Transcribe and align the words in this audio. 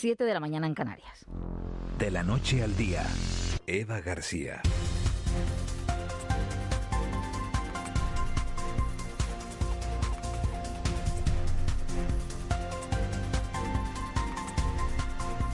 7 0.00 0.24
de 0.24 0.32
la 0.32 0.40
mañana 0.40 0.66
en 0.66 0.72
Canarias. 0.72 1.26
De 1.98 2.10
la 2.10 2.22
noche 2.22 2.62
al 2.62 2.74
día, 2.74 3.04
Eva 3.66 4.00
García. 4.00 4.62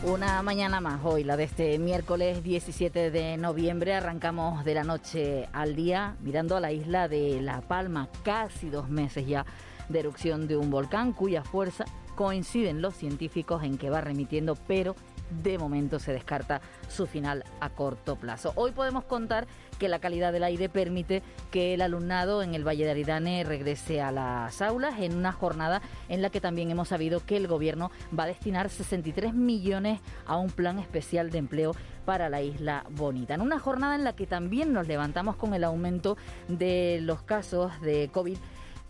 Una 0.05 0.41
mañana 0.45 0.81
más 0.81 1.01
hoy, 1.03 1.25
la 1.25 1.37
de 1.37 1.43
este 1.43 1.81
miércoles 1.81 2.45
17 2.45 3.11
de 3.11 3.37
noviembre. 3.39 3.95
Arrancamos 3.95 4.65
de 4.65 4.75
la 4.75 4.85
noche 4.85 5.49
al 5.53 5.75
día 5.75 6.15
mirando 6.21 6.57
a 6.57 6.61
la 6.61 6.71
isla 6.71 7.09
de 7.09 7.43
La 7.43 7.63
Palma, 7.63 8.09
casi 8.23 8.71
dos 8.71 8.89
meses 8.89 9.27
ya 9.27 9.45
de 9.89 9.99
erupción 9.99 10.47
de 10.47 10.57
un 10.57 10.71
volcán 10.71 11.13
cuya 11.13 11.43
fuerza 11.43 11.85
coinciden 12.17 12.83
los 12.83 12.97
científicos 12.97 13.63
en 13.63 13.79
que 13.79 13.91
va 13.91 14.01
remitiendo, 14.01 14.57
pero 14.67 14.97
de 15.43 15.59
momento 15.59 15.99
se 15.99 16.13
descarta 16.13 16.61
su 16.89 17.07
final 17.07 17.45
a 17.61 17.71
corto 17.71 18.17
plazo. 18.17 18.53
Hoy 18.57 18.73
podemos 18.73 19.05
contar 19.05 19.47
que 19.79 19.89
la 19.89 19.99
calidad 19.99 20.33
del 20.33 20.45
aire 20.45 20.69
permite 20.69 21.23
que 21.51 21.75
el 21.75 21.83
alumnado 21.83 22.43
en 22.43 22.55
el 22.55 22.67
Valle 22.67 22.85
de 22.85 22.93
Aridane 22.93 23.45
regrese 23.45 24.01
a 24.01 24.13
las 24.13 24.63
aulas 24.63 24.99
en 24.99 25.17
una 25.17 25.33
jornada 25.33 25.83
en 26.09 26.23
la 26.23 26.31
que 26.31 26.41
también 26.41 26.71
hemos 26.71 26.89
sabido 26.89 27.25
que 27.25 27.37
el 27.37 27.49
gobierno 27.49 27.91
va 28.19 28.25
a 28.25 28.29
destinar 28.29 28.71
63 28.71 29.35
millones 29.35 30.01
a 30.27 30.37
un 30.37 30.51
plan 30.51 30.79
especial 30.79 31.31
de 31.31 31.39
empleo 31.39 31.73
para 32.07 32.31
la 32.31 32.41
isla 32.41 32.87
bonita. 32.91 33.35
En 33.35 33.41
una 33.41 33.59
jornada 33.59 33.97
en 33.97 34.05
la 34.05 34.15
que 34.15 34.27
también 34.27 34.73
nos 34.73 34.87
levantamos 34.87 35.37
con 35.37 35.53
el 35.53 35.65
aumento 35.65 36.17
de 36.49 37.01
los 37.03 37.23
casos 37.23 37.79
de 37.83 38.09
COVID 38.13 38.39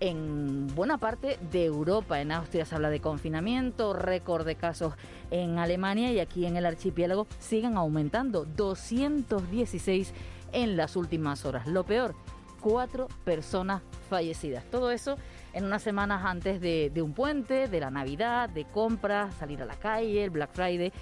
en 0.00 0.66
buena 0.74 0.98
parte 0.98 1.38
de 1.50 1.64
Europa. 1.64 2.20
En 2.20 2.32
Austria 2.32 2.64
se 2.64 2.74
habla 2.74 2.91
de 2.91 3.00
confinamiento, 3.00 3.92
récord 3.92 4.46
de 4.46 4.56
casos 4.56 4.95
en 5.30 5.59
Alemania 5.59 6.12
y 6.12 6.20
aquí 6.20 6.46
en 6.46 6.56
el 6.56 6.66
archipiélago 6.66 7.27
siguen 7.38 7.77
aumentando. 7.77 8.45
216 8.45 10.12
en 10.52 10.76
las 10.76 10.96
últimas 10.96 11.45
horas. 11.45 11.66
Lo 11.66 11.84
peor, 11.84 12.15
cuatro 12.60 13.09
personas 13.24 13.82
fallecidas. 14.09 14.65
Todo 14.71 14.90
eso 14.90 15.16
en 15.52 15.65
unas 15.65 15.82
semanas 15.82 16.23
antes 16.24 16.60
de, 16.60 16.93
un 17.02 17.12
puente, 17.12 17.68
de 17.68 17.80
la 17.80 17.90
Navidad, 17.90 18.49
de 18.49 18.65
compras, 18.65 19.34
salir 19.37 19.62
a 19.62 19.65
la 19.65 19.76
calle, 19.76 20.24
el 20.24 20.30
Black 20.30 20.51
Friday 20.52 20.93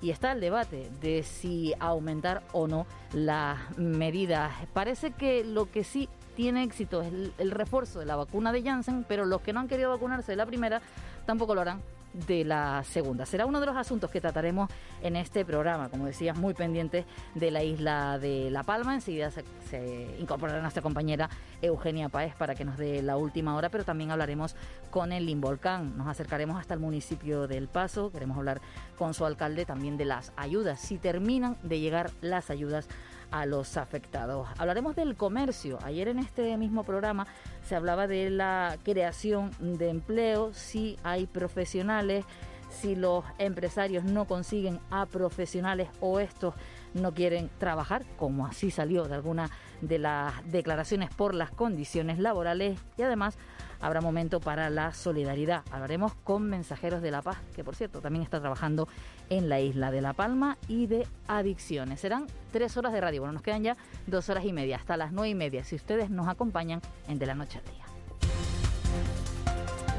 y 0.00 0.10
está 0.10 0.30
el 0.30 0.40
debate 0.40 0.88
de 1.00 1.24
si 1.24 1.74
aumentar 1.80 2.42
o 2.52 2.68
no 2.68 2.86
las 3.12 3.76
medidas. 3.76 4.52
Parece 4.72 5.10
que 5.10 5.44
lo 5.44 5.70
que 5.70 5.82
sí 5.82 6.08
tiene 6.38 6.62
éxito 6.62 7.02
el, 7.02 7.50
refuerzo 7.50 7.98
de 7.98 8.06
la 8.06 8.14
vacuna 8.14 8.52
de 8.52 8.62
Janssen, 8.62 9.04
pero 9.08 9.26
los 9.26 9.40
que 9.40 9.52
no 9.52 9.58
han 9.58 9.66
querido 9.66 9.90
vacunarse 9.90 10.30
de 10.30 10.36
la 10.36 10.46
primera 10.46 10.80
tampoco 11.26 11.52
lo 11.52 11.62
harán 11.62 11.82
de 12.28 12.44
la 12.44 12.84
segunda. 12.84 13.26
Será 13.26 13.44
uno 13.44 13.58
de 13.58 13.66
los 13.66 13.76
asuntos 13.76 14.08
que 14.08 14.20
trataremos 14.20 14.70
en 15.02 15.16
este 15.16 15.44
programa, 15.44 15.88
como 15.88 16.06
decías, 16.06 16.38
muy 16.38 16.54
pendientes 16.54 17.06
de 17.34 17.50
la 17.50 17.64
isla 17.64 18.20
de 18.20 18.52
La 18.52 18.62
Palma. 18.62 18.94
Enseguida 18.94 19.32
se, 19.32 20.16
incorporará 20.20 20.62
nuestra 20.62 20.80
compañera 20.80 21.28
Eugenia 21.60 22.08
Paez 22.08 22.36
para 22.36 22.54
que 22.54 22.64
nos 22.64 22.78
dé 22.78 23.02
la 23.02 23.16
última 23.16 23.56
hora, 23.56 23.68
pero 23.68 23.82
también 23.82 24.12
hablaremos 24.12 24.54
con 24.92 25.10
el 25.10 25.28
Involcán. 25.28 25.98
Nos 25.98 26.06
acercaremos 26.06 26.56
hasta 26.56 26.72
el 26.72 26.78
municipio 26.78 27.48
del 27.48 27.66
Paso, 27.66 28.12
queremos 28.12 28.38
hablar 28.38 28.60
con 28.96 29.12
su 29.12 29.26
alcalde 29.26 29.64
también 29.64 29.96
de 29.96 30.04
las 30.04 30.32
ayudas, 30.36 30.78
si 30.78 30.98
terminan 30.98 31.58
de 31.64 31.80
llegar 31.80 32.12
las 32.20 32.48
ayudas 32.48 32.86
a 33.30 33.46
los 33.46 33.76
afectados. 33.76 34.48
Hablaremos 34.58 34.96
del 34.96 35.16
comercio. 35.16 35.78
Ayer 35.84 36.08
en 36.08 36.18
este 36.18 36.56
mismo 36.56 36.84
programa 36.84 37.26
se 37.64 37.76
hablaba 37.76 38.06
de 38.06 38.30
la 38.30 38.76
creación 38.82 39.50
de 39.58 39.90
empleo, 39.90 40.52
si 40.54 40.96
hay 41.02 41.26
profesionales, 41.26 42.24
si 42.70 42.96
los 42.96 43.24
empresarios 43.38 44.04
no 44.04 44.26
consiguen 44.26 44.80
a 44.90 45.06
profesionales 45.06 45.88
o 46.00 46.20
estos 46.20 46.54
no 46.94 47.14
quieren 47.14 47.50
trabajar, 47.58 48.04
como 48.16 48.46
así 48.46 48.70
salió 48.70 49.04
de 49.04 49.14
alguna 49.14 49.50
de 49.80 49.98
las 49.98 50.34
declaraciones 50.50 51.10
por 51.10 51.34
las 51.34 51.50
condiciones 51.50 52.18
laborales 52.18 52.78
y 52.96 53.02
además 53.02 53.38
habrá 53.80 54.00
momento 54.00 54.40
para 54.40 54.70
la 54.70 54.92
solidaridad. 54.92 55.62
Hablaremos 55.70 56.14
con 56.14 56.48
Mensajeros 56.48 57.02
de 57.02 57.10
la 57.10 57.22
Paz, 57.22 57.38
que 57.54 57.64
por 57.64 57.76
cierto 57.76 58.00
también 58.00 58.22
está 58.22 58.40
trabajando 58.40 58.88
en 59.30 59.48
la 59.48 59.60
isla 59.60 59.90
de 59.90 60.00
La 60.00 60.12
Palma 60.12 60.58
y 60.68 60.86
de 60.86 61.06
adicciones. 61.26 62.00
Serán 62.00 62.26
tres 62.52 62.76
horas 62.76 62.92
de 62.92 63.00
radio. 63.00 63.20
Bueno, 63.20 63.34
nos 63.34 63.42
quedan 63.42 63.62
ya 63.62 63.76
dos 64.06 64.28
horas 64.28 64.44
y 64.44 64.52
media, 64.52 64.76
hasta 64.76 64.96
las 64.96 65.12
nueve 65.12 65.30
y 65.30 65.34
media, 65.34 65.64
si 65.64 65.76
ustedes 65.76 66.10
nos 66.10 66.28
acompañan 66.28 66.80
en 67.06 67.18
De 67.18 67.26
la 67.26 67.34
Noche 67.34 67.58
al 67.58 67.64
Día. 67.64 67.84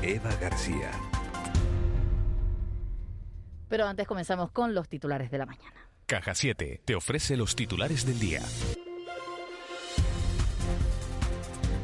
Eva 0.02 0.34
García. 0.40 0.92
Pero 3.68 3.86
antes 3.86 4.08
comenzamos 4.08 4.52
con 4.52 4.74
los 4.74 4.90
titulares 4.90 5.30
de 5.30 5.38
la 5.38 5.46
mañana. 5.46 5.90
Caja 6.06 6.34
7 6.34 6.82
te 6.84 6.96
ofrece 6.96 7.38
los 7.38 7.56
titulares 7.56 8.06
del 8.06 8.20
día. 8.20 8.42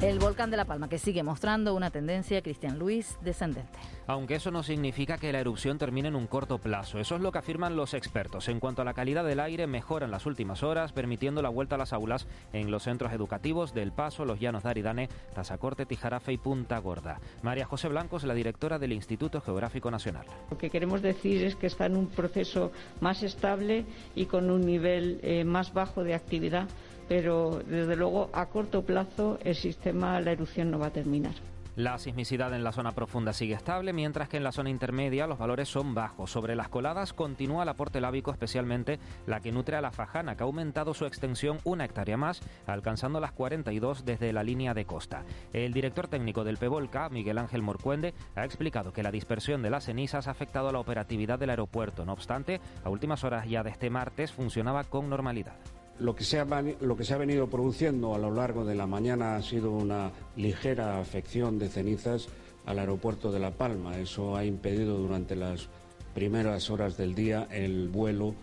El 0.01 0.19
volcán 0.19 0.51
de 0.51 0.57
La 0.57 0.65
Palma, 0.65 0.89
que 0.89 0.97
sigue 0.97 1.23
mostrando 1.23 1.73
una 1.73 1.89
tendencia, 1.89 2.41
Cristian 2.41 2.77
Luis, 2.77 3.17
descendente. 3.21 3.79
Aunque 4.07 4.35
eso 4.35 4.51
no 4.51 4.61
significa 4.61 5.17
que 5.17 5.31
la 5.31 5.39
erupción 5.39 5.77
termine 5.77 6.09
en 6.09 6.15
un 6.15 6.27
corto 6.27 6.57
plazo. 6.59 6.99
Eso 6.99 7.15
es 7.15 7.21
lo 7.21 7.31
que 7.31 7.39
afirman 7.39 7.77
los 7.77 7.93
expertos. 7.93 8.49
En 8.49 8.59
cuanto 8.59 8.81
a 8.81 8.85
la 8.85 8.93
calidad 8.93 9.23
del 9.23 9.39
aire, 9.39 9.67
mejora 9.67 10.05
en 10.05 10.11
las 10.11 10.25
últimas 10.25 10.63
horas, 10.63 10.91
permitiendo 10.91 11.41
la 11.41 11.49
vuelta 11.49 11.75
a 11.75 11.77
las 11.77 11.93
aulas 11.93 12.27
en 12.51 12.71
los 12.71 12.83
centros 12.83 13.13
educativos 13.13 13.73
del 13.73 13.93
Paso, 13.93 14.25
Los 14.25 14.39
Llanos 14.39 14.63
de 14.63 14.69
Aridane, 14.69 15.09
Tazacorte, 15.33 15.85
Tijarafe 15.85 16.33
y 16.33 16.37
Punta 16.37 16.77
Gorda. 16.79 17.21
María 17.41 17.65
José 17.65 17.87
Blanco 17.87 18.17
es 18.17 18.25
la 18.25 18.33
directora 18.33 18.77
del 18.77 18.91
Instituto 18.91 19.39
Geográfico 19.39 19.89
Nacional. 19.89 20.25
Lo 20.51 20.57
que 20.57 20.69
queremos 20.69 21.01
decir 21.01 21.45
es 21.45 21.55
que 21.55 21.67
está 21.67 21.85
en 21.85 21.95
un 21.95 22.07
proceso 22.07 22.73
más 22.99 23.23
estable 23.23 23.85
y 24.13 24.25
con 24.25 24.51
un 24.51 24.65
nivel 24.65 25.19
eh, 25.23 25.45
más 25.45 25.73
bajo 25.73 26.03
de 26.03 26.15
actividad 26.15 26.67
pero 27.07 27.61
desde 27.65 27.95
luego 27.95 28.29
a 28.33 28.47
corto 28.47 28.83
plazo 28.83 29.39
el 29.43 29.55
sistema, 29.55 30.19
la 30.21 30.31
erupción 30.31 30.71
no 30.71 30.79
va 30.79 30.87
a 30.87 30.91
terminar. 30.91 31.33
La 31.75 31.97
sismicidad 31.97 32.53
en 32.53 32.63
la 32.63 32.71
zona 32.71 32.93
profunda 32.93 33.33
sigue 33.33 33.53
estable, 33.53 33.91
mientras 33.91 34.29
que 34.29 34.37
en 34.37 34.45
la 34.45 34.53
zona 34.53 34.69
intermedia 34.69 35.27
los 35.27 35.37
valores 35.37 35.67
son 35.67 35.93
bajos. 35.93 36.31
Sobre 36.31 36.55
las 36.55 36.69
coladas 36.69 37.11
continúa 37.11 37.63
el 37.63 37.69
aporte 37.69 37.99
lábico, 37.99 38.31
especialmente 38.31 38.97
la 39.27 39.41
que 39.41 39.51
nutre 39.51 39.75
a 39.75 39.81
la 39.81 39.91
Fajana, 39.91 40.37
que 40.37 40.43
ha 40.43 40.45
aumentado 40.45 40.93
su 40.93 41.05
extensión 41.05 41.57
una 41.65 41.83
hectárea 41.83 42.15
más, 42.15 42.39
alcanzando 42.65 43.19
las 43.19 43.33
42 43.33 44.05
desde 44.05 44.31
la 44.31 44.43
línea 44.43 44.73
de 44.73 44.85
costa. 44.85 45.25
El 45.51 45.73
director 45.73 46.07
técnico 46.07 46.45
del 46.45 46.57
PEVOLCA, 46.57 47.09
Miguel 47.09 47.39
Ángel 47.39 47.61
Morcuende, 47.61 48.13
ha 48.37 48.45
explicado 48.45 48.93
que 48.93 49.03
la 49.03 49.11
dispersión 49.11 49.61
de 49.61 49.69
las 49.69 49.83
cenizas 49.83 50.29
ha 50.29 50.31
afectado 50.31 50.69
a 50.69 50.71
la 50.71 50.79
operatividad 50.79 51.39
del 51.39 51.49
aeropuerto. 51.49 52.05
No 52.05 52.13
obstante, 52.13 52.61
a 52.85 52.89
últimas 52.89 53.25
horas 53.25 53.49
ya 53.49 53.63
de 53.63 53.71
este 53.71 53.89
martes 53.89 54.31
funcionaba 54.31 54.85
con 54.85 55.09
normalidad. 55.09 55.57
Lo 55.97 56.13
que, 56.13 56.25
se 56.25 56.39
ha, 56.39 56.45
lo 56.81 56.97
que 56.97 57.05
se 57.05 57.13
ha 57.13 57.17
venido 57.17 57.47
produciendo 57.47 58.15
a 58.15 58.17
lo 58.17 58.29
largo 58.29 58.65
de 58.65 58.75
la 58.75 58.85
mañana 58.85 59.37
ha 59.37 59.41
sido 59.41 59.71
una 59.71 60.11
ligera 60.35 60.99
afección 60.99 61.57
de 61.57 61.69
cenizas 61.69 62.27
al 62.65 62.79
aeropuerto 62.79 63.31
de 63.31 63.39
La 63.39 63.51
Palma. 63.51 63.97
Eso 63.97 64.35
ha 64.35 64.43
impedido 64.43 64.97
durante 64.97 65.35
las 65.35 65.69
primeras 66.13 66.69
horas 66.69 66.97
del 66.97 67.15
día 67.15 67.47
el 67.49 67.87
vuelo 67.87 68.35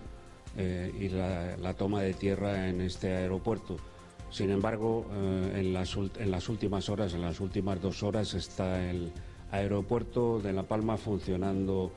eh, 0.56 0.92
y 0.98 1.08
la, 1.08 1.74
toma 1.74 2.02
de 2.02 2.14
tierra 2.14 2.68
en 2.68 2.80
este 2.80 3.12
aeropuerto. 3.12 3.76
Sin 4.30 4.50
embargo, 4.50 5.06
eh, 5.12 5.60
en, 5.60 5.72
las, 5.74 5.96
en 5.96 6.30
las 6.30 6.48
últimas 6.48 6.88
horas, 6.88 7.12
en 7.12 7.20
las 7.20 7.40
últimas 7.40 7.80
dos 7.82 8.02
horas, 8.02 8.32
está 8.34 8.88
el 8.88 9.12
aeropuerto 9.50 10.40
de 10.40 10.52
La 10.52 10.62
Palma 10.62 10.96
funcionando 10.96 11.92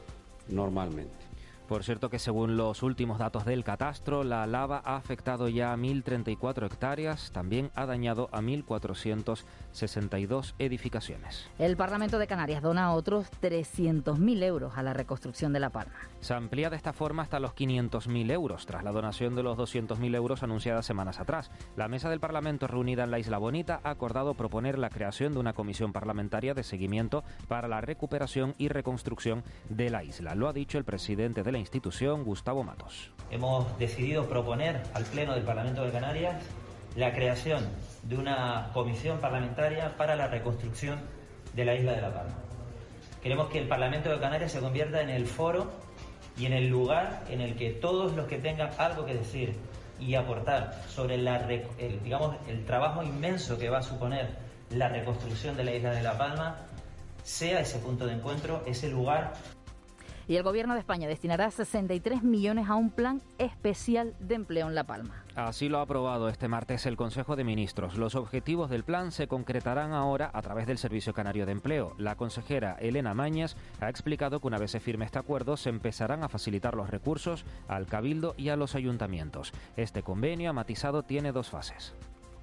normalmente. 0.49 1.24
Por 1.67 1.83
cierto 1.83 2.11
que 2.11 2.19
según 2.19 2.57
los 2.57 2.83
últimos 2.83 3.17
datos 3.17 3.43
del 3.43 3.63
catastro, 3.63 4.23
la 4.23 4.45
lava 4.45 4.83
ha 4.85 4.97
afectado 4.97 5.49
ya 5.49 5.73
a 5.73 5.77
1.034 5.77 6.67
hectáreas, 6.67 7.31
también 7.31 7.71
ha 7.73 7.87
dañado 7.87 8.29
a 8.31 8.41
1.462 8.41 10.53
edificaciones. 10.59 11.49
El 11.57 11.75
Parlamento 11.75 12.19
de 12.19 12.27
Canarias 12.27 12.61
dona 12.61 12.93
otros 12.93 13.31
300.000 13.41 14.43
euros 14.43 14.77
a 14.77 14.83
la 14.83 14.93
reconstrucción 14.93 15.53
de 15.53 15.59
La 15.59 15.71
Palma. 15.71 15.95
Se 16.19 16.35
amplía 16.35 16.69
de 16.69 16.75
esta 16.75 16.93
forma 16.93 17.23
hasta 17.23 17.39
los 17.39 17.55
500.000 17.55 18.31
euros, 18.31 18.67
tras 18.67 18.83
la 18.83 18.91
donación 18.91 19.35
de 19.35 19.41
los 19.41 19.57
200.000 19.57 20.15
euros 20.15 20.43
anunciada 20.43 20.83
semanas 20.83 21.19
atrás. 21.19 21.49
La 21.75 21.87
mesa 21.87 22.11
del 22.11 22.19
Parlamento 22.19 22.67
reunida 22.67 23.05
en 23.05 23.11
la 23.11 23.17
Isla 23.17 23.39
Bonita 23.39 23.79
ha 23.83 23.89
acordado 23.89 24.35
proponer 24.35 24.77
la 24.77 24.89
creación 24.89 25.33
de 25.33 25.39
una 25.39 25.53
comisión 25.53 25.93
parlamentaria 25.93 26.53
de 26.53 26.61
seguimiento 26.61 27.23
para 27.47 27.67
la 27.67 27.81
recuperación 27.81 28.53
y 28.59 28.67
reconstrucción 28.67 29.43
de 29.69 29.89
la 29.89 30.03
isla. 30.03 30.35
Lo 30.35 30.47
ha 30.47 30.53
dicho 30.53 30.77
el 30.77 30.83
presidente 30.83 31.41
del 31.41 31.54
institución, 31.57 32.23
Gustavo 32.23 32.63
Matos. 32.63 33.11
Hemos 33.31 33.77
decidido 33.79 34.27
proponer 34.27 34.83
al 34.93 35.03
Pleno 35.03 35.33
del 35.33 35.43
Parlamento 35.43 35.83
de 35.83 35.91
Canarias 35.91 36.41
la 36.95 37.13
creación 37.13 37.65
de 38.03 38.17
una 38.17 38.69
comisión 38.73 39.19
parlamentaria 39.19 39.95
para 39.97 40.15
la 40.15 40.27
reconstrucción 40.27 40.99
de 41.53 41.65
la 41.65 41.75
isla 41.75 41.93
de 41.93 42.01
La 42.01 42.13
Palma. 42.13 42.35
Queremos 43.21 43.49
que 43.49 43.59
el 43.59 43.67
Parlamento 43.67 44.09
de 44.09 44.19
Canarias 44.19 44.51
se 44.51 44.59
convierta 44.59 45.01
en 45.01 45.09
el 45.09 45.25
foro 45.25 45.71
y 46.37 46.45
en 46.45 46.53
el 46.53 46.67
lugar 46.67 47.23
en 47.29 47.41
el 47.41 47.55
que 47.55 47.71
todos 47.71 48.15
los 48.15 48.27
que 48.27 48.37
tengan 48.37 48.69
algo 48.77 49.05
que 49.05 49.15
decir 49.15 49.55
y 49.99 50.15
aportar 50.15 50.81
sobre 50.89 51.17
la, 51.17 51.37
el, 51.77 52.03
digamos, 52.03 52.35
el 52.47 52.65
trabajo 52.65 53.01
inmenso 53.03 53.57
que 53.57 53.69
va 53.69 53.79
a 53.79 53.83
suponer 53.83 54.37
la 54.69 54.89
reconstrucción 54.89 55.55
de 55.57 55.63
la 55.63 55.73
isla 55.73 55.91
de 55.91 56.03
La 56.03 56.17
Palma 56.17 56.57
sea 57.23 57.61
ese 57.61 57.79
punto 57.79 58.05
de 58.05 58.13
encuentro, 58.13 58.61
ese 58.67 58.89
lugar 58.89 59.33
Y 60.27 60.37
el 60.37 60.43
Gobierno 60.43 60.73
de 60.73 60.79
España 60.79 61.07
destinará 61.07 61.51
63 61.51 62.23
millones 62.23 62.69
a 62.69 62.75
un 62.75 62.89
plan 62.89 63.21
especial 63.37 64.15
de 64.19 64.35
empleo 64.35 64.67
en 64.67 64.75
La 64.75 64.85
Palma. 64.85 65.23
Así 65.35 65.69
lo 65.69 65.79
ha 65.79 65.81
aprobado 65.81 66.29
este 66.29 66.47
martes 66.47 66.85
el 66.85 66.97
Consejo 66.97 67.35
de 67.35 67.43
Ministros. 67.43 67.97
Los 67.97 68.15
objetivos 68.15 68.69
del 68.69 68.83
plan 68.83 69.11
se 69.11 69.27
concretarán 69.27 69.93
ahora 69.93 70.31
a 70.33 70.41
través 70.41 70.65
del 70.65 70.77
Servicio 70.77 71.13
Canario 71.13 71.45
de 71.45 71.51
Empleo. 71.51 71.93
La 71.97 72.15
consejera 72.15 72.77
Elena 72.79 73.13
Mañas 73.13 73.55
ha 73.81 73.89
explicado 73.89 74.39
que 74.39 74.47
una 74.47 74.57
vez 74.57 74.71
se 74.71 74.79
firme 74.79 75.05
este 75.05 75.19
acuerdo 75.19 75.57
se 75.57 75.69
empezarán 75.69 76.23
a 76.23 76.29
facilitar 76.29 76.75
los 76.75 76.89
recursos 76.89 77.45
al 77.67 77.85
Cabildo 77.85 78.33
y 78.37 78.49
a 78.49 78.55
los 78.55 78.75
ayuntamientos. 78.75 79.53
Este 79.77 80.03
convenio, 80.03 80.49
ha 80.49 80.53
matizado, 80.53 81.03
tiene 81.03 81.31
dos 81.31 81.49
fases. 81.49 81.93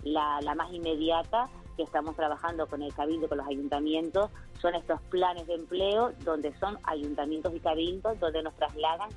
La, 0.05 0.41
la 0.43 0.55
más 0.55 0.73
inmediata 0.73 1.49
que 1.77 1.83
estamos 1.83 2.17
trabajando 2.17 2.67
con 2.67 2.83
el 2.83 2.95
Cabildo, 2.95 3.29
con 3.29 3.39
los 3.39 3.47
ayuntamientos, 3.47 4.31
son 4.61 4.75
estos 4.75 5.01
planes 5.03 5.47
de 5.47 5.55
empleo 5.55 6.13
donde 6.25 6.57
son 6.59 6.79
ayuntamientos 6.85 7.55
y 7.55 7.61
cabildos 7.61 8.19
donde 8.21 8.43
nos 8.43 8.55
trasladan 8.55 9.09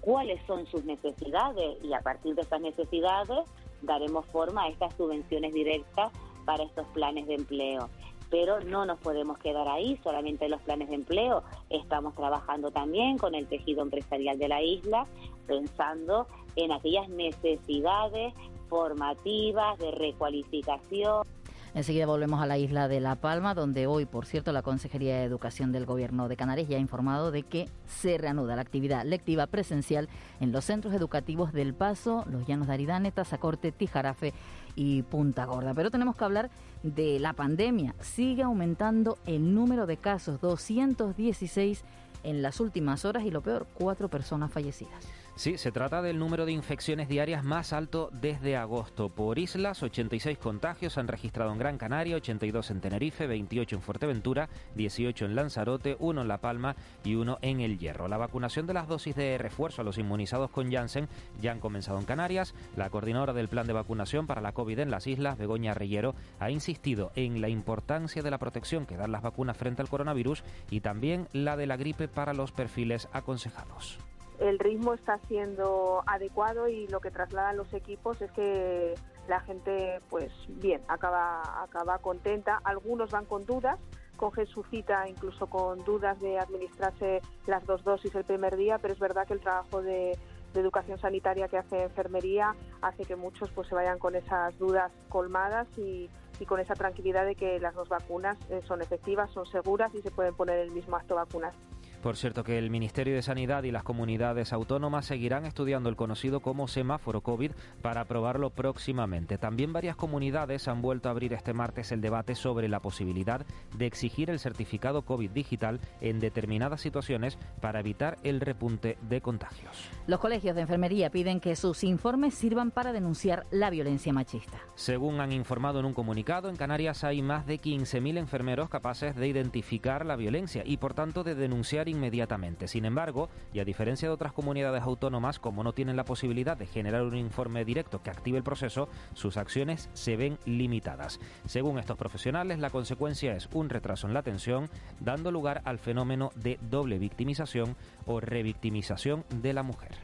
cuáles 0.00 0.40
son 0.46 0.66
sus 0.66 0.84
necesidades 0.84 1.82
y 1.82 1.92
a 1.94 2.00
partir 2.00 2.34
de 2.34 2.42
esas 2.42 2.60
necesidades 2.60 3.44
daremos 3.82 4.26
forma 4.26 4.64
a 4.64 4.68
estas 4.68 4.94
subvenciones 4.94 5.52
directas 5.54 6.12
para 6.44 6.64
estos 6.64 6.86
planes 6.88 7.26
de 7.26 7.34
empleo. 7.34 7.88
Pero 8.30 8.60
no 8.60 8.84
nos 8.84 8.98
podemos 8.98 9.38
quedar 9.38 9.68
ahí, 9.68 9.98
solamente 10.02 10.46
en 10.46 10.50
los 10.50 10.60
planes 10.62 10.88
de 10.88 10.96
empleo. 10.96 11.42
Estamos 11.70 12.14
trabajando 12.14 12.70
también 12.70 13.16
con 13.16 13.34
el 13.34 13.46
tejido 13.46 13.82
empresarial 13.82 14.38
de 14.38 14.48
la 14.48 14.62
isla, 14.62 15.06
pensando 15.46 16.26
en 16.56 16.72
aquellas 16.72 17.08
necesidades 17.08 18.34
formativas, 18.68 19.78
de 19.78 19.90
recualificación. 19.92 21.26
Enseguida 21.74 22.06
volvemos 22.06 22.40
a 22.40 22.46
la 22.46 22.56
isla 22.56 22.86
de 22.86 23.00
La 23.00 23.16
Palma, 23.16 23.52
donde 23.52 23.88
hoy, 23.88 24.06
por 24.06 24.26
cierto, 24.26 24.52
la 24.52 24.62
Consejería 24.62 25.16
de 25.16 25.24
Educación 25.24 25.72
del 25.72 25.86
Gobierno 25.86 26.28
de 26.28 26.36
Canarias 26.36 26.68
ya 26.68 26.76
ha 26.76 26.80
informado 26.80 27.32
de 27.32 27.42
que 27.42 27.68
se 27.88 28.16
reanuda 28.16 28.54
la 28.54 28.62
actividad 28.62 29.04
lectiva 29.04 29.48
presencial 29.48 30.08
en 30.38 30.52
los 30.52 30.66
centros 30.66 30.94
educativos 30.94 31.52
del 31.52 31.74
Paso, 31.74 32.24
Los 32.30 32.46
Llanos 32.46 32.68
de 32.68 32.74
Aridane, 32.74 33.10
Tazacorte, 33.10 33.72
Tijarafe 33.72 34.32
y 34.76 35.02
Punta 35.02 35.46
Gorda. 35.46 35.74
Pero 35.74 35.90
tenemos 35.90 36.14
que 36.14 36.24
hablar 36.24 36.50
de 36.84 37.18
la 37.18 37.32
pandemia. 37.32 37.96
Sigue 37.98 38.44
aumentando 38.44 39.18
el 39.26 39.52
número 39.52 39.86
de 39.86 39.96
casos, 39.96 40.40
216 40.40 41.84
en 42.22 42.40
las 42.40 42.60
últimas 42.60 43.04
horas 43.04 43.24
y 43.24 43.32
lo 43.32 43.40
peor, 43.40 43.66
cuatro 43.74 44.08
personas 44.08 44.52
fallecidas. 44.52 45.04
Sí, 45.36 45.58
se 45.58 45.72
trata 45.72 46.00
del 46.00 46.20
número 46.20 46.46
de 46.46 46.52
infecciones 46.52 47.08
diarias 47.08 47.42
más 47.42 47.72
alto 47.72 48.08
desde 48.12 48.56
agosto. 48.56 49.08
Por 49.08 49.40
islas, 49.40 49.82
86 49.82 50.38
contagios 50.38 50.96
han 50.96 51.08
registrado 51.08 51.50
en 51.50 51.58
Gran 51.58 51.76
Canaria, 51.76 52.14
82 52.14 52.70
en 52.70 52.80
Tenerife, 52.80 53.26
28 53.26 53.74
en 53.74 53.82
Fuerteventura, 53.82 54.48
18 54.76 55.24
en 55.24 55.34
Lanzarote, 55.34 55.96
1 55.98 56.22
en 56.22 56.28
La 56.28 56.38
Palma 56.38 56.76
y 57.02 57.16
1 57.16 57.38
en 57.42 57.60
El 57.60 57.80
Hierro. 57.80 58.06
La 58.06 58.16
vacunación 58.16 58.68
de 58.68 58.74
las 58.74 58.86
dosis 58.86 59.16
de 59.16 59.36
refuerzo 59.36 59.82
a 59.82 59.84
los 59.84 59.98
inmunizados 59.98 60.52
con 60.52 60.70
Janssen 60.70 61.08
ya 61.42 61.50
han 61.50 61.58
comenzado 61.58 61.98
en 61.98 62.04
Canarias. 62.04 62.54
La 62.76 62.88
coordinadora 62.88 63.32
del 63.32 63.48
plan 63.48 63.66
de 63.66 63.72
vacunación 63.72 64.28
para 64.28 64.40
la 64.40 64.52
COVID 64.52 64.78
en 64.78 64.92
las 64.92 65.08
islas, 65.08 65.36
Begoña 65.36 65.74
Reyero, 65.74 66.14
ha 66.38 66.52
insistido 66.52 67.10
en 67.16 67.40
la 67.40 67.48
importancia 67.48 68.22
de 68.22 68.30
la 68.30 68.38
protección 68.38 68.86
que 68.86 68.96
dan 68.96 69.10
las 69.10 69.22
vacunas 69.22 69.56
frente 69.56 69.82
al 69.82 69.88
coronavirus 69.88 70.44
y 70.70 70.78
también 70.78 71.26
la 71.32 71.56
de 71.56 71.66
la 71.66 71.76
gripe 71.76 72.06
para 72.06 72.34
los 72.34 72.52
perfiles 72.52 73.08
aconsejados 73.12 73.98
el 74.44 74.58
ritmo 74.58 74.92
está 74.92 75.18
siendo 75.26 76.02
adecuado 76.06 76.68
y 76.68 76.86
lo 76.88 77.00
que 77.00 77.10
trasladan 77.10 77.56
los 77.56 77.72
equipos 77.72 78.20
es 78.20 78.30
que 78.32 78.94
la 79.26 79.40
gente, 79.40 80.00
pues 80.10 80.30
bien, 80.48 80.82
acaba, 80.86 81.62
acaba 81.62 81.96
contenta. 81.98 82.60
Algunos 82.62 83.10
van 83.10 83.24
con 83.24 83.46
dudas, 83.46 83.78
cogen 84.18 84.46
su 84.46 84.62
cita 84.64 85.08
incluso 85.08 85.46
con 85.46 85.82
dudas 85.84 86.20
de 86.20 86.38
administrarse 86.38 87.22
las 87.46 87.64
dos 87.64 87.84
dosis 87.84 88.14
el 88.14 88.24
primer 88.24 88.56
día, 88.56 88.78
pero 88.78 88.92
es 88.92 89.00
verdad 89.00 89.26
que 89.26 89.32
el 89.32 89.40
trabajo 89.40 89.80
de, 89.80 90.16
educación 90.54 91.00
sanitaria 91.00 91.48
que 91.48 91.58
hace 91.58 91.82
enfermería 91.82 92.54
hace 92.80 93.04
que 93.04 93.16
muchos 93.16 93.50
pues 93.50 93.66
se 93.66 93.74
vayan 93.74 93.98
con 93.98 94.14
esas 94.14 94.56
dudas 94.56 94.92
colmadas 95.08 95.66
y, 95.76 96.08
y 96.38 96.46
con 96.46 96.60
esa 96.60 96.74
tranquilidad 96.74 97.24
de 97.24 97.34
que 97.34 97.58
las 97.58 97.74
dos 97.74 97.88
vacunas 97.88 98.38
eh, 98.50 98.60
son 98.64 98.80
efectivas, 98.80 99.32
son 99.32 99.46
seguras 99.46 99.92
y 99.96 100.00
se 100.00 100.12
pueden 100.12 100.36
poner 100.36 100.60
el 100.60 100.70
mismo 100.70 100.94
acto 100.94 101.16
vacunas. 101.16 101.56
Por 102.04 102.18
cierto 102.18 102.44
que 102.44 102.58
el 102.58 102.68
Ministerio 102.68 103.14
de 103.14 103.22
Sanidad 103.22 103.62
y 103.62 103.70
las 103.70 103.82
comunidades 103.82 104.52
autónomas 104.52 105.06
seguirán 105.06 105.46
estudiando 105.46 105.88
el 105.88 105.96
conocido 105.96 106.40
como 106.40 106.68
semáforo 106.68 107.22
COVID 107.22 107.52
para 107.80 108.02
aprobarlo 108.02 108.50
próximamente. 108.50 109.38
También 109.38 109.72
varias 109.72 109.96
comunidades 109.96 110.68
han 110.68 110.82
vuelto 110.82 111.08
a 111.08 111.12
abrir 111.12 111.32
este 111.32 111.54
martes 111.54 111.92
el 111.92 112.02
debate 112.02 112.34
sobre 112.34 112.68
la 112.68 112.80
posibilidad 112.80 113.46
de 113.78 113.86
exigir 113.86 114.28
el 114.28 114.38
certificado 114.38 115.00
COVID 115.00 115.30
digital 115.30 115.80
en 116.02 116.20
determinadas 116.20 116.82
situaciones 116.82 117.38
para 117.62 117.80
evitar 117.80 118.18
el 118.22 118.42
repunte 118.42 118.98
de 119.08 119.22
contagios. 119.22 119.88
Los 120.06 120.20
colegios 120.20 120.56
de 120.56 120.60
enfermería 120.60 121.08
piden 121.08 121.40
que 121.40 121.56
sus 121.56 121.84
informes 121.84 122.34
sirvan 122.34 122.70
para 122.70 122.92
denunciar 122.92 123.46
la 123.50 123.70
violencia 123.70 124.12
machista. 124.12 124.58
Según 124.74 125.20
han 125.20 125.32
informado 125.32 125.80
en 125.80 125.86
un 125.86 125.94
comunicado, 125.94 126.50
en 126.50 126.56
Canarias 126.56 127.02
hay 127.02 127.22
más 127.22 127.46
de 127.46 127.58
15.000 127.58 128.18
enfermeros 128.18 128.68
capaces 128.68 129.16
de 129.16 129.26
identificar 129.26 130.04
la 130.04 130.16
violencia 130.16 130.64
y 130.66 130.76
por 130.76 130.92
tanto 130.92 131.24
de 131.24 131.34
denunciar 131.34 131.88
inmediatamente. 131.94 132.68
Sin 132.68 132.84
embargo, 132.84 133.28
y 133.52 133.60
a 133.60 133.64
diferencia 133.64 134.08
de 134.08 134.14
otras 134.14 134.32
comunidades 134.32 134.82
autónomas, 134.82 135.38
como 135.38 135.64
no 135.64 135.72
tienen 135.72 135.96
la 135.96 136.04
posibilidad 136.04 136.56
de 136.56 136.66
generar 136.66 137.02
un 137.02 137.16
informe 137.16 137.64
directo 137.64 138.02
que 138.02 138.10
active 138.10 138.38
el 138.38 138.44
proceso, 138.44 138.88
sus 139.14 139.36
acciones 139.36 139.88
se 139.94 140.16
ven 140.16 140.38
limitadas. 140.44 141.20
Según 141.46 141.78
estos 141.78 141.96
profesionales, 141.96 142.58
la 142.58 142.70
consecuencia 142.70 143.34
es 143.34 143.48
un 143.52 143.68
retraso 143.68 144.06
en 144.06 144.14
la 144.14 144.20
atención, 144.20 144.68
dando 145.00 145.30
lugar 145.30 145.62
al 145.64 145.78
fenómeno 145.78 146.30
de 146.34 146.58
doble 146.60 146.98
victimización 146.98 147.76
o 148.06 148.20
revictimización 148.20 149.24
de 149.30 149.52
la 149.52 149.62
mujer. 149.62 150.03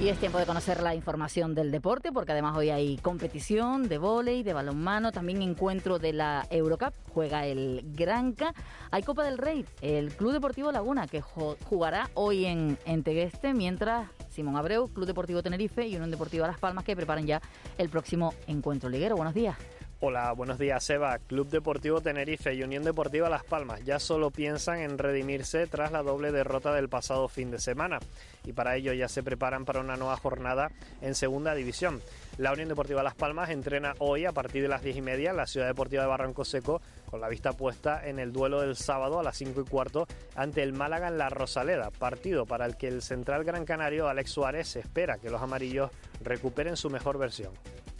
Y 0.00 0.08
es 0.08 0.18
tiempo 0.18 0.38
de 0.38 0.46
conocer 0.46 0.82
la 0.82 0.94
información 0.94 1.54
del 1.54 1.70
deporte, 1.70 2.10
porque 2.10 2.32
además 2.32 2.56
hoy 2.56 2.70
hay 2.70 2.96
competición 2.96 3.86
de 3.86 3.98
vóley, 3.98 4.42
de 4.42 4.54
balonmano, 4.54 5.12
también 5.12 5.42
encuentro 5.42 5.98
de 5.98 6.14
la 6.14 6.46
Eurocup, 6.48 6.94
juega 7.12 7.44
el 7.44 7.82
Granca. 7.92 8.54
Hay 8.90 9.02
Copa 9.02 9.24
del 9.24 9.36
Rey, 9.36 9.66
el 9.82 10.10
Club 10.14 10.32
Deportivo 10.32 10.72
Laguna, 10.72 11.06
que 11.06 11.20
jugará 11.20 12.08
hoy 12.14 12.46
en, 12.46 12.78
en 12.86 13.02
Tegueste, 13.02 13.52
mientras 13.52 14.08
Simón 14.30 14.56
Abreu, 14.56 14.88
Club 14.88 15.04
Deportivo 15.04 15.42
Tenerife 15.42 15.86
y 15.86 15.96
Unión 15.96 16.10
Deportiva 16.10 16.46
Las 16.46 16.58
Palmas, 16.58 16.84
que 16.84 16.96
preparan 16.96 17.26
ya 17.26 17.42
el 17.76 17.90
próximo 17.90 18.32
encuentro 18.46 18.88
liguero. 18.88 19.16
Buenos 19.16 19.34
días. 19.34 19.58
Hola, 20.02 20.32
buenos 20.32 20.58
días, 20.58 20.88
Eva. 20.88 21.18
Club 21.18 21.50
Deportivo 21.50 22.00
Tenerife 22.00 22.54
y 22.54 22.62
Unión 22.62 22.84
Deportiva 22.84 23.28
Las 23.28 23.44
Palmas 23.44 23.84
ya 23.84 23.98
solo 23.98 24.30
piensan 24.30 24.78
en 24.78 24.96
redimirse 24.96 25.66
tras 25.66 25.92
la 25.92 26.02
doble 26.02 26.32
derrota 26.32 26.72
del 26.72 26.88
pasado 26.88 27.28
fin 27.28 27.50
de 27.50 27.58
semana 27.58 27.98
y 28.46 28.54
para 28.54 28.76
ello 28.76 28.94
ya 28.94 29.08
se 29.10 29.22
preparan 29.22 29.66
para 29.66 29.80
una 29.80 29.98
nueva 29.98 30.16
jornada 30.16 30.70
en 31.02 31.14
Segunda 31.14 31.54
División. 31.54 32.00
La 32.38 32.50
Unión 32.50 32.70
Deportiva 32.70 33.02
Las 33.02 33.14
Palmas 33.14 33.50
entrena 33.50 33.94
hoy 33.98 34.24
a 34.24 34.32
partir 34.32 34.62
de 34.62 34.68
las 34.68 34.82
10 34.82 34.96
y 34.96 35.02
media 35.02 35.32
en 35.32 35.36
la 35.36 35.46
Ciudad 35.46 35.66
Deportiva 35.66 36.04
de 36.04 36.08
Barranco 36.08 36.46
Seco 36.46 36.80
con 37.10 37.20
la 37.20 37.28
vista 37.28 37.52
puesta 37.52 38.06
en 38.06 38.18
el 38.18 38.32
duelo 38.32 38.60
del 38.60 38.76
sábado 38.76 39.18
a 39.18 39.22
las 39.22 39.36
5 39.36 39.62
y 39.62 39.64
cuarto 39.64 40.06
ante 40.36 40.62
el 40.62 40.72
Málaga 40.72 41.08
en 41.08 41.18
la 41.18 41.28
Rosaleda, 41.28 41.90
partido 41.90 42.46
para 42.46 42.66
el 42.66 42.76
que 42.76 42.88
el 42.88 43.02
central 43.02 43.44
gran 43.44 43.64
canario 43.64 44.08
Alex 44.08 44.30
Suárez 44.30 44.76
espera 44.76 45.18
que 45.18 45.30
los 45.30 45.42
amarillos 45.42 45.90
recuperen 46.22 46.76
su 46.76 46.88
mejor 46.88 47.18
versión. 47.18 47.52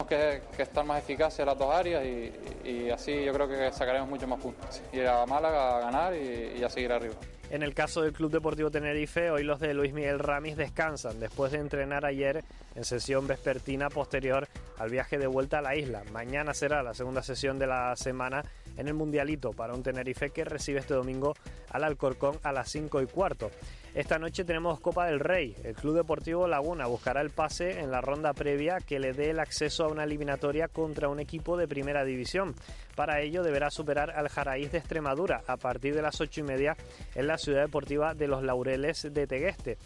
Tenemos 0.07 0.45
que, 0.55 0.63
estar 0.63 0.85
más 0.85 1.03
eficaces 1.03 1.41
en 1.41 1.45
las 1.47 1.57
dos 1.57 1.73
áreas 1.73 2.03
y, 2.05 2.89
así 2.89 3.23
yo 3.23 3.33
creo 3.33 3.47
que 3.47 3.71
sacaremos 3.71 4.09
mucho 4.09 4.27
más 4.27 4.39
puntos. 4.39 4.81
Ir 4.93 5.07
a 5.07 5.25
Málaga 5.25 5.77
a 5.77 5.79
ganar 5.81 6.15
y 6.15 6.63
a 6.63 6.69
seguir 6.69 6.91
arriba. 6.91 7.15
En 7.51 7.63
el 7.63 7.73
caso 7.73 8.01
del 8.01 8.13
Club 8.13 8.31
Deportivo 8.31 8.71
Tenerife, 8.71 9.29
hoy 9.29 9.43
los 9.43 9.59
de 9.59 9.73
Luis 9.73 9.91
Miguel 9.91 10.19
Ramis 10.19 10.55
descansan 10.55 11.19
después 11.19 11.51
de 11.51 11.57
entrenar 11.57 12.05
ayer 12.05 12.45
en 12.75 12.85
sesión 12.85 13.27
vespertina 13.27 13.89
posterior 13.89 14.47
al 14.77 14.89
viaje 14.89 15.17
de 15.17 15.27
vuelta 15.27 15.59
a 15.59 15.61
la 15.61 15.75
isla. 15.75 16.01
Mañana 16.13 16.53
será 16.53 16.81
la 16.81 16.93
segunda 16.93 17.21
sesión 17.21 17.59
de 17.59 17.67
la 17.67 17.93
semana 17.97 18.45
en 18.81 18.87
el 18.87 18.93
Mundialito 18.93 19.51
para 19.51 19.73
un 19.73 19.83
Tenerife 19.83 20.31
que 20.31 20.43
recibe 20.43 20.79
este 20.79 20.93
domingo 20.93 21.33
al 21.69 21.83
Alcorcón 21.83 22.37
a 22.43 22.51
las 22.51 22.69
5 22.69 23.01
y 23.01 23.05
cuarto. 23.05 23.49
Esta 23.93 24.19
noche 24.19 24.45
tenemos 24.45 24.79
Copa 24.79 25.05
del 25.05 25.19
Rey. 25.19 25.55
El 25.63 25.75
Club 25.75 25.95
Deportivo 25.95 26.47
Laguna 26.47 26.87
buscará 26.87 27.21
el 27.21 27.29
pase 27.29 27.81
en 27.81 27.91
la 27.91 27.99
ronda 27.99 28.33
previa 28.33 28.77
que 28.79 28.99
le 28.99 29.13
dé 29.13 29.31
el 29.31 29.39
acceso 29.39 29.83
a 29.83 29.89
una 29.89 30.05
eliminatoria 30.05 30.67
contra 30.67 31.09
un 31.09 31.19
equipo 31.19 31.57
de 31.57 31.67
primera 31.67 32.05
división. 32.05 32.55
Para 32.95 33.21
ello 33.21 33.43
deberá 33.43 33.69
superar 33.69 34.11
al 34.11 34.29
Jaraíz 34.29 34.71
de 34.71 34.77
Extremadura 34.77 35.43
a 35.45 35.57
partir 35.57 35.93
de 35.93 36.01
las 36.01 36.19
ocho 36.21 36.39
y 36.39 36.43
media 36.43 36.75
en 37.15 37.27
la 37.27 37.37
Ciudad 37.37 37.61
Deportiva 37.61 38.13
de 38.13 38.27
los 38.27 38.43
Laureles 38.43 39.07
de 39.13 39.27
Tegueste. 39.27 39.77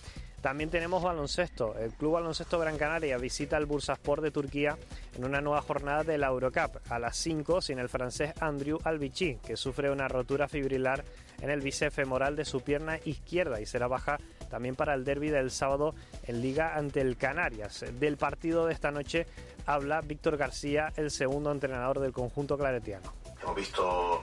También 0.45 0.69
tenemos 0.69 1.01
baloncesto. 1.01 1.75
El 1.75 1.91
Club 1.93 2.13
Baloncesto 2.13 2.59
Gran 2.59 2.77
Canaria 2.77 3.17
visita 3.17 3.57
el 3.57 3.65
Bursaspor 3.65 4.21
de 4.21 4.29
Turquía 4.29 4.77
en 5.15 5.25
una 5.25 5.41
nueva 5.41 5.63
jornada 5.63 6.03
de 6.03 6.19
la 6.19 6.27
Eurocup 6.27 6.77
a 6.87 6.99
las 6.99 7.17
5 7.17 7.63
sin 7.63 7.79
el 7.79 7.89
francés 7.89 8.31
Andrew 8.39 8.77
Albici, 8.83 9.39
que 9.43 9.57
sufre 9.57 9.89
una 9.89 10.07
rotura 10.07 10.47
fibrilar 10.47 11.03
en 11.41 11.49
el 11.49 11.61
bíceps 11.61 11.95
femoral 11.95 12.35
de 12.35 12.45
su 12.45 12.61
pierna 12.61 12.99
izquierda 13.05 13.59
y 13.59 13.65
será 13.65 13.87
baja 13.87 14.19
también 14.47 14.75
para 14.75 14.93
el 14.93 15.03
derby 15.03 15.31
del 15.31 15.49
sábado 15.49 15.95
en 16.27 16.43
Liga 16.43 16.75
ante 16.75 17.01
el 17.01 17.17
Canarias. 17.17 17.83
Del 17.99 18.17
partido 18.17 18.67
de 18.67 18.73
esta 18.73 18.91
noche 18.91 19.25
habla 19.65 20.01
Víctor 20.01 20.37
García, 20.37 20.93
el 20.95 21.09
segundo 21.09 21.51
entrenador 21.51 21.99
del 21.99 22.13
conjunto 22.13 22.55
claretiano. 22.55 23.11
Hemos 23.41 23.55
visto 23.55 24.21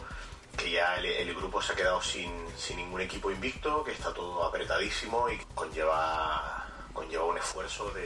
que 0.56 0.70
ya 0.70 0.96
el, 0.96 1.34
grupo 1.34 1.60
se 1.62 1.72
ha 1.72 1.76
quedado 1.76 2.00
sin, 2.02 2.30
sin, 2.56 2.76
ningún 2.76 3.00
equipo 3.00 3.30
invicto, 3.30 3.82
que 3.84 3.92
está 3.92 4.12
todo 4.12 4.44
apretadísimo 4.44 5.28
y 5.30 5.38
conlleva, 5.54 6.66
conlleva 6.92 7.24
un 7.24 7.38
esfuerzo 7.38 7.90
de, 7.90 8.02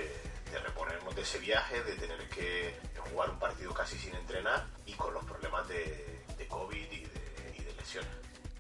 de 0.52 0.58
reponernos 0.60 1.14
de 1.14 1.22
ese 1.22 1.38
viaje, 1.38 1.82
de 1.82 1.94
tener 1.94 2.28
que 2.28 2.74
jugar 3.10 3.30
un 3.30 3.38
partido 3.38 3.72
casi 3.72 3.96
sin 3.98 4.14
entrenar 4.14 4.64
y 4.84 4.92
con 4.92 5.12
los 5.14 5.24
problemas 5.24 5.66
de, 5.68 6.22
de 6.38 6.46
COVID 6.46 6.76
y 6.76 7.00
de, 7.00 7.72
lesiones. 7.76 8.10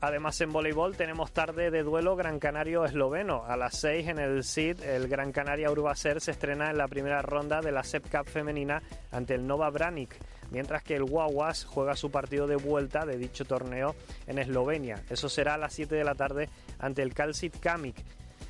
Además, 0.00 0.40
en 0.40 0.52
voleibol 0.52 0.96
tenemos 0.96 1.32
tarde 1.32 1.70
de 1.70 1.82
duelo 1.82 2.16
Gran 2.16 2.38
Canario 2.38 2.84
esloveno. 2.84 3.44
A 3.46 3.56
las 3.56 3.80
6 3.80 4.08
en 4.08 4.18
el 4.18 4.44
SID, 4.44 4.82
el 4.82 5.08
Gran 5.08 5.32
Canaria 5.32 5.70
Urbaser 5.70 6.20
se 6.20 6.32
estrena 6.32 6.70
en 6.70 6.76
la 6.76 6.86
primera 6.86 7.22
ronda 7.22 7.60
de 7.60 7.72
la 7.72 7.82
SEP 7.82 8.10
Cup 8.10 8.28
femenina 8.28 8.82
ante 9.10 9.34
el 9.34 9.46
Nova 9.46 9.70
Branik, 9.70 10.14
mientras 10.50 10.82
que 10.82 10.96
el 10.96 11.02
Wawas 11.02 11.64
juega 11.64 11.96
su 11.96 12.10
partido 12.10 12.46
de 12.46 12.56
vuelta 12.56 13.06
de 13.06 13.18
dicho 13.18 13.44
torneo 13.44 13.94
en 14.26 14.38
Eslovenia. 14.38 15.02
Eso 15.10 15.28
será 15.28 15.54
a 15.54 15.58
las 15.58 15.74
7 15.74 15.94
de 15.94 16.04
la 16.04 16.14
tarde 16.14 16.48
ante 16.78 17.02
el 17.02 17.14
Calcit 17.14 17.58
Kamik. 17.58 17.96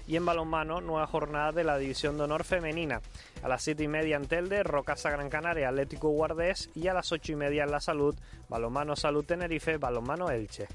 Y 0.08 0.16
en 0.16 0.24
balonmano, 0.24 0.80
nueva 0.80 1.06
jornada 1.06 1.50
de 1.50 1.64
la 1.64 1.78
División 1.78 2.16
de 2.16 2.24
Honor 2.24 2.44
Femenina. 2.44 3.00
A 3.42 3.48
las 3.48 3.62
7 3.62 3.82
y 3.82 3.88
media 3.88 4.16
en 4.16 4.26
Telde, 4.26 4.62
Rocasa 4.62 5.10
Gran 5.10 5.28
Canaria, 5.28 5.68
Atlético 5.68 6.10
Guardés 6.10 6.70
y 6.74 6.86
a 6.88 6.94
las 6.94 7.10
8 7.10 7.32
y 7.32 7.36
media 7.36 7.64
en 7.64 7.72
La 7.72 7.80
Salud, 7.80 8.14
Balonmano 8.48 8.94
Salud 8.94 9.24
Tenerife, 9.24 9.78
Balonmano 9.78 10.30
Elche. 10.30 10.68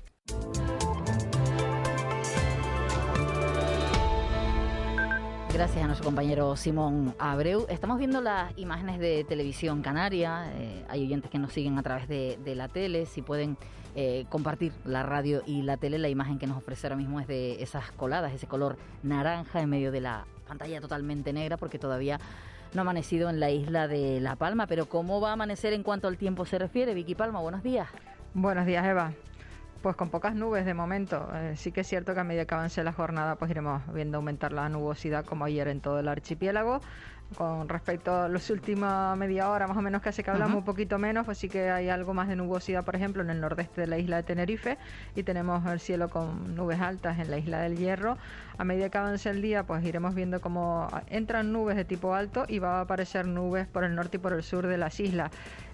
Gracias 5.54 5.84
a 5.84 5.88
nuestro 5.88 6.06
compañero 6.06 6.56
Simón 6.56 7.14
Abreu. 7.20 7.66
Estamos 7.68 7.98
viendo 7.98 8.22
las 8.22 8.58
imágenes 8.58 9.00
de 9.00 9.26
televisión 9.26 9.82
canaria. 9.82 10.50
Eh, 10.56 10.86
hay 10.88 11.04
oyentes 11.04 11.30
que 11.30 11.38
nos 11.40 11.52
siguen 11.52 11.78
a 11.78 11.84
través 11.84 12.08
de, 12.08 12.38
la 12.56 12.70
tele. 12.70 13.06
Si 13.06 13.22
pueden 13.22 13.58
eh, 13.94 14.26
compartir 14.30 14.72
la 14.86 15.04
radio 15.04 15.44
y 15.46 15.62
la 15.62 15.76
tele, 15.76 16.00
la 16.00 16.08
imagen 16.08 16.40
que 16.40 16.48
nos 16.48 16.58
ofrece 16.58 16.88
ahora 16.88 16.96
mismo 16.96 17.20
es 17.20 17.28
de 17.28 17.62
esas 17.62 17.92
coladas, 17.92 18.34
ese 18.34 18.48
color 18.48 18.78
naranja 19.04 19.62
en 19.62 19.70
medio 19.70 19.92
de 19.92 20.00
la 20.00 20.26
pantalla 20.48 20.80
totalmente 20.80 21.34
negra, 21.34 21.58
porque 21.58 21.78
todavía 21.78 22.18
no 22.74 22.80
ha 22.80 22.84
amanecido 22.84 23.30
en 23.30 23.42
la 23.42 23.52
isla 23.52 23.90
de 23.90 24.22
La 24.22 24.38
Palma. 24.38 24.68
Pero 24.68 24.88
¿cómo 24.88 25.20
va 25.20 25.32
a 25.32 25.34
amanecer 25.34 25.74
en 25.74 25.84
cuanto 25.84 26.08
al 26.08 26.18
tiempo 26.18 26.46
se 26.46 26.60
refiere? 26.60 26.94
Vicky 26.94 27.14
Palma, 27.14 27.42
buenos 27.42 27.62
días. 27.62 27.90
Buenos 28.34 28.66
días, 28.66 28.86
Eva. 28.86 29.12
Pues 29.82 29.96
con 29.96 30.10
pocas 30.10 30.36
nubes 30.36 30.66
de 30.66 30.76
momento. 30.76 31.28
Eh, 31.34 31.56
sí 31.58 31.72
que 31.72 31.82
es 31.82 31.88
cierto 31.88 32.14
que 32.14 32.20
a 32.20 32.24
medida 32.24 32.46
que 32.46 32.54
avance 32.54 32.84
la 32.84 32.94
jornada, 32.94 33.36
pues 33.36 33.50
iremos 33.50 33.82
viendo 33.94 34.18
aumentar 34.18 34.52
la 34.52 34.70
nubosidad 34.70 35.26
como 35.26 35.46
ayer 35.46 35.68
en 35.68 35.82
todo 35.82 36.00
el 36.00 36.08
archipiélago 36.08 36.82
con 37.36 37.70
respecto 37.70 38.14
a 38.14 38.28
los 38.28 38.50
últimos 38.50 39.18
media 39.18 39.50
hora 39.50 39.68
más 39.68 39.78
o 39.78 39.82
menos 39.82 40.02
que 40.02 40.10
hace 40.10 40.24
que 40.24 40.32
hablamos 40.32 40.58
un 40.58 40.66
poquito 40.66 40.98
menos, 40.98 41.26
pues 41.26 41.38
sí 41.38 41.48
que 41.48 41.70
hay 41.70 41.90
algo 41.90 42.14
más 42.14 42.28
de 42.28 42.36
nubosidad, 42.36 42.84
por 42.84 42.96
ejemplo, 42.96 43.24
en 43.24 43.30
el 43.30 43.40
nordeste 43.40 43.82
de 43.82 43.88
la 43.88 43.98
isla 43.98 44.18
de 44.18 44.24
Tenerife 44.24 44.78
y 45.16 45.24
tenemos 45.24 45.66
el 45.66 45.80
cielo 45.80 46.10
con 46.10 46.56
nubes 46.56 46.82
altas 46.82 47.20
en 47.20 47.32
la 47.32 47.38
isla 47.38 47.62
del 47.62 47.78
Hierro. 47.78 48.18
A 48.58 48.64
medida 48.64 48.90
que 48.90 48.98
avance 48.98 49.30
el 49.30 49.42
día, 49.42 49.64
pues 49.64 49.84
iremos 49.86 50.14
viendo 50.14 50.42
cómo 50.42 50.90
entran 51.08 51.54
nubes 51.54 51.78
de 51.78 51.86
tipo 51.86 52.14
alto 52.14 52.46
y 52.48 52.60
va 52.60 52.80
a 52.80 52.82
aparecer 52.82 53.26
nubes 53.26 53.66
por 53.68 53.84
el 53.84 53.96
norte 53.96 54.18
y 54.18 54.20
por 54.20 54.34
el 54.34 54.44
sur 54.44 54.68
de 54.68 54.78
las 54.78 55.00
islas 55.00 55.32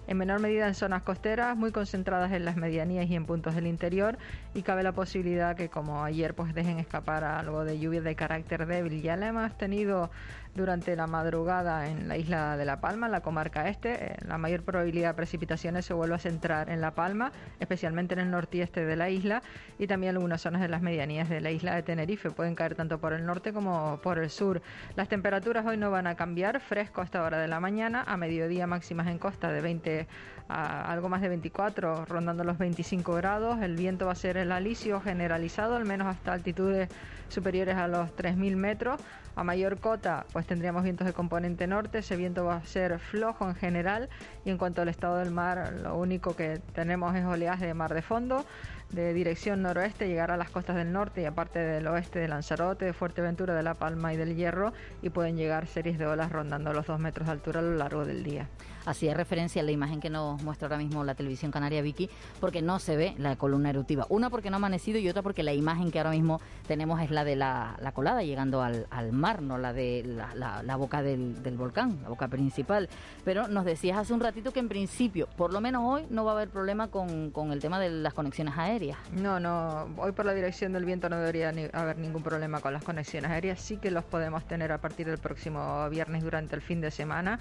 en 0.08 0.16
menor 0.16 0.40
medida 0.40 0.66
en 0.66 0.74
zonas 0.74 1.02
costeras, 1.02 1.56
muy 1.56 1.70
concentradas 1.70 2.32
en 2.32 2.44
las 2.44 2.56
medianías 2.56 3.08
y 3.08 3.14
en 3.14 3.26
puntos 3.26 3.54
del 3.54 3.66
interior, 3.66 4.18
y 4.54 4.62
cabe 4.62 4.82
la 4.82 4.92
posibilidad 4.92 5.54
que 5.54 5.68
como 5.68 6.02
ayer 6.02 6.34
pues 6.34 6.54
dejen 6.54 6.78
escapar 6.78 7.24
algo 7.24 7.64
de 7.64 7.78
lluvia 7.78 8.00
de 8.00 8.16
carácter 8.16 8.66
débil. 8.66 9.02
Ya 9.02 9.16
la 9.16 9.28
hemos 9.28 9.56
tenido 9.58 10.10
durante 10.58 10.94
la 10.96 11.06
madrugada 11.06 11.88
en 11.88 12.08
la 12.08 12.16
isla 12.16 12.56
de 12.56 12.64
La 12.64 12.80
Palma, 12.80 13.06
en 13.06 13.12
la 13.12 13.20
comarca 13.20 13.68
este. 13.68 14.12
Eh, 14.12 14.16
la 14.26 14.38
mayor 14.38 14.62
probabilidad 14.62 15.10
de 15.10 15.14
precipitaciones 15.14 15.86
se 15.86 15.94
vuelve 15.94 16.16
a 16.16 16.18
centrar 16.18 16.68
en 16.68 16.80
La 16.80 16.90
Palma, 16.90 17.32
especialmente 17.60 18.14
en 18.14 18.20
el 18.20 18.30
noreste 18.30 18.84
de 18.84 18.96
la 18.96 19.08
isla 19.08 19.42
y 19.78 19.86
también 19.86 20.14
algunas 20.14 20.42
zonas 20.42 20.60
de 20.60 20.68
las 20.68 20.82
medianías 20.82 21.28
de 21.28 21.40
la 21.40 21.50
isla 21.50 21.74
de 21.74 21.82
Tenerife. 21.82 22.30
Pueden 22.30 22.54
caer 22.54 22.74
tanto 22.74 22.98
por 22.98 23.12
el 23.12 23.24
norte 23.24 23.52
como 23.52 24.00
por 24.02 24.18
el 24.18 24.30
sur. 24.30 24.60
Las 24.96 25.08
temperaturas 25.08 25.64
hoy 25.64 25.76
no 25.76 25.90
van 25.90 26.06
a 26.06 26.14
cambiar, 26.14 26.60
fresco 26.60 27.00
hasta 27.00 27.22
hora 27.22 27.38
de 27.38 27.48
la 27.48 27.60
mañana, 27.60 28.04
a 28.06 28.16
mediodía 28.16 28.66
máximas 28.66 29.06
en 29.06 29.18
costa 29.18 29.52
de 29.52 29.60
20 29.60 30.06
a 30.48 30.90
algo 30.90 31.08
más 31.08 31.20
de 31.20 31.28
24, 31.28 32.06
rondando 32.06 32.44
los 32.44 32.58
25 32.58 33.14
grados. 33.14 33.60
El 33.60 33.76
viento 33.76 34.06
va 34.06 34.12
a 34.12 34.16
ser 34.16 34.36
el 34.36 34.52
alisio 34.52 35.00
generalizado, 35.00 35.76
al 35.76 35.84
menos 35.84 36.06
hasta 36.06 36.32
altitudes 36.32 36.88
superiores 37.28 37.76
a 37.76 37.88
los 37.88 38.10
3.000 38.16 38.56
metros. 38.56 39.00
A 39.36 39.44
mayor 39.44 39.78
cota, 39.78 40.26
pues 40.32 40.46
tendríamos 40.46 40.82
vientos 40.82 41.06
de 41.06 41.12
componente 41.12 41.66
norte, 41.68 41.98
ese 41.98 42.16
viento 42.16 42.44
va 42.44 42.56
a 42.56 42.64
ser 42.64 42.98
flojo 42.98 43.48
en 43.48 43.54
general 43.54 44.08
y 44.44 44.50
en 44.50 44.58
cuanto 44.58 44.82
al 44.82 44.88
estado 44.88 45.18
del 45.18 45.30
mar, 45.30 45.74
lo 45.80 45.96
único 45.96 46.34
que 46.34 46.60
tenemos 46.74 47.14
es 47.14 47.24
oleaje 47.24 47.66
de 47.66 47.74
mar 47.74 47.94
de 47.94 48.02
fondo 48.02 48.44
de 48.90 49.12
dirección 49.12 49.62
noroeste, 49.62 50.08
llegar 50.08 50.30
a 50.30 50.36
las 50.36 50.50
costas 50.50 50.76
del 50.76 50.92
norte 50.92 51.22
y 51.22 51.24
aparte 51.26 51.58
del 51.58 51.86
oeste 51.86 52.18
de 52.18 52.28
Lanzarote, 52.28 52.86
de 52.86 52.92
Fuerteventura, 52.92 53.54
de 53.54 53.62
La 53.62 53.74
Palma 53.74 54.14
y 54.14 54.16
del 54.16 54.34
Hierro 54.34 54.72
y 55.02 55.10
pueden 55.10 55.36
llegar 55.36 55.66
series 55.66 55.98
de 55.98 56.06
olas 56.06 56.32
rondando 56.32 56.72
los 56.72 56.86
dos 56.86 56.98
metros 56.98 57.26
de 57.26 57.32
altura 57.32 57.60
a 57.60 57.62
lo 57.62 57.74
largo 57.76 58.04
del 58.04 58.24
día. 58.24 58.48
Hacía 58.88 59.12
referencia 59.12 59.60
a 59.60 59.64
la 59.66 59.70
imagen 59.70 60.00
que 60.00 60.08
nos 60.08 60.42
muestra 60.42 60.66
ahora 60.66 60.78
mismo 60.78 61.04
la 61.04 61.14
televisión 61.14 61.50
canaria 61.50 61.82
Vicky, 61.82 62.08
porque 62.40 62.62
no 62.62 62.78
se 62.78 62.96
ve 62.96 63.14
la 63.18 63.36
columna 63.36 63.68
eruptiva. 63.68 64.06
Una 64.08 64.30
porque 64.30 64.48
no 64.48 64.56
ha 64.56 64.58
amanecido 64.58 64.98
y 64.98 65.06
otra 65.10 65.20
porque 65.20 65.42
la 65.42 65.52
imagen 65.52 65.90
que 65.90 65.98
ahora 65.98 66.12
mismo 66.12 66.40
tenemos 66.66 66.98
es 67.02 67.10
la 67.10 67.22
de 67.24 67.36
la, 67.36 67.76
colada 67.94 68.22
llegando 68.22 68.62
al, 68.62 69.12
mar, 69.12 69.42
no 69.42 69.58
la 69.58 69.74
de 69.74 70.04
la, 70.06 70.76
boca 70.76 71.02
del, 71.02 71.34
volcán, 71.58 71.98
la 72.02 72.08
boca 72.08 72.28
principal. 72.28 72.88
Pero 73.26 73.46
nos 73.48 73.66
decías 73.66 73.98
hace 73.98 74.14
un 74.14 74.20
ratito 74.20 74.52
que 74.52 74.60
en 74.60 74.70
principio, 74.70 75.28
por 75.36 75.52
lo 75.52 75.60
menos 75.60 75.82
hoy, 75.84 76.06
no 76.08 76.24
va 76.24 76.32
a 76.32 76.34
haber 76.36 76.48
problema 76.48 76.88
con, 76.88 77.30
con 77.30 77.52
el 77.52 77.60
tema 77.60 77.78
de 77.78 77.90
las 77.90 78.14
conexiones 78.14 78.56
aéreas. 78.56 78.96
No, 79.12 79.38
no, 79.38 79.88
hoy 79.98 80.12
por 80.12 80.24
la 80.24 80.32
dirección 80.32 80.72
del 80.72 80.86
viento 80.86 81.10
no 81.10 81.18
debería 81.18 81.52
haber 81.74 81.98
ningún 81.98 82.22
problema 82.22 82.60
con 82.60 82.72
las 82.72 82.84
conexiones 82.84 83.30
aéreas. 83.30 83.60
Sí 83.60 83.76
que 83.76 83.90
los 83.90 84.04
podemos 84.04 84.46
tener 84.46 84.72
a 84.72 84.78
partir 84.78 85.06
del 85.06 85.18
próximo 85.18 85.88
viernes 85.90 86.22
durante 86.22 86.56
el 86.56 86.62
fin 86.62 86.80
de 86.80 86.90
semana 86.90 87.38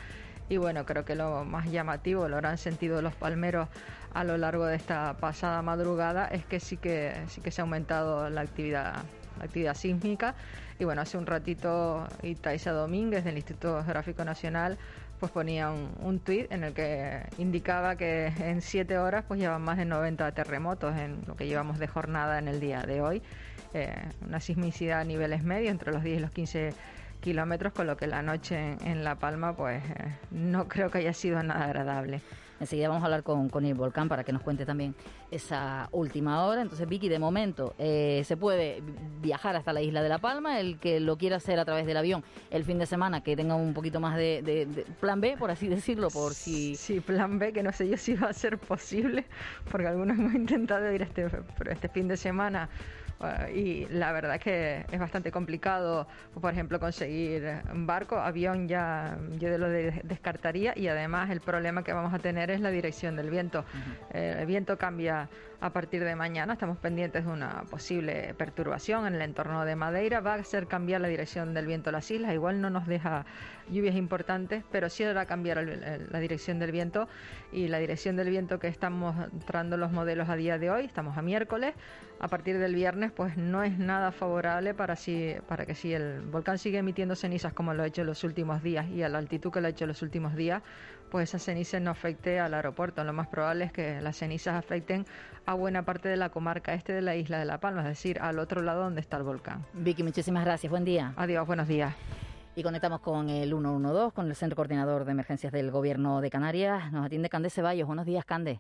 y 0.50 0.58
bueno, 0.58 0.86
creo 0.86 1.04
que 1.04 1.16
lo 1.16 1.44
más 1.46 1.70
llamativo, 1.70 2.28
lo 2.28 2.36
habrán 2.36 2.58
sentido 2.58 3.02
los 3.02 3.14
palmeros 3.14 3.68
a 4.14 4.24
lo 4.24 4.38
largo 4.38 4.66
de 4.66 4.76
esta 4.76 5.16
pasada 5.18 5.62
madrugada, 5.62 6.28
es 6.28 6.46
que 6.46 6.60
sí 6.60 6.78
que 6.78 7.14
sí 7.28 7.42
que 7.42 7.52
se 7.52 7.62
ha 7.62 7.64
aumentado 7.64 8.30
la 8.30 8.42
actividad, 8.42 8.96
la 9.38 9.46
actividad 9.46 9.76
sísmica. 9.76 10.36
Y 10.80 10.86
bueno, 10.86 11.02
hace 11.02 11.18
un 11.18 11.26
ratito 11.26 12.08
Itaisa 12.24 12.72
Domínguez 12.72 13.24
del 13.24 13.36
Instituto 13.36 13.84
Geográfico 13.84 14.24
Nacional 14.24 14.78
pues 15.20 15.32
ponía 15.32 15.72
un, 15.72 15.90
un 16.02 16.20
tuit 16.20 16.52
en 16.52 16.64
el 16.64 16.74
que 16.74 17.24
indicaba 17.40 17.96
que 17.96 18.28
en 18.40 18.62
siete 18.62 19.00
horas 19.00 19.26
pues 19.28 19.40
llevan 19.40 19.64
más 19.64 19.78
de 19.78 19.86
90 19.86 20.32
terremotos 20.34 20.96
en 20.96 21.24
lo 21.26 21.36
que 21.36 21.48
llevamos 21.48 21.80
de 21.80 21.88
jornada 21.88 22.38
en 22.38 22.48
el 22.48 22.60
día 22.60 22.84
de 22.84 23.02
hoy. 23.02 23.24
Eh, 23.74 23.94
una 24.26 24.40
sismicidad 24.40 25.02
a 25.02 25.04
niveles 25.04 25.44
medios 25.44 25.72
entre 25.72 25.92
los 25.92 26.04
10 26.04 26.18
y 26.18 26.22
los 26.22 26.32
15 26.32 26.74
kilómetros, 27.28 27.74
con 27.74 27.88
lo 27.88 27.98
que 27.98 28.08
la 28.08 28.22
noche 28.22 28.78
en, 28.86 29.04
La 29.04 29.16
Palma 29.16 29.54
pues 29.54 29.84
eh, 29.84 30.16
no 30.32 30.70
creo 30.70 30.90
que 30.90 31.00
haya 31.00 31.12
sido 31.12 31.44
nada 31.44 31.66
agradable. 31.66 32.22
Enseguida 32.62 32.88
vamos 32.88 33.04
a 33.04 33.08
hablar 33.08 33.24
con, 33.24 33.50
con 33.50 33.66
el 33.66 33.74
volcán 33.74 34.08
para 34.08 34.24
que 34.24 34.32
nos 34.32 34.42
cuente 34.42 34.66
también 34.66 34.96
esa 35.30 35.90
última 35.92 36.46
hora. 36.46 36.62
Entonces, 36.62 36.88
Vicky, 36.88 37.10
de 37.10 37.20
momento 37.20 37.76
eh, 37.78 38.24
se 38.26 38.38
puede 38.38 38.82
viajar 39.22 39.58
hasta 39.58 39.74
la 39.74 39.82
isla 39.82 40.02
de 40.02 40.08
La 40.08 40.20
Palma. 40.20 40.58
El 40.62 40.80
que 40.80 41.02
lo 41.02 41.18
quiera 41.18 41.36
hacer 41.36 41.60
a 41.60 41.66
través 41.66 41.86
del 41.86 41.98
avión 41.98 42.24
el 42.50 42.64
fin 42.64 42.80
de 42.80 42.86
semana, 42.86 43.22
que 43.22 43.36
tenga 43.36 43.56
un 43.56 43.74
poquito 43.74 44.00
más 44.00 44.16
de, 44.16 44.86
plan 45.02 45.20
B, 45.20 45.36
por 45.38 45.52
así 45.52 45.68
decirlo, 45.68 46.08
por 46.10 46.34
si. 46.34 46.76
Sí, 46.76 47.02
plan 47.02 47.40
B, 47.40 47.52
que 47.52 47.62
no 47.62 47.74
sé 47.74 47.90
yo 47.90 47.98
si 47.98 48.16
va 48.16 48.30
a 48.30 48.34
ser 48.34 48.58
posible, 48.58 49.26
porque 49.70 49.88
algunos 49.88 50.18
hemos 50.18 50.34
intentado 50.34 50.90
ir 50.94 51.02
este, 51.02 51.28
este 51.70 51.90
fin 51.90 52.08
de 52.08 52.16
semana 52.16 52.70
y 53.54 53.86
la 53.88 54.12
verdad 54.12 54.36
es 54.36 54.42
que 54.42 54.86
es 54.92 55.00
bastante 55.00 55.32
complicado, 55.32 56.08
por 56.40 56.52
ejemplo, 56.52 56.80
conseguir 56.80 57.62
un 57.74 57.88
barco, 57.88 58.18
avión 58.18 58.68
ya 58.68 59.18
yo 59.40 59.58
lo 59.58 59.70
descartaría 59.70 60.74
y 60.76 60.88
además 60.88 61.30
el 61.32 61.42
problema 61.42 61.84
que 61.84 61.94
vamos 61.94 62.14
a 62.14 62.20
tener 62.20 62.52
es 62.52 62.62
la 62.62 62.70
dirección 62.70 63.16
del 63.16 63.30
viento. 63.30 63.66
el 64.14 64.46
viento 64.46 64.78
cambia 64.78 65.30
a 65.60 65.72
partir 65.72 66.04
de 66.04 66.16
mañana, 66.16 66.54
estamos 66.54 66.78
pendientes 66.78 67.26
de 67.26 67.32
una 67.32 67.64
posible 67.70 68.34
perturbación 68.38 69.08
en 69.08 69.16
el 69.16 69.22
entorno 69.22 69.66
de 69.66 69.76
Madeira, 69.76 70.20
va 70.20 70.34
a 70.34 70.38
hacer 70.38 70.68
cambiar 70.68 71.02
la 71.02 71.08
dirección 71.08 71.54
del 71.54 71.68
viento 71.68 71.90
a 71.90 71.94
las 71.94 72.10
islas, 72.10 72.34
igual 72.34 72.62
no 72.62 72.70
nos 72.70 72.88
deja 72.88 73.26
lluvias 73.70 73.96
importantes, 73.96 74.64
pero 74.72 74.90
sí 74.90 75.04
a 75.04 75.26
cambiar 75.26 75.64
la 75.64 76.20
dirección 76.20 76.60
del 76.60 76.72
viento. 76.72 77.08
Y 77.52 77.70
la 77.70 77.80
dirección 77.80 78.16
del 78.18 78.30
viento 78.30 78.60
que 78.60 78.68
están 78.68 78.94
mostrando 78.94 79.78
los 79.78 79.92
modelos 79.92 80.30
a 80.30 80.36
día 80.36 80.58
de 80.58 80.70
hoy, 80.70 80.86
estamos 80.86 81.18
a 81.18 81.22
miércoles, 81.22 81.76
a 82.20 82.28
partir 82.28 82.58
del 82.58 82.74
viernes 82.74 82.88
viernes, 82.88 83.12
pues 83.12 83.36
no 83.36 83.64
es 83.64 83.78
nada 83.78 84.14
favorable 84.14 84.74
para, 84.74 84.96
si, 84.96 85.36
para 85.50 85.66
que 85.66 85.76
si 85.76 85.94
el 85.94 86.22
volcán 86.22 86.58
sigue 86.58 86.78
emitiendo 86.78 87.16
cenizas 87.16 87.52
como 87.52 87.74
lo 87.74 87.84
ha 87.84 87.88
hecho 87.88 88.02
en 88.02 88.08
los 88.08 88.24
últimos 88.24 88.64
días 88.64 88.88
y 88.88 89.04
a 89.04 89.10
la 89.10 89.18
altitud 89.18 89.52
que 89.52 89.60
lo 89.60 89.68
ha 89.68 89.72
hecho 89.72 89.84
en 89.84 89.90
los 89.90 90.02
últimos 90.02 90.34
días, 90.36 90.64
pues 91.10 91.30
esa 91.30 91.40
ceniza 91.40 91.82
no 91.82 91.92
afecte 91.92 92.40
al 92.40 92.54
aeropuerto. 92.54 93.04
Lo 93.04 93.12
más 93.12 93.28
probable 93.28 93.66
es 93.66 93.74
que 93.74 94.00
las 94.00 94.16
cenizas 94.16 94.56
afecten 94.56 95.06
a 95.48 95.54
buena 95.54 95.84
parte 95.84 96.10
de 96.10 96.18
la 96.18 96.30
comarca 96.30 96.74
este 96.74 96.92
de 96.92 97.02
la 97.02 97.16
isla 97.16 97.40
de 97.40 97.46
La 97.46 97.60
Palma, 97.60 97.80
es 97.80 97.88
decir, 97.88 98.20
al 98.20 98.38
otro 98.38 98.62
lado 98.62 98.84
donde 98.84 99.00
está 99.00 99.16
el 99.16 99.24
volcán. 99.24 99.66
Vicky, 99.72 100.04
muchísimas 100.04 100.44
gracias. 100.44 100.70
Buen 100.70 100.84
día. 100.84 101.14
Adiós, 101.16 101.48
buenos 101.48 101.70
días. 101.70 101.96
Y 102.58 102.64
conectamos 102.64 103.00
con 103.00 103.30
el 103.30 103.50
112, 103.52 104.14
con 104.14 104.28
el 104.28 104.36
Centro 104.36 104.58
Coordinador 104.58 105.06
de 105.06 105.12
Emergencias 105.12 105.54
del 105.54 105.72
Gobierno 105.72 106.20
de 106.20 106.30
Canarias. 106.30 106.92
Nos 106.92 107.06
atiende 107.06 107.30
Cande 107.30 107.50
Ceballos. 107.50 107.88
Buenos 107.88 108.06
días, 108.06 108.26
Cande. 108.26 108.60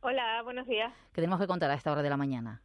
Hola, 0.00 0.40
buenos 0.42 0.66
días. 0.66 0.90
¿Qué 1.12 1.20
tenemos 1.20 1.38
que 1.38 1.46
contar 1.46 1.70
a 1.70 1.74
esta 1.74 1.92
hora 1.92 2.00
de 2.00 2.08
la 2.08 2.16
mañana? 2.16 2.62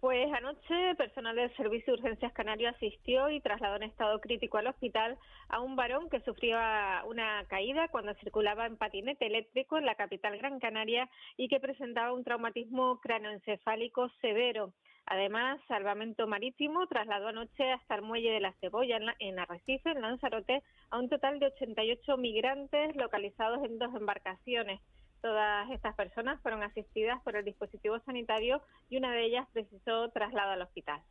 Pues 0.00 0.32
anoche 0.32 0.94
personal 0.96 1.36
del 1.36 1.54
Servicio 1.56 1.92
de 1.92 2.00
Urgencias 2.00 2.32
Canario 2.32 2.70
asistió 2.70 3.28
y 3.28 3.40
trasladó 3.40 3.76
en 3.76 3.82
estado 3.82 4.18
crítico 4.18 4.56
al 4.56 4.68
hospital 4.68 5.18
a 5.50 5.60
un 5.60 5.76
varón 5.76 6.08
que 6.08 6.22
sufría 6.22 7.02
una 7.06 7.44
caída 7.48 7.88
cuando 7.88 8.14
circulaba 8.14 8.64
en 8.64 8.78
patinete 8.78 9.26
eléctrico 9.26 9.76
en 9.76 9.84
la 9.84 9.96
capital 9.96 10.38
Gran 10.38 10.58
Canaria 10.58 11.10
y 11.36 11.48
que 11.48 11.60
presentaba 11.60 12.14
un 12.14 12.24
traumatismo 12.24 12.98
cranoencefálico 13.00 14.08
severo. 14.22 14.72
Además, 15.04 15.60
Salvamento 15.68 16.26
Marítimo 16.26 16.86
trasladó 16.86 17.28
anoche 17.28 17.70
hasta 17.70 17.96
el 17.96 18.02
muelle 18.02 18.30
de 18.30 18.40
la 18.40 18.54
Cebolla 18.54 18.98
en, 19.18 19.38
Arrecife, 19.38 19.90
en 19.90 20.00
Lanzarote, 20.00 20.62
a 20.88 20.98
un 20.98 21.10
total 21.10 21.40
de 21.40 21.46
88 21.46 22.16
migrantes 22.16 22.96
localizados 22.96 23.62
en 23.64 23.78
dos 23.78 23.94
embarcaciones. 23.94 24.80
Todas 25.20 25.70
estas 25.70 25.94
personas 25.94 26.40
fueron 26.40 26.62
asistidas 26.62 27.20
por 27.22 27.36
el 27.36 27.44
dispositivo 27.44 27.98
sanitario 28.06 28.62
y 28.88 28.96
una 28.96 29.12
de 29.12 29.26
ellas 29.26 29.46
precisó 29.52 30.08
traslado 30.10 30.52
al 30.52 30.62
hospital. 30.62 31.02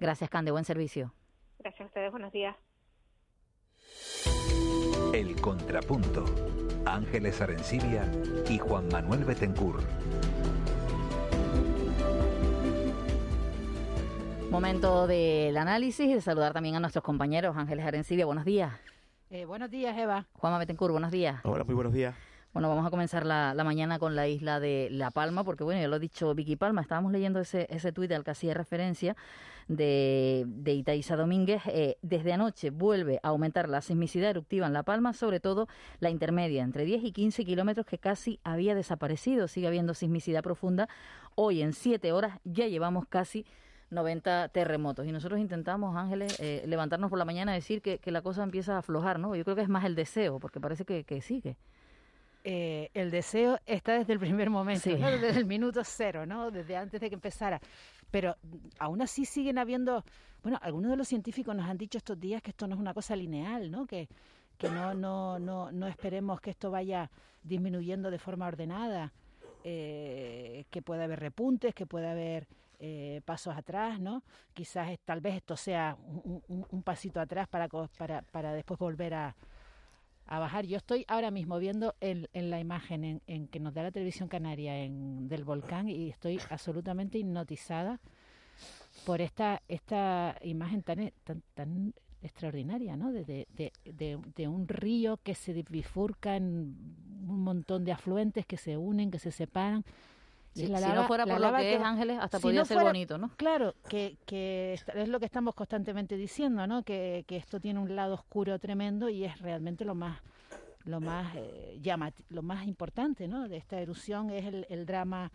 Gracias, 0.00 0.30
Cande. 0.30 0.50
Buen 0.50 0.64
servicio. 0.64 1.12
Gracias 1.58 1.82
a 1.82 1.86
ustedes. 1.86 2.10
Buenos 2.10 2.32
días. 2.32 2.56
El 5.12 5.40
Contrapunto. 5.40 6.24
Ángeles 6.86 7.40
Arencibia 7.42 8.10
y 8.48 8.58
Juan 8.58 8.88
Manuel 8.88 9.24
Betencur. 9.24 9.82
Momento 14.50 15.06
del 15.06 15.56
análisis 15.58 16.06
y 16.06 16.14
de 16.14 16.20
saludar 16.22 16.54
también 16.54 16.76
a 16.76 16.80
nuestros 16.80 17.04
compañeros. 17.04 17.54
Ángeles 17.56 17.84
Arencibia, 17.84 18.24
buenos 18.24 18.46
días. 18.46 18.72
Eh, 19.28 19.44
buenos 19.44 19.70
días, 19.70 19.96
Eva. 19.98 20.26
Juan 20.32 20.58
Betencur, 20.58 20.90
buenos 20.90 21.10
días. 21.10 21.40
Hola, 21.44 21.64
muy 21.64 21.74
buenos 21.74 21.92
días. 21.92 22.14
Bueno, 22.58 22.70
vamos 22.70 22.86
a 22.86 22.90
comenzar 22.90 23.24
la, 23.24 23.54
mañana 23.62 24.00
con 24.00 24.16
la 24.16 24.26
isla 24.26 24.58
de 24.58 24.88
La 24.90 25.12
Palma, 25.12 25.44
porque 25.44 25.62
bueno, 25.62 25.80
ya 25.80 25.86
lo 25.86 25.94
ha 25.94 26.00
dicho 26.00 26.34
Vicky 26.34 26.56
Palma, 26.56 26.80
estábamos 26.80 27.12
leyendo 27.12 27.38
ese, 27.38 27.68
ese 27.70 27.92
tuit 27.92 28.10
al 28.10 28.24
que 28.24 28.32
hacía 28.32 28.52
referencia 28.52 29.14
de, 29.68 30.42
de 30.44 30.72
Itaiza 30.72 31.14
Domínguez. 31.14 31.62
Eh, 31.66 31.98
desde 32.02 32.32
anoche 32.32 32.70
vuelve 32.70 33.20
a 33.22 33.28
aumentar 33.28 33.68
la 33.68 33.80
sismicidad 33.80 34.30
eruptiva 34.30 34.66
en 34.66 34.72
La 34.72 34.82
Palma, 34.82 35.12
sobre 35.12 35.38
todo 35.38 35.68
la 36.00 36.10
intermedia, 36.10 36.64
entre 36.64 36.84
10 36.84 37.04
y 37.04 37.12
15 37.12 37.44
kilómetros 37.44 37.86
que 37.86 37.98
casi 37.98 38.40
había 38.42 38.74
desaparecido. 38.74 39.46
Sigue 39.46 39.68
habiendo 39.68 39.94
sismicidad 39.94 40.42
profunda. 40.42 40.88
Hoy 41.36 41.62
en 41.62 41.72
7 41.72 42.10
horas 42.10 42.40
ya 42.42 42.66
llevamos 42.66 43.06
casi 43.08 43.46
90 43.90 44.48
terremotos. 44.48 45.06
Y 45.06 45.12
nosotros 45.12 45.38
intentamos, 45.38 45.96
Ángeles, 45.96 46.40
eh, 46.40 46.64
levantarnos 46.66 47.08
por 47.08 47.20
la 47.20 47.24
mañana 47.24 47.52
y 47.52 47.60
decir 47.60 47.82
que, 47.82 48.00
la 48.10 48.22
cosa 48.22 48.42
empieza 48.42 48.74
a 48.74 48.78
aflojar, 48.78 49.20
¿no? 49.20 49.36
Yo 49.36 49.44
creo 49.44 49.54
que 49.54 49.62
es 49.62 49.68
más 49.68 49.84
el 49.84 49.94
deseo, 49.94 50.40
porque 50.40 50.58
parece 50.58 50.84
que 50.84 51.20
sigue. 51.20 51.56
Eh, 52.44 52.90
el 52.94 53.10
deseo 53.10 53.58
está 53.66 53.98
desde 53.98 54.12
el 54.12 54.18
primer 54.18 54.48
momento, 54.48 54.88
desde 54.90 55.38
el 55.38 55.46
minuto 55.46 55.82
cero, 55.84 56.24
¿no? 56.24 56.50
desde 56.50 56.76
antes 56.76 57.00
de 57.00 57.08
que 57.08 57.14
empezara. 57.14 57.60
Pero 58.10 58.36
aún 58.78 59.02
así 59.02 59.24
siguen 59.24 59.58
habiendo, 59.58 60.04
bueno, 60.42 60.58
algunos 60.62 60.90
de 60.90 60.96
los 60.96 61.08
científicos 61.08 61.54
nos 61.54 61.68
han 61.68 61.76
dicho 61.76 61.98
estos 61.98 62.18
días 62.18 62.40
que 62.42 62.50
esto 62.50 62.66
no 62.66 62.74
es 62.74 62.80
una 62.80 62.94
cosa 62.94 63.16
lineal, 63.16 63.70
¿no? 63.70 63.86
que, 63.86 64.08
que 64.56 64.70
no, 64.70 64.94
no, 64.94 65.38
no, 65.38 65.70
no 65.72 65.86
esperemos 65.86 66.40
que 66.40 66.50
esto 66.50 66.70
vaya 66.70 67.10
disminuyendo 67.42 68.10
de 68.10 68.18
forma 68.18 68.46
ordenada, 68.46 69.12
eh, 69.64 70.64
que 70.70 70.82
puede 70.82 71.04
haber 71.04 71.20
repuntes, 71.20 71.74
que 71.74 71.86
puede 71.86 72.08
haber 72.08 72.46
eh, 72.80 73.20
pasos 73.24 73.56
atrás, 73.56 73.98
¿no? 73.98 74.22
Quizás 74.54 74.96
tal 75.04 75.20
vez 75.20 75.34
esto 75.36 75.56
sea 75.56 75.96
un, 75.98 76.82
pasito 76.84 77.20
atrás 77.20 77.48
para, 77.48 77.68
para, 77.68 78.22
para 78.22 78.52
después 78.52 78.78
volver 78.78 79.14
a, 79.14 79.34
a 80.28 80.38
bajar. 80.38 80.66
Yo 80.66 80.76
estoy 80.76 81.04
ahora 81.08 81.30
mismo 81.30 81.58
viendo 81.58 81.94
en, 82.00 82.28
en 82.34 82.50
la 82.50 82.60
imagen 82.60 83.22
en, 83.26 83.48
que 83.48 83.60
nos 83.60 83.74
da 83.74 83.82
la 83.82 83.90
televisión 83.90 84.28
canaria 84.28 84.78
en, 84.78 85.28
del 85.28 85.44
volcán 85.44 85.88
y 85.88 86.10
estoy 86.10 86.38
absolutamente 86.50 87.18
hipnotizada 87.18 87.98
por 89.06 89.20
esta 89.20 89.62
esta 89.68 90.36
imagen 90.42 90.82
tan 90.82 91.12
tan, 91.24 91.42
tan 91.54 91.94
extraordinaria, 92.22 92.96
¿no? 92.96 93.12
De, 93.12 93.46
de, 93.54 94.48
un 94.48 94.68
río 94.68 95.18
que 95.18 95.34
se 95.34 95.52
bifurca 95.70 96.36
en 96.36 96.76
un 97.26 97.40
montón 97.42 97.84
de 97.84 97.92
afluentes 97.92 98.44
que 98.44 98.56
se 98.56 98.76
unen, 98.76 99.10
que 99.10 99.18
se 99.18 99.30
separan 99.30 99.84
si 100.66 100.92
no 100.92 101.06
fuera 101.06 101.26
por 101.26 101.40
lo 101.40 101.54
que, 101.54 101.74
es 101.74 101.82
Ángeles, 101.82 102.18
hasta 102.20 102.40
podría 102.40 102.64
ser 102.64 102.82
bonito, 102.82 103.18
¿no? 103.18 103.30
Claro, 103.36 103.74
que, 103.88 104.16
que 104.26 104.74
es 104.74 105.08
lo 105.08 105.18
que 105.18 105.26
estamos 105.26 105.54
constantemente 105.54 106.16
diciendo, 106.16 106.66
¿no? 106.66 106.82
Que, 106.82 107.24
que 107.26 107.36
esto 107.36 107.60
tiene 107.60 107.80
un 107.80 107.94
lado 107.94 108.14
oscuro 108.14 108.58
tremendo 108.58 109.08
y 109.08 109.24
es 109.24 109.40
realmente 109.40 109.84
lo 109.84 109.94
más 109.94 110.20
lo 110.84 111.00
más 111.00 111.34
eh, 111.36 111.80
lo 112.30 112.42
más 112.42 112.66
importante, 112.66 113.28
¿no? 113.28 113.48
De 113.48 113.56
esta 113.56 113.80
erupción 113.80 114.30
es 114.30 114.46
el, 114.46 114.66
el 114.70 114.86
drama 114.86 115.30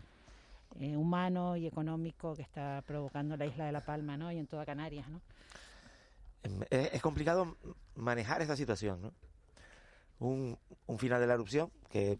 eh, 0.80 0.96
humano 0.96 1.56
y 1.56 1.66
económico 1.66 2.34
que 2.34 2.42
está 2.42 2.82
provocando 2.86 3.36
la 3.36 3.46
isla 3.46 3.66
de 3.66 3.72
La 3.72 3.84
Palma, 3.84 4.16
¿no? 4.16 4.32
Y 4.32 4.38
en 4.38 4.46
toda 4.46 4.66
Canarias, 4.66 5.08
¿no? 5.08 5.20
Em, 6.42 6.60
es, 6.70 7.00
complicado 7.00 7.56
manejar 7.94 8.42
esta 8.42 8.56
situación, 8.56 9.00
¿no? 9.00 9.12
Un, 10.18 10.58
un 10.86 10.98
final 10.98 11.20
de 11.20 11.26
la 11.26 11.34
erupción 11.34 11.70
que 11.88 12.18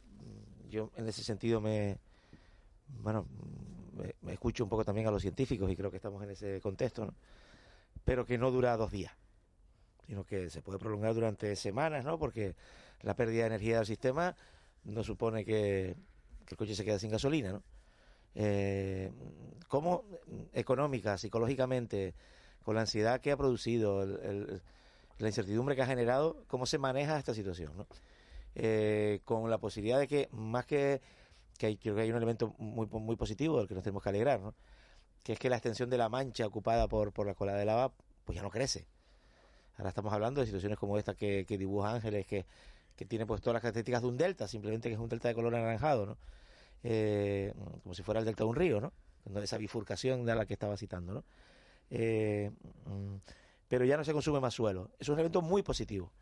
yo 0.68 0.90
en 0.96 1.08
ese 1.08 1.22
sentido 1.24 1.60
me 1.60 1.98
bueno, 3.02 3.26
me, 4.22 4.32
escucho 4.32 4.64
un 4.64 4.70
poco 4.70 4.84
también 4.84 5.06
a 5.06 5.10
los 5.10 5.22
científicos 5.22 5.70
y 5.70 5.76
creo 5.76 5.90
que 5.90 5.96
estamos 5.96 6.22
en 6.22 6.30
ese 6.30 6.60
contexto, 6.60 7.12
pero 8.04 8.24
que 8.24 8.38
no 8.38 8.50
dura 8.50 8.76
dos 8.76 8.90
días, 8.90 9.12
sino 10.06 10.24
que 10.24 10.50
se 10.50 10.62
puede 10.62 10.78
prolongar 10.78 11.14
durante 11.14 11.54
semanas, 11.56 12.04
¿no? 12.04 12.18
Porque 12.18 12.54
la 13.02 13.14
pérdida 13.14 13.42
de 13.42 13.48
energía 13.48 13.76
del 13.78 13.86
sistema 13.86 14.34
no 14.84 15.02
supone 15.02 15.44
que, 15.44 15.96
el 16.48 16.56
coche 16.56 16.74
se 16.74 16.84
quede 16.84 16.98
sin 16.98 17.10
gasolina, 17.10 17.52
¿no? 17.52 17.62
Eh, 18.34 19.10
¿Cómo 19.68 20.04
económica, 20.52 21.16
psicológicamente, 21.16 22.14
con 22.62 22.74
la 22.74 22.82
ansiedad 22.82 23.20
que 23.20 23.30
ha 23.30 23.36
producido, 23.36 24.04
la 24.06 25.28
incertidumbre 25.28 25.76
que 25.76 25.82
ha 25.82 25.86
generado, 25.86 26.44
cómo 26.48 26.66
se 26.66 26.78
maneja 26.78 27.18
esta 27.18 27.34
situación, 27.34 27.76
¿no? 27.76 27.86
Eh, 28.56 29.20
con 29.24 29.50
la 29.50 29.58
posibilidad 29.58 29.98
de 29.98 30.06
que 30.06 30.28
más 30.30 30.64
que 30.64 31.00
que 31.58 31.66
hay, 31.66 31.76
creo 31.76 31.94
que 31.94 32.02
hay 32.02 32.10
un 32.10 32.16
elemento 32.16 32.54
muy, 32.58 32.86
muy 32.86 33.16
positivo 33.16 33.58
del 33.58 33.68
que 33.68 33.74
nos 33.74 33.82
tenemos 33.82 34.02
que 34.02 34.08
alegrar, 34.08 34.40
¿no? 34.40 34.54
que 35.22 35.32
es 35.32 35.38
que 35.38 35.48
la 35.48 35.56
extensión 35.56 35.90
de 35.90 35.98
la 35.98 36.08
mancha 36.08 36.46
ocupada 36.46 36.86
por, 36.86 37.12
por 37.12 37.26
la 37.26 37.34
cola 37.34 37.54
de 37.54 37.64
lava 37.64 37.92
pues 38.24 38.36
ya 38.36 38.42
no 38.42 38.50
crece. 38.50 38.86
Ahora 39.76 39.88
estamos 39.88 40.12
hablando 40.12 40.40
de 40.40 40.46
situaciones 40.46 40.78
como 40.78 40.98
esta 40.98 41.14
que, 41.14 41.44
que 41.46 41.58
dibuja 41.58 41.92
Ángeles, 41.92 42.26
que, 42.26 42.46
que 42.96 43.04
tiene 43.04 43.26
pues 43.26 43.40
todas 43.40 43.54
las 43.54 43.62
características 43.62 44.02
de 44.02 44.08
un 44.08 44.16
delta, 44.16 44.46
simplemente 44.46 44.88
que 44.88 44.94
es 44.94 45.00
un 45.00 45.08
delta 45.08 45.28
de 45.28 45.34
color 45.34 45.54
anaranjado, 45.54 46.06
¿no? 46.06 46.18
Eh, 46.84 47.52
como 47.82 47.94
si 47.94 48.02
fuera 48.02 48.20
el 48.20 48.26
delta 48.26 48.44
de 48.44 48.50
un 48.50 48.56
río, 48.56 48.80
¿no? 48.80 48.92
Esa 49.40 49.56
bifurcación 49.56 50.24
de 50.26 50.34
la 50.34 50.46
que 50.46 50.52
estaba 50.52 50.76
citando, 50.76 51.14
¿no? 51.14 51.24
Eh, 51.90 52.50
mm, 52.84 53.16
pero 53.68 53.84
ya 53.84 53.96
no 53.96 54.04
se 54.04 54.12
consume 54.12 54.40
más 54.40 54.54
suelo. 54.54 54.90
Es 54.98 55.08
un 55.08 55.14
elemento 55.14 55.42
muy 55.42 55.62
positivo. 55.62 56.12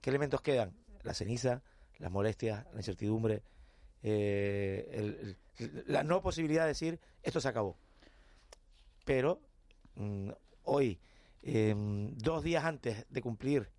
¿Qué 0.00 0.10
elementos 0.10 0.40
quedan? 0.40 0.72
La 1.02 1.12
ceniza, 1.12 1.62
las 1.98 2.10
molestias, 2.10 2.64
la 2.72 2.78
incertidumbre, 2.78 3.42
eh, 4.02 5.36
la 5.86 6.02
no 6.02 6.22
posibilidad 6.22 6.62
de 6.62 6.68
decir 6.68 7.00
esto 7.22 7.40
se 7.40 7.48
acabó. 7.48 7.76
Pero 9.04 9.40
mm, 9.94 10.30
hoy, 10.64 10.98
em, 11.42 12.16
dos 12.16 12.42
días 12.42 12.64
antes 12.64 13.06
de 13.08 13.22
cumplir 13.22 13.70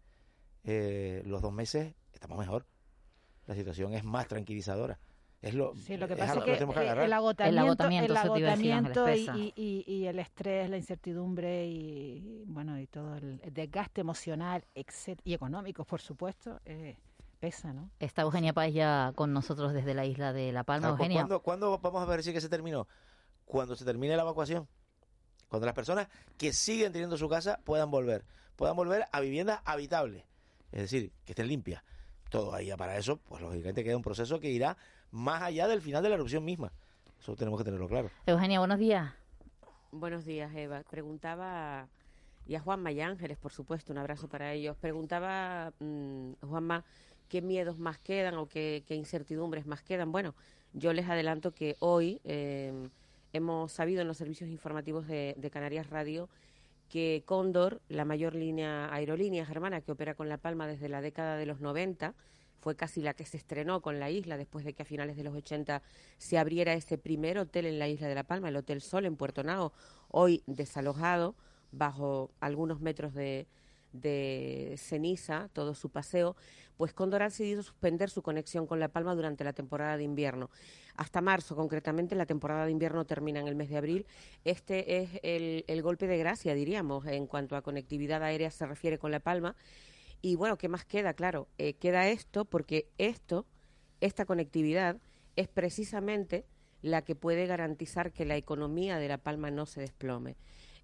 eh, 0.64 1.22
los 1.26 1.42
dos 1.42 1.54
meses, 1.54 1.94
estamos 2.14 2.38
mejor. 2.38 2.66
La 3.46 3.56
situación 3.56 3.94
es 3.94 4.04
más 4.04 4.28
tranquilizadora. 4.28 5.00
Es 5.42 5.54
lo, 5.54 5.74
lo 5.74 6.08
que 6.08 6.16
pasa 6.16 6.40
es, 6.40 6.44
que, 6.44 6.64
el 7.06 7.14
agotamiento, 7.14 8.12
el 8.12 8.18
agotamiento, 8.18 9.06
y, 9.14 10.06
el 10.08 10.18
estrés, 10.18 10.68
la 10.68 10.78
incertidumbre 10.78 11.68
y 11.68 12.44
bueno 12.48 12.80
y 12.80 12.88
todo 12.88 13.16
el 13.18 13.40
desgaste 13.54 14.02
emocional 14.02 14.66
y 15.24 15.34
económico, 15.34 15.86
por 15.86 16.02
supuesto, 16.02 16.60
eh, 16.66 16.98
pesa, 17.38 17.74
¿no? 17.74 17.90
Está 18.00 18.24
Eugenia 18.24 18.54
Páez 18.54 18.74
ya 18.74 19.14
con 19.16 19.34
nosotros 19.34 19.74
desde 19.74 19.94
la 19.94 20.06
isla 20.06 20.34
de 20.34 20.52
La 20.52 20.64
Palma. 20.64 20.90
Eugenia. 20.90 21.22
¿cuándo, 21.22 21.42
¿Cuándo 21.42 21.80
vamos 21.80 22.02
a 22.02 22.06
ver 22.06 22.24
si 22.24 22.34
que 22.34 22.42
se 22.42 22.50
terminó? 22.50 22.88
Cuando 23.46 23.76
se 23.76 23.86
termine 23.86 24.16
la 24.16 24.24
evacuación. 24.24 24.68
Cuando 25.48 25.66
las 25.66 25.76
personas 25.76 26.08
que 26.38 26.52
siguen 26.52 26.92
teniendo 26.92 27.18
su 27.18 27.30
casa 27.30 27.60
puedan 27.64 27.90
volver. 27.90 28.26
Puedan 28.56 28.76
volver 28.76 29.06
a 29.12 29.20
viviendas 29.22 29.62
habitables. 29.66 30.24
Es 30.72 30.82
decir, 30.82 31.14
que 31.26 31.32
estén 31.32 31.48
limpias. 31.48 31.84
Todo 32.30 32.54
ahí 32.54 32.70
para 32.76 32.98
eso, 32.98 33.18
pues 33.18 33.42
lógicamente 33.42 33.84
queda 33.84 33.96
un 33.96 34.04
proceso 34.04 34.40
que 34.40 34.50
irá 34.50 34.76
más 35.12 35.42
allá 35.42 35.68
del 35.68 35.82
final 35.82 36.04
de 36.04 36.10
la 36.10 36.16
erupción 36.16 36.44
misma. 36.44 36.74
Eso 37.20 37.36
tenemos 37.36 37.58
que 37.58 37.64
tenerlo 37.64 37.88
claro. 37.88 38.12
Eugenia, 38.26 38.60
buenos 38.60 38.80
días. 38.80 39.14
Buenos 39.92 40.26
días, 40.26 40.54
Eva. 40.54 40.84
Preguntaba, 40.90 41.88
y 42.46 42.56
a 42.56 42.60
Juanma 42.60 42.92
y 42.92 43.02
Ángeles, 43.02 43.38
por 43.38 43.52
supuesto, 43.52 43.94
un 43.94 44.00
abrazo 44.00 44.28
para 44.28 44.54
ellos. 44.54 44.76
Preguntaba, 44.78 45.72
mm, 45.80 46.34
Juanma, 46.42 46.84
¿qué 47.28 47.42
miedos 47.42 47.78
más 47.78 48.00
quedan 48.00 48.36
o 48.36 48.48
qué, 48.48 48.84
incertidumbres 48.90 49.66
más 49.66 49.84
quedan? 49.84 50.12
Bueno, 50.12 50.36
yo 50.74 50.94
les 50.94 51.08
adelanto 51.08 51.54
que 51.54 51.76
hoy 51.80 52.20
eh, 52.24 52.90
hemos 53.34 53.72
sabido 53.72 54.02
en 54.02 54.08
los 54.08 54.18
servicios 54.18 54.50
informativos 54.50 55.08
de, 55.08 55.50
Canarias 55.52 55.90
Radio 55.90 56.30
que 56.90 57.24
Cóndor, 57.26 57.82
la 57.90 58.06
mayor 58.06 58.34
línea 58.34 58.94
aerolínea 58.94 59.46
germana 59.46 59.82
que 59.82 59.92
opera 59.92 60.16
con 60.16 60.30
La 60.30 60.38
Palma 60.38 60.68
desde 60.68 60.88
la 60.88 61.02
década 61.02 61.36
de 61.36 61.46
los 61.46 61.60
90, 61.60 62.14
fue 62.60 62.76
casi 62.76 63.02
la 63.02 63.14
que 63.14 63.26
se 63.26 63.38
estrenó 63.38 63.82
con 63.82 64.00
la 64.00 64.10
isla 64.10 64.38
después 64.38 64.64
de 64.66 64.74
que 64.74 64.84
a 64.84 64.86
finales 64.86 65.18
de 65.18 65.24
los 65.24 65.36
80 65.36 65.82
se 66.18 66.38
abriera 66.38 66.74
ese 66.74 66.98
primer 66.98 67.38
hotel 67.38 67.66
en 67.66 67.78
la 67.78 67.88
isla 67.88 68.08
de 68.08 68.16
La 68.16 68.24
Palma, 68.24 68.50
el 68.50 68.56
Hotel 68.56 68.82
Sol 68.82 69.06
en 69.06 69.18
Puerto 69.18 69.44
Nao, 69.44 69.74
hoy 70.10 70.44
desalojado 70.48 71.36
bajo 71.72 72.32
algunos 72.40 72.80
metros 72.80 73.14
de, 73.14 73.48
de 74.02 74.76
ceniza, 74.78 75.50
todo 75.54 75.74
su 75.74 75.90
paseo, 75.90 76.36
pues 76.78 76.94
Cóndor 76.94 77.24
ha 77.24 77.26
decidido 77.26 77.64
suspender 77.64 78.10
su 78.10 78.22
conexión 78.22 78.68
con 78.68 78.80
La 78.80 78.88
Palma 78.88 79.16
durante 79.16 79.44
la 79.44 79.54
temporada 79.54 79.98
de 79.98 80.04
invierno. 80.04 80.50
Hasta 80.96 81.22
marzo, 81.22 81.56
concretamente, 81.56 82.16
la 82.16 82.26
temporada 82.26 82.66
de 82.66 82.72
invierno 82.72 83.06
termina 83.06 83.40
en 83.40 83.48
el 83.48 83.56
mes 83.56 83.70
de 83.70 83.78
abril. 83.78 84.06
Este 84.46 84.98
es 84.98 85.10
el, 85.24 85.66
el 85.68 85.82
golpe 85.82 86.08
de 86.08 86.18
gracia, 86.18 86.54
diríamos, 86.54 87.06
en 87.08 87.28
cuanto 87.28 87.56
a 87.56 87.62
conectividad 87.62 88.24
aérea 88.24 88.52
se 88.52 88.66
refiere 88.66 88.98
con 88.98 89.12
La 89.12 89.20
Palma. 89.20 89.56
Y 90.22 90.36
bueno, 90.36 90.58
¿qué 90.58 90.68
más 90.68 90.86
queda? 90.86 91.14
Claro, 91.14 91.48
eh, 91.58 91.74
queda 91.74 92.08
esto 92.10 92.46
porque 92.46 92.88
esto, 92.98 93.46
esta 94.02 94.26
conectividad, 94.26 94.98
es 95.36 95.48
precisamente 95.48 96.46
la 96.82 97.04
que 97.04 97.16
puede 97.16 97.46
garantizar 97.48 98.12
que 98.12 98.26
la 98.26 98.36
economía 98.36 98.98
de 98.98 99.08
La 99.08 99.18
Palma 99.18 99.52
no 99.52 99.66
se 99.66 99.82
desplome. 99.82 100.36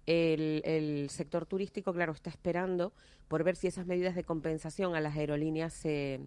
El, 0.06 0.62
el, 0.64 1.08
sector 1.10 1.46
turístico, 1.46 1.92
claro, 1.92 2.12
está 2.12 2.30
esperando 2.30 2.92
por 3.28 3.42
ver 3.42 3.56
si 3.56 3.66
esas 3.66 3.86
medidas 3.86 4.14
de 4.14 4.24
compensación 4.24 4.94
a 4.94 5.00
las 5.00 5.16
aerolíneas 5.16 5.72
se, 5.72 6.20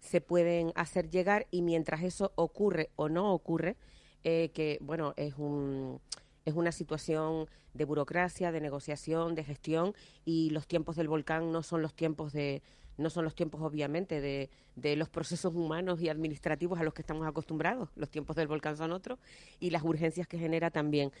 se 0.00 0.20
pueden 0.20 0.72
hacer 0.74 1.10
llegar 1.10 1.46
y 1.50 1.62
mientras 1.62 2.02
eso 2.02 2.32
ocurre 2.36 2.90
o 2.96 3.08
no 3.08 3.32
ocurre, 3.32 3.76
eh, 4.24 4.50
que 4.54 4.78
bueno, 4.80 5.14
es 5.16 5.34
un 5.36 6.00
es 6.44 6.54
una 6.54 6.72
situación 6.72 7.46
de 7.74 7.84
burocracia, 7.84 8.52
de 8.52 8.60
negociación, 8.60 9.34
de 9.34 9.44
gestión 9.44 9.94
y 10.24 10.50
los 10.50 10.66
tiempos 10.66 10.96
del 10.96 11.08
volcán 11.08 11.52
no 11.52 11.62
son 11.62 11.82
los 11.82 11.94
tiempos 11.94 12.32
de 12.32 12.62
no 12.96 13.10
son 13.10 13.24
los 13.24 13.34
tiempos 13.34 13.60
obviamente 13.62 14.20
de, 14.20 14.50
de 14.76 14.96
los 14.96 15.08
procesos 15.08 15.54
humanos 15.54 16.00
y 16.00 16.08
administrativos 16.08 16.78
a 16.78 16.84
los 16.84 16.94
que 16.94 17.02
estamos 17.02 17.26
acostumbrados. 17.26 17.90
Los 17.96 18.10
tiempos 18.10 18.36
del 18.36 18.48
volcán 18.48 18.76
son 18.76 18.92
otros 18.92 19.18
y 19.60 19.70
las 19.70 19.82
urgencias 19.82 20.26
que 20.26 20.38
genera 20.38 20.70
también. 20.70 21.12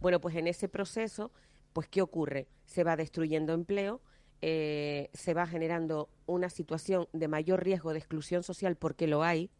Bueno, 0.00 0.20
pues 0.20 0.36
en 0.36 0.46
ese 0.46 0.68
proceso, 0.68 1.30
pues 1.72 1.88
¿qué 1.88 2.02
ocurre? 2.02 2.48
Se 2.66 2.84
va 2.84 2.96
destruyendo 2.96 3.52
empleo, 3.52 4.00
eh, 4.40 5.10
se 5.14 5.34
va 5.34 5.46
generando 5.46 6.08
una 6.26 6.48
situación 6.48 7.08
de 7.12 7.28
mayor 7.28 7.64
riesgo 7.64 7.92
de 7.92 7.98
exclusión 7.98 8.42
social 8.42 8.76
porque 8.76 9.06
lo 9.06 9.22
hay. 9.22 9.50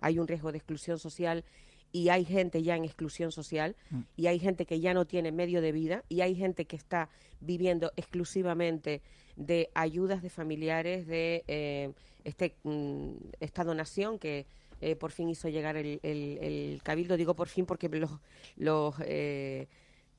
Hay 0.00 0.18
un 0.18 0.28
riesgo 0.28 0.52
de 0.52 0.58
exclusión 0.58 0.98
social 0.98 1.44
y 1.90 2.10
hay 2.10 2.24
gente 2.24 2.62
ya 2.62 2.76
en 2.76 2.84
exclusión 2.84 3.32
social 3.32 3.76
mm. 3.90 4.00
y 4.16 4.26
hay 4.26 4.38
gente 4.38 4.66
que 4.66 4.80
ya 4.80 4.94
no 4.94 5.06
tiene 5.06 5.32
medio 5.32 5.60
de 5.60 5.72
vida 5.72 6.04
y 6.08 6.20
hay 6.20 6.34
gente 6.34 6.66
que 6.66 6.76
está 6.76 7.08
viviendo 7.40 7.92
exclusivamente 7.96 9.02
de 9.36 9.70
ayudas 9.74 10.22
de 10.22 10.30
familiares, 10.30 11.06
de 11.06 11.44
eh, 11.46 11.92
este, 12.24 12.56
mm, 12.64 13.12
esta 13.40 13.64
donación 13.64 14.18
que 14.18 14.46
eh, 14.80 14.96
por 14.96 15.10
fin 15.10 15.28
hizo 15.28 15.48
llegar 15.48 15.76
el, 15.76 16.00
el, 16.02 16.80
Cabildo. 16.82 17.16
Digo 17.16 17.34
por 17.34 17.48
fin 17.48 17.66
porque 17.66 17.88
los, 17.88 18.10
los 18.56 18.94
eh, 19.00 19.68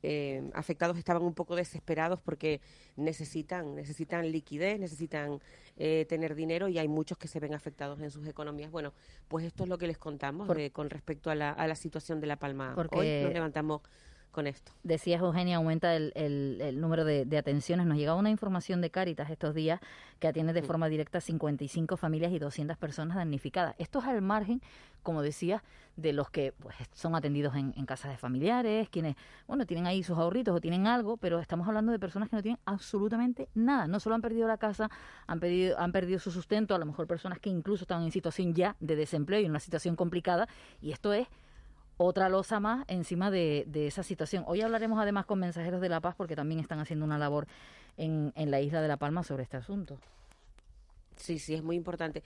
eh, 0.04 0.50
afectados 0.54 0.98
estaban 0.98 1.24
un 1.24 1.34
poco 1.34 1.56
desesperados 1.56 2.20
porque 2.22 2.62
necesitan, 2.96 3.76
necesitan 3.76 4.32
liquidez, 4.32 4.80
necesitan 4.80 5.40
eh, 5.76 6.06
tener 6.08 6.36
dinero 6.36 6.68
y 6.68 6.78
hay 6.78 6.88
muchos 6.88 7.18
que 7.18 7.28
se 7.28 7.40
ven 7.40 7.54
afectados 7.54 8.00
en 8.02 8.12
sus 8.12 8.28
economías. 8.28 8.72
Bueno, 8.72 8.94
pues 9.28 9.46
esto 9.46 9.64
es 9.64 9.70
lo 9.70 9.78
que 9.78 9.88
les 9.88 9.98
contamos 9.98 10.48
con 10.72 10.90
respecto 10.90 11.30
a 11.32 11.36
la, 11.36 11.52
a 11.52 11.68
la 11.68 11.76
situación 11.76 12.20
de 12.20 12.28
La 12.28 12.38
Palma. 12.38 12.76
Hoy 12.92 13.22
nos 13.24 13.34
levantamos 13.34 13.82
con 14.32 14.48
esto. 14.48 14.72
Decías, 14.84 15.22
Eugenia, 15.22 15.58
aumenta 15.58 15.96
el, 15.96 16.12
el, 16.16 16.80
número 16.80 17.06
de, 17.06 17.38
atenciones. 17.38 17.86
Nos 17.86 17.98
llega 17.98 18.14
una 18.14 18.30
información 18.30 18.82
de 18.82 18.90
Cáritas 18.90 19.30
estos 19.30 19.56
días 19.56 19.80
que 20.20 20.28
atiende 20.28 20.54
de 20.54 20.62
forma 20.62 20.90
directa 20.90 21.22
55 21.22 21.98
familias 21.98 22.32
y 22.32 22.40
200 22.40 22.78
personas 22.78 23.18
damnificadas. 23.18 23.76
Esto 23.78 24.00
es 24.00 24.06
al 24.06 24.22
margen, 24.22 24.62
como 25.04 25.22
decías, 25.22 25.62
de 25.96 26.14
los 26.14 26.30
que 26.30 26.54
pues, 26.60 26.76
son 26.94 27.16
atendidos 27.16 27.56
en, 27.56 27.72
casas 27.86 28.12
de 28.12 28.18
familiares, 28.18 28.90
quienes, 28.90 29.16
bueno, 29.48 29.66
tienen 29.66 29.88
ahí 29.88 30.04
sus 30.04 30.18
ahorritos 30.18 30.56
o 30.56 30.62
tienen 30.62 30.86
algo, 30.86 31.18
pero 31.18 31.40
estamos 31.40 31.68
hablando 31.68 31.92
de 31.92 31.98
personas 31.98 32.30
que 32.30 32.36
no 32.36 32.44
tienen 32.44 32.60
absolutamente 32.66 33.50
nada. 33.56 33.88
No 33.88 34.00
solo 34.00 34.16
han 34.16 34.22
perdido 34.22 34.48
la 34.48 34.58
casa, 34.58 34.90
han, 35.26 35.40
perdido, 35.40 35.80
han 35.80 35.92
perdido 35.92 36.20
su 36.20 36.32
sustento, 36.32 36.76
a 36.76 36.78
lo 36.78 36.86
mejor 36.86 37.08
personas 37.08 37.40
que 37.40 37.50
incluso 37.50 37.86
están 37.86 38.04
en 38.04 38.12
situación 38.12 38.54
ya 38.54 38.76
de 38.80 38.96
desempleo 38.96 39.40
y 39.40 39.46
en 39.46 39.52
una 39.52 39.60
situación 39.60 39.96
complicada. 39.96 40.48
Y 40.80 40.92
esto 40.92 41.14
es 41.14 41.28
otra 41.98 42.30
losa 42.30 42.60
más 42.60 42.86
encima 42.88 43.32
de, 43.32 43.66
esa 43.74 44.04
situación. 44.04 44.44
Hoy 44.48 44.62
hablaremos 44.62 45.00
además 45.00 45.26
con 45.26 45.40
Mensajeros 45.40 45.82
de 45.82 45.90
la 45.90 46.00
Paz 46.00 46.16
porque 46.16 46.36
también 46.36 46.60
están 46.60 46.80
haciendo 46.80 47.06
una 47.06 47.18
labor 47.18 47.48
en, 47.98 48.32
en 48.36 48.52
la 48.52 48.62
isla 48.62 48.82
de 48.82 48.88
La 48.88 48.98
Palma 48.98 49.24
sobre 49.24 49.44
este 49.44 49.58
asunto. 49.58 49.98
Sí, 51.16 51.40
sí, 51.40 51.56
es 51.56 51.64
muy 51.64 51.76
importante. 51.76 52.24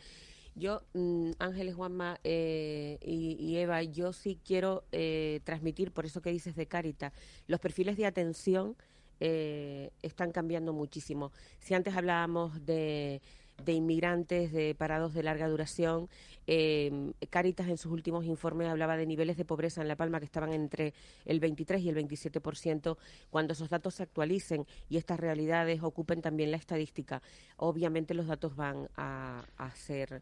Yo, 0.55 0.81
mm, 0.93 1.31
Ángeles, 1.39 1.75
Juanma 1.75 2.19
eh, 2.23 2.97
y, 3.01 3.55
Eva, 3.55 3.81
yo 3.84 4.12
sí 4.12 4.38
quiero 4.45 4.84
eh, 4.91 5.39
transmitir, 5.45 5.91
por 5.91 6.05
eso 6.05 6.21
que 6.21 6.31
dices 6.31 6.55
de 6.55 6.65
Carita, 6.65 7.13
los 7.47 7.62
perfiles 7.62 7.95
de 7.95 8.05
atención 8.05 8.75
eh, 9.21 9.91
están 10.01 10.31
cambiando 10.31 10.73
muchísimo. 10.73 11.31
Si 11.60 11.73
antes 11.73 11.95
hablábamos 11.95 12.65
de 12.65 13.21
de 13.65 13.73
inmigrantes, 13.73 14.51
de 14.51 14.75
parados 14.75 15.13
de 15.13 15.23
larga 15.23 15.47
duración. 15.47 16.10
Eh, 16.47 17.13
Caritas 17.30 17.67
en 17.67 17.77
sus 17.77 17.91
últimos 17.91 18.25
informes 18.25 18.67
hablaba 18.67 18.97
de 18.97 19.06
niveles 19.06 19.38
de 19.38 19.45
pobreza 19.45 19.82
en 19.82 19.88
La 19.88 19.95
Palma 19.95 20.19
que 20.19 20.25
estaban 20.25 20.54
entre 20.54 20.93
el 21.25 21.39
23 21.39 21.82
y 21.82 21.89
el 21.89 21.95
27%. 21.95 22.97
Cuando 23.30 23.54
esos 23.54 23.69
datos 23.69 23.95
se 23.95 24.04
actualicen 24.04 24.65
y 24.89 24.97
estas 24.97 25.19
realidades 25.19 25.84
ocupen 25.84 26.21
también 26.21 26.51
la 26.51 26.58
estadística, 26.58 27.21
obviamente 27.58 28.13
los 28.13 28.27
datos 28.27 28.56
van 28.56 28.89
a, 28.97 29.43
ser 29.75 30.21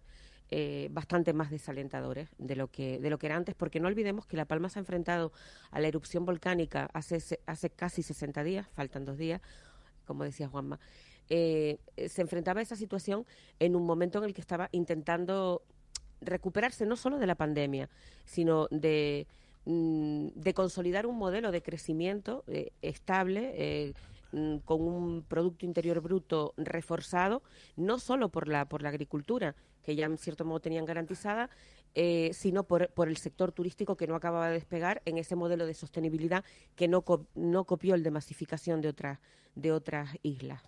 eh, 0.51 0.89
bastante 0.91 1.33
más 1.33 1.49
desalentadores 1.49 2.29
de 2.37 2.55
lo 2.55 2.67
que 2.67 2.99
de 2.99 3.09
lo 3.09 3.17
que 3.17 3.27
era 3.27 3.35
antes, 3.35 3.55
porque 3.55 3.79
no 3.79 3.87
olvidemos 3.87 4.25
que 4.25 4.37
La 4.37 4.45
Palma 4.45 4.69
se 4.69 4.79
ha 4.79 4.81
enfrentado 4.81 5.31
a 5.71 5.79
la 5.79 5.87
erupción 5.87 6.25
volcánica 6.25 6.89
hace 6.93 7.19
hace 7.45 7.69
casi 7.69 8.03
60 8.03 8.43
días, 8.43 8.67
faltan 8.73 9.05
dos 9.05 9.17
días, 9.17 9.41
como 10.05 10.23
decía 10.23 10.47
Juanma. 10.47 10.79
Eh, 11.29 11.77
se 12.07 12.21
enfrentaba 12.21 12.59
a 12.59 12.63
esa 12.63 12.75
situación 12.75 13.25
en 13.59 13.75
un 13.75 13.85
momento 13.85 14.17
en 14.17 14.25
el 14.25 14.33
que 14.33 14.41
estaba 14.41 14.67
intentando 14.71 15.61
recuperarse 16.21 16.85
no 16.85 16.95
solo 16.95 17.17
de 17.17 17.27
la 17.27 17.35
pandemia, 17.35 17.89
sino 18.25 18.67
de, 18.71 19.27
mm, 19.65 20.27
de 20.35 20.53
consolidar 20.53 21.05
un 21.05 21.17
modelo 21.17 21.51
de 21.51 21.61
crecimiento 21.61 22.43
eh, 22.47 22.71
estable. 22.81 23.51
Eh, 23.55 23.93
mm, 24.31 24.57
con 24.59 24.81
un 24.81 25.23
Producto 25.23 25.65
Interior 25.65 26.01
Bruto 26.01 26.53
reforzado, 26.57 27.41
no 27.75 27.97
solo 27.97 28.29
por 28.29 28.47
la, 28.47 28.65
por 28.65 28.83
la 28.83 28.89
agricultura, 28.89 29.55
que 29.83 29.95
ya 29.95 30.05
en 30.05 30.17
cierto 30.17 30.45
modo 30.45 30.59
tenían 30.59 30.85
garantizada, 30.85 31.49
sino 32.31 32.63
por, 32.65 32.89
por, 32.89 33.07
el 33.07 33.17
sector 33.17 33.51
turístico 33.51 33.97
que 33.97 34.05
no 34.05 34.13
acababa 34.13 34.47
de 34.47 34.53
despegar 34.53 35.01
en 35.05 35.17
ese 35.17 35.35
modelo 35.35 35.65
de 35.65 35.73
sostenibilidad 35.73 36.45
que 36.75 36.87
no, 36.87 37.03
no 37.33 37.63
copió 37.63 37.95
el 37.95 38.03
de 38.03 38.11
masificación 38.11 38.79
de 38.81 38.89
otras, 38.89 39.19
de 39.55 39.71
otras 39.71 40.11
islas 40.21 40.61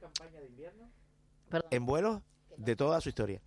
campaña 0.00 0.40
de 0.40 0.46
invierno 0.46 0.90
en 1.70 1.86
vuelos 1.86 2.22
de 2.56 2.76
toda 2.76 3.00
su 3.00 3.08
historia. 3.08 3.40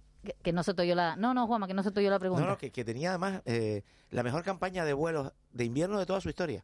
Que, 0.43 0.53
no 0.53 0.63
se 0.63 0.73
te 0.73 0.81
oyó 0.81 0.95
la... 0.95 1.15
No, 1.15 1.33
no, 1.33 1.47
Juanma, 1.47 1.67
que 1.67 1.73
no 1.73 1.83
se 1.83 1.91
te 1.91 1.99
oyó 1.99 2.09
la 2.09 2.19
pregunta. 2.19 2.43
No, 2.43 2.51
no, 2.51 2.57
que, 2.57 2.69
tenía 2.83 3.09
además 3.09 3.41
eh, 3.45 3.83
la 4.09 4.23
mejor 4.23 4.43
campaña 4.43 4.85
de 4.85 4.93
vuelos 4.93 5.31
de 5.51 5.65
invierno 5.65 5.99
de 5.99 6.05
toda 6.05 6.21
su 6.21 6.29
historia. 6.29 6.63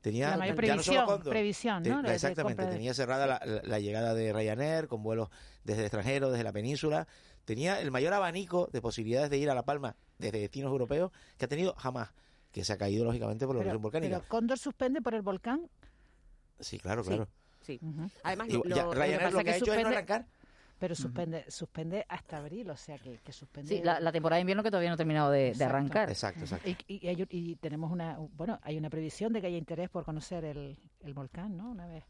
Tenía 0.00 0.30
la 0.30 0.36
mayor 0.36 0.54
previsión, 0.54 1.20
previsión 1.22 1.82
¿no? 1.82 2.08
exactamente, 2.08 2.64
tenía 2.66 2.94
cerrada 2.94 3.40
la, 3.44 3.78
llegada 3.80 4.14
de 4.14 4.32
Ryanair 4.32 4.86
con 4.86 5.02
vuelos 5.02 5.30
desde 5.64 5.80
el 5.80 5.86
extranjero, 5.86 6.30
desde 6.30 6.44
la 6.44 6.52
península. 6.52 7.08
Tenía 7.44 7.80
el 7.80 7.90
mayor 7.90 8.12
abanico 8.12 8.68
de 8.72 8.80
posibilidades 8.80 9.30
de 9.30 9.38
ir 9.38 9.50
a 9.50 9.54
La 9.54 9.64
Palma 9.64 9.96
desde 10.18 10.38
destinos 10.38 10.70
europeos 10.70 11.10
que 11.36 11.46
ha 11.46 11.48
tenido 11.48 11.74
jamás, 11.74 12.10
que 12.52 12.64
se 12.64 12.72
ha 12.72 12.76
caído 12.76 13.04
lógicamente 13.04 13.46
por 13.46 13.56
la 13.56 13.62
erupción 13.62 13.82
volcánica. 13.82 14.18
Pero 14.18 14.28
Cóndor 14.28 14.58
suspende 14.58 15.02
por 15.02 15.14
el 15.14 15.22
volcán. 15.22 15.68
Sí, 16.60 16.78
claro, 16.78 17.02
claro. 17.02 17.28
Sí. 17.62 17.80
Además, 18.22 18.48
lo, 18.48 18.62
lo, 18.64 18.90
que, 18.92 19.50
ha 19.50 19.56
hecho 19.56 19.74
es 19.74 19.82
no 19.82 19.88
arrancar. 19.88 20.26
Pero 20.78 20.94
suspende, 20.94 21.50
suspende 21.50 22.04
hasta 22.08 22.36
abril, 22.36 22.68
o 22.70 22.76
sea 22.76 22.98
que, 22.98 23.18
que 23.24 23.32
suspende. 23.32 23.68
Sí, 23.68 23.82
la, 23.82 24.12
temporada 24.12 24.36
de 24.36 24.42
invierno 24.42 24.62
que 24.62 24.70
todavía 24.70 24.90
no 24.90 24.94
ha 24.94 24.98
terminado 24.98 25.30
de, 25.30 25.54
arrancar. 25.64 26.10
Exacto, 26.10 26.40
exacto. 26.40 26.68
Y, 26.68 26.76
y, 26.86 27.56
tenemos 27.56 27.90
una, 27.90 28.18
bueno, 28.36 28.58
hay 28.62 28.76
una 28.76 28.90
previsión 28.90 29.32
de 29.32 29.40
que 29.40 29.46
haya 29.46 29.56
interés 29.56 29.88
por 29.88 30.04
conocer 30.04 30.44
el, 30.44 30.76
el 31.02 31.14
volcán, 31.14 31.56
¿no? 31.56 31.70
Una 31.70 31.86
vez. 31.86 32.04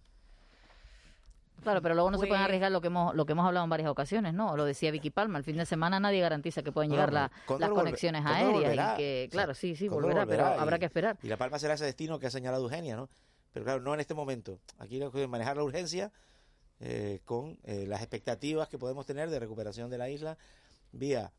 Claro, 1.62 1.82
pero 1.82 1.94
luego 1.94 2.10
no 2.10 2.18
se 2.18 2.26
pueden 2.26 2.42
arriesgar 2.42 2.70
lo 2.70 2.80
que 2.80 2.88
hemos 2.88 3.14
lo 3.14 3.24
que 3.24 3.32
hemos 3.32 3.46
hablado 3.46 3.64
en 3.64 3.70
varias 3.70 3.88
ocasiones, 3.88 4.34
¿no? 4.34 4.56
Lo 4.56 4.64
decía 4.64 4.90
Vicky 4.90 5.10
Palma, 5.10 5.38
el 5.38 5.44
fin 5.44 5.56
de 5.56 5.66
semana 5.66 5.98
nadie 5.98 6.20
garantiza 6.20 6.62
que 6.62 6.72
pueden 6.72 6.90
llegar 6.90 7.12
las 7.12 7.30
conexiones 7.70 8.24
aéreas 8.24 8.94
y 8.94 8.96
que, 8.96 9.28
claro, 9.30 9.54
sí, 9.54 9.74
sí, 9.74 9.88
volverá, 9.88 10.26
pero 10.26 10.46
habrá 10.46 10.78
que 10.78 10.86
esperar. 10.86 11.16
Y 11.22 11.28
La 11.28 11.36
Palma 11.36 11.58
será 11.58 11.74
ese 11.74 11.84
destino 11.84 12.18
que 12.18 12.26
ha 12.26 12.30
señalado 12.30 12.64
Eugenia, 12.64 12.96
¿no? 12.96 13.08
Pero 13.52 13.64
claro, 13.64 13.80
no 13.80 13.94
en 13.94 14.00
este 14.00 14.14
momento. 14.14 14.58
Aquí 14.78 15.00
hay 15.00 15.10
que 15.10 15.26
manejar 15.26 15.56
la 15.56 15.62
urgencia 15.62 16.12
eh, 16.80 17.20
con 17.24 17.58
eh, 17.64 17.86
las 17.86 18.00
expectativas 18.00 18.68
que 18.68 18.78
podemos 18.78 19.06
tener 19.06 19.30
de 19.30 19.38
recuperación 19.38 19.90
de 19.90 19.98
la 19.98 20.10
isla 20.10 20.36
vía 20.92 21.32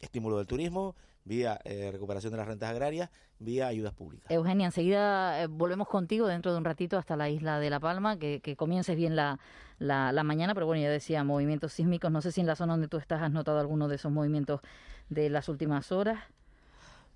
estímulo 0.00 0.38
del 0.38 0.46
turismo, 0.46 0.94
vía 1.24 1.58
eh, 1.64 1.90
recuperación 1.90 2.32
de 2.32 2.38
las 2.38 2.46
rentas 2.46 2.70
agrarias, 2.70 3.10
vía 3.38 3.66
ayudas 3.66 3.94
públicas. 3.94 4.30
Eugenia, 4.30 4.66
enseguida 4.66 5.42
eh, 5.42 5.46
volvemos 5.46 5.88
contigo 5.88 6.26
dentro 6.26 6.52
de 6.52 6.58
un 6.58 6.64
ratito 6.64 6.98
hasta 6.98 7.16
la 7.16 7.28
isla 7.28 7.58
de 7.58 7.70
La 7.70 7.80
Palma, 7.80 8.18
que, 8.18 8.40
que 8.40 8.56
comiences 8.56 8.96
bien 8.96 9.16
la, 9.16 9.38
la, 9.78 10.22
mañana, 10.22 10.54
pero 10.54 10.66
bueno, 10.66 10.82
ya 10.82 10.90
decía, 10.90 11.24
movimientos 11.24 11.72
sísmicos, 11.72 12.10
no 12.10 12.20
sé 12.20 12.32
si 12.32 12.40
en 12.40 12.46
la 12.46 12.56
zona 12.56 12.74
donde 12.74 12.88
tú 12.88 12.98
estás 12.98 13.22
has 13.22 13.32
notado 13.32 13.58
alguno 13.58 13.88
de 13.88 13.96
esos 13.96 14.12
movimientos 14.12 14.60
de 15.08 15.30
las 15.30 15.48
últimas 15.48 15.90
horas. 15.92 16.20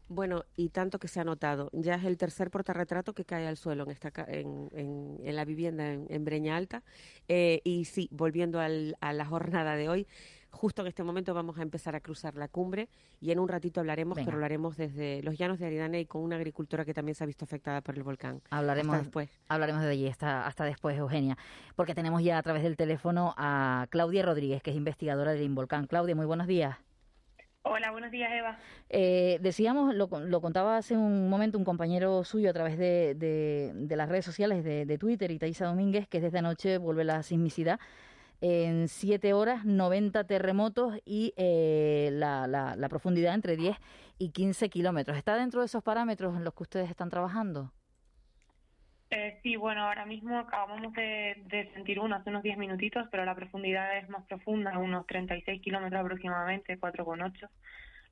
Bueno, 0.08 0.44
y 0.56 0.70
tanto 0.70 0.98
que 0.98 1.08
se 1.08 1.20
ha 1.20 1.24
notado. 1.24 1.70
Ya 1.72 1.94
es 1.94 2.04
el 2.04 2.16
tercer 2.16 2.50
portarretrato 2.50 3.14
que 3.14 3.24
cae 3.24 3.46
al 3.46 3.56
suelo 3.56 3.84
en, 3.84 3.90
esta, 3.90 4.10
en, 4.26 4.68
en, 4.72 5.36
la 5.36 5.44
vivienda 5.44 5.92
en, 5.92 6.24
Breña 6.24 6.56
Alta. 6.56 6.82
Eh, 7.28 7.60
y 7.64 7.84
sí, 7.84 8.08
volviendo 8.10 8.60
al, 8.60 8.96
a 9.00 9.12
la 9.12 9.26
jornada 9.26 9.76
de 9.76 9.88
hoy, 9.88 10.06
Justo 10.50 10.82
en 10.82 10.88
este 10.88 11.04
momento 11.04 11.34
vamos 11.34 11.58
a 11.58 11.62
empezar 11.62 11.94
a 11.94 12.00
cruzar 12.00 12.34
la 12.34 12.48
cumbre 12.48 12.88
y 13.20 13.30
en 13.30 13.38
un 13.38 13.48
ratito 13.48 13.80
hablaremos, 13.80 14.18
pero 14.18 14.32
hablaremos 14.32 14.76
desde 14.76 15.22
los 15.22 15.36
llanos 15.36 15.58
de 15.58 15.66
Aridane 15.66 16.00
y 16.00 16.06
con 16.06 16.22
una 16.22 16.36
agricultora 16.36 16.84
que 16.84 16.94
también 16.94 17.14
se 17.14 17.24
ha 17.24 17.26
visto 17.26 17.44
afectada 17.44 17.82
por 17.82 17.96
el 17.96 18.02
volcán. 18.02 18.40
Hablaremos 18.50 18.98
después. 18.98 19.30
Hablaremos 19.48 19.82
de 19.82 19.90
allí 19.90 20.08
hasta, 20.08 20.46
hasta 20.46 20.64
después, 20.64 20.96
Eugenia, 20.96 21.36
porque 21.76 21.94
tenemos 21.94 22.22
ya 22.22 22.38
a 22.38 22.42
través 22.42 22.62
del 22.62 22.76
teléfono 22.76 23.34
a 23.36 23.86
Claudia 23.90 24.24
Rodríguez, 24.24 24.62
que 24.62 24.70
es 24.70 24.76
investigadora 24.76 25.32
del 25.32 25.42
Involcán. 25.42 25.86
Claudia, 25.86 26.14
muy 26.14 26.26
buenos 26.26 26.46
días. 26.46 26.76
Hola, 27.70 27.90
buenos 27.90 28.10
días, 28.10 28.32
Eva. 28.32 28.56
Eh, 28.88 29.38
decíamos, 29.42 29.94
lo, 29.94 30.08
lo, 30.20 30.40
contaba 30.40 30.78
hace 30.78 30.96
un 30.96 31.28
momento 31.28 31.58
un 31.58 31.64
compañero 31.64 32.24
suyo 32.24 32.48
a 32.48 32.52
través 32.54 32.78
de, 32.78 33.74
las 33.90 34.08
redes 34.08 34.24
sociales 34.24 34.64
de, 34.64 34.98
Twitter, 34.98 35.30
Itaísa 35.30 35.66
Domínguez, 35.66 36.08
que 36.08 36.22
desde 36.22 36.38
anoche 36.38 36.78
vuelve 36.78 37.04
la 37.04 37.22
sismicidad 37.22 37.78
en 38.40 38.88
7 38.88 39.34
horas, 39.34 39.66
90 39.66 40.24
terremotos 40.24 40.94
y 41.04 41.34
eh, 41.36 42.08
la, 42.12 42.46
la, 42.46 42.88
profundidad 42.88 43.34
entre 43.34 43.56
10 43.56 43.76
y 44.16 44.30
15 44.30 44.70
kilómetros. 44.70 45.18
¿Está 45.18 45.36
dentro 45.36 45.60
de 45.60 45.66
esos 45.66 45.82
parámetros 45.82 46.36
en 46.36 46.44
los 46.44 46.54
que 46.54 46.62
ustedes 46.62 46.88
están 46.88 47.10
trabajando? 47.10 47.70
Eh, 49.10 49.38
sí, 49.42 49.56
bueno, 49.56 49.84
ahora 49.84 50.04
mismo 50.04 50.38
acabamos 50.38 50.92
de, 50.92 51.42
de, 51.46 51.70
sentir 51.72 51.98
uno 51.98 52.16
hace 52.16 52.28
unos 52.28 52.42
10 52.42 52.58
minutitos, 52.58 53.08
pero 53.10 53.24
la 53.24 53.34
profundidad 53.34 53.96
es 53.96 54.08
más 54.10 54.26
profunda, 54.26 54.78
unos 54.78 55.06
36 55.06 55.62
kilómetros 55.62 56.00
aproximadamente, 56.00 56.78
4,8. 56.78 57.48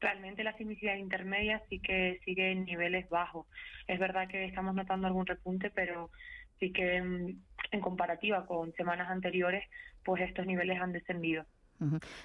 Realmente 0.00 0.44
la 0.44 0.56
sismicidad 0.56 0.96
intermedia 0.96 1.62
sí 1.68 1.80
que 1.80 2.20
sigue 2.24 2.50
en 2.52 2.64
niveles 2.64 3.09
bajos. 3.11 3.46
Es 3.87 3.98
verdad 3.98 4.28
que 4.28 4.44
estamos 4.44 4.74
notando 4.74 5.06
algún 5.06 5.26
repunte, 5.26 5.70
pero 5.70 6.11
sí 6.59 6.72
que 6.72 6.96
en, 6.96 7.42
comparativa 7.80 8.46
con 8.46 8.72
semanas 8.72 9.11
anteriores, 9.11 9.64
pues 10.02 10.22
estos 10.22 10.46
niveles 10.46 10.80
han 10.80 10.92
descendido. 10.92 11.44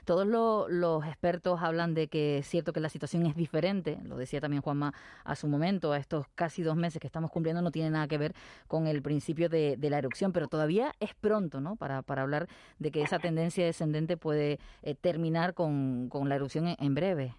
Todos 0.05 0.27
los 0.27 1.05
expertos 1.05 1.61
hablan 1.61 1.93
de 1.93 2.07
que 2.07 2.39
es 2.39 2.47
cierto 2.47 2.73
que 2.73 2.79
la 2.79 2.89
situación 2.89 3.25
es 3.25 3.35
diferente, 3.35 3.97
lo 4.03 4.17
decía 4.17 4.39
también 4.39 4.61
Juanma 4.61 4.93
a 5.23 5.35
su 5.35 5.47
momento, 5.47 5.91
a 5.91 5.97
estos 5.97 6.27
casi 6.35 6.63
dos 6.63 6.75
meses 6.75 6.99
que 6.99 7.07
estamos 7.07 7.31
cumpliendo 7.31 7.61
no 7.61 7.71
tiene 7.71 7.89
nada 7.89 8.07
que 8.07 8.17
ver 8.17 8.33
con 8.67 8.87
el 8.87 9.01
principio 9.01 9.49
de, 9.49 9.77
la 9.81 9.97
erupción, 9.97 10.31
pero 10.31 10.47
todavía 10.47 10.93
es 10.99 11.13
pronto 11.15 11.59
¿no? 11.59 11.75
para, 11.75 12.03
hablar 12.07 12.47
de 12.79 12.91
que 12.91 13.01
esa 13.01 13.19
tendencia 13.19 13.65
descendente 13.65 14.15
puede 14.15 14.59
eh, 14.83 14.95
terminar 14.95 15.53
con, 15.53 16.09
la 16.25 16.35
erupción 16.35 16.75
en 16.79 16.95
breve. 16.95 17.33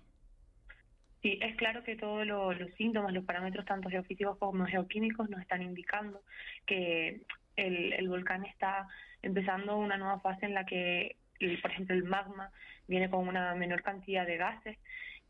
Sí, 1.23 1.39
es 1.41 1.57
claro 1.57 1.85
que 1.85 1.97
todos 1.97 2.27
los 2.27 2.57
síntomas, 2.77 3.13
los 3.15 3.25
parámetros 3.25 3.65
tanto 3.65 3.89
geofísicos 3.89 4.37
como 4.39 4.67
geoquímicos 4.67 5.31
nos 5.31 5.41
están 5.41 5.63
indicando 5.63 6.21
que 6.67 7.23
el 7.57 8.09
volcán 8.09 8.45
está 8.45 8.89
empezando 9.23 9.79
una 9.79 9.97
nueva 9.97 10.19
fase 10.21 10.47
en 10.47 10.55
la 10.55 10.67
que, 10.67 11.17
por 11.61 11.71
ejemplo, 11.71 11.95
el 11.95 12.05
magma 12.05 12.51
viene 12.87 13.11
con 13.11 13.27
una 13.27 13.55
menor 13.55 13.83
cantidad 13.83 14.27
de 14.27 14.37
gases 14.37 14.79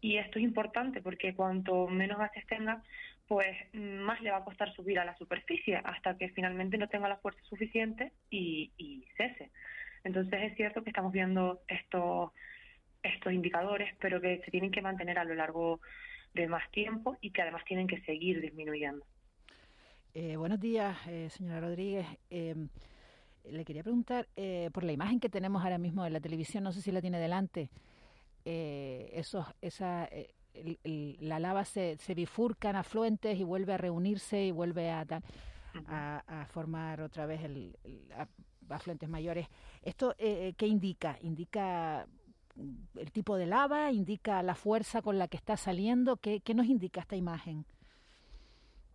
y 0.01 0.17
esto 0.17 0.39
es 0.39 0.45
importante 0.45 1.01
porque 1.01 1.35
cuanto 1.35 1.87
menos 1.87 2.19
gases 2.19 2.47
tenga, 2.47 2.83
pues 3.29 3.57
más 3.73 4.21
le 4.21 4.31
va 4.31 4.39
a 4.39 4.45
costar 4.45 4.73
subir 4.75 4.99
a 4.99 5.05
la 5.05 5.17
superficie 5.17 5.81
hasta 5.85 6.17
que 6.17 6.31
finalmente 6.31 6.77
no 6.77 6.89
tenga 6.89 7.09
la 7.09 7.19
fuerza 7.19 7.43
suficiente 7.45 8.13
y, 8.31 8.73
y 8.77 9.05
cese. 9.17 9.51
Entonces 10.05 10.43
es 10.43 10.57
cierto 10.57 10.83
que 10.83 10.91
estamos 10.91 11.13
viendo 11.13 11.61
estos 11.69 12.33
estos 13.03 13.33
indicadores, 13.33 13.93
pero 14.01 14.21
que 14.21 14.41
se 14.45 14.51
tienen 14.51 14.71
que 14.71 14.81
mantener 14.81 15.19
a 15.19 15.25
lo 15.25 15.35
largo 15.35 15.81
de 16.35 16.47
más 16.47 16.71
tiempo 16.71 17.17
y 17.21 17.31
que 17.31 17.43
además 17.43 17.65
tienen 17.65 17.87
que 17.87 18.01
seguir 18.03 18.41
disminuyendo. 18.41 19.05
Eh, 20.15 20.37
buenos 20.37 20.61
días, 20.61 20.97
eh, 21.09 21.29
señora 21.31 21.61
Rodríguez. 21.61 22.07
Eh, 22.31 22.55
le 23.45 23.65
quería 23.65 23.83
preguntar 23.83 24.29
por 24.73 24.85
la 24.85 24.93
imagen 24.93 25.21
que 25.21 25.29
tenemos 25.29 25.63
ahora 25.63 25.79
mismo 25.79 26.07
en 26.07 26.13
la 26.13 26.21
televisión, 26.21 26.65
no 26.65 26.73
sé 26.73 26.83
si 26.83 26.93
la 26.93 27.01
tiene 27.01 27.19
delante. 27.19 27.71
esos, 28.45 29.47
esa, 29.61 30.09
la 30.85 31.39
lava 31.39 31.65
se, 31.65 31.97
se 31.97 32.15
bifurca 32.15 32.71
en 32.71 32.77
afluentes 32.77 33.39
y 33.39 33.45
vuelve 33.45 33.75
a 33.75 33.79
reunirse 33.79 34.45
y 34.45 34.51
vuelve 34.51 34.91
a, 34.91 35.07
a, 35.87 36.47
formar 36.51 37.01
otra 37.01 37.27
vez 37.27 37.43
el, 37.43 37.77
afluentes 38.69 39.09
mayores. 39.09 39.49
¿Esto 39.83 40.15
qué 40.19 40.67
indica? 40.67 41.19
¿Indica 41.23 42.07
el 42.97 43.13
tipo 43.13 43.37
de 43.37 43.47
lava, 43.47 43.93
indica 43.93 44.43
la 44.43 44.55
fuerza 44.55 45.03
con 45.03 45.19
la 45.19 45.29
que 45.29 45.37
está 45.37 45.57
saliendo. 45.57 46.17
¿Qué, 46.17 46.41
qué 46.41 46.55
nos 46.55 46.67
indica 46.67 47.01
esta 47.01 47.17
imagen? 47.17 47.65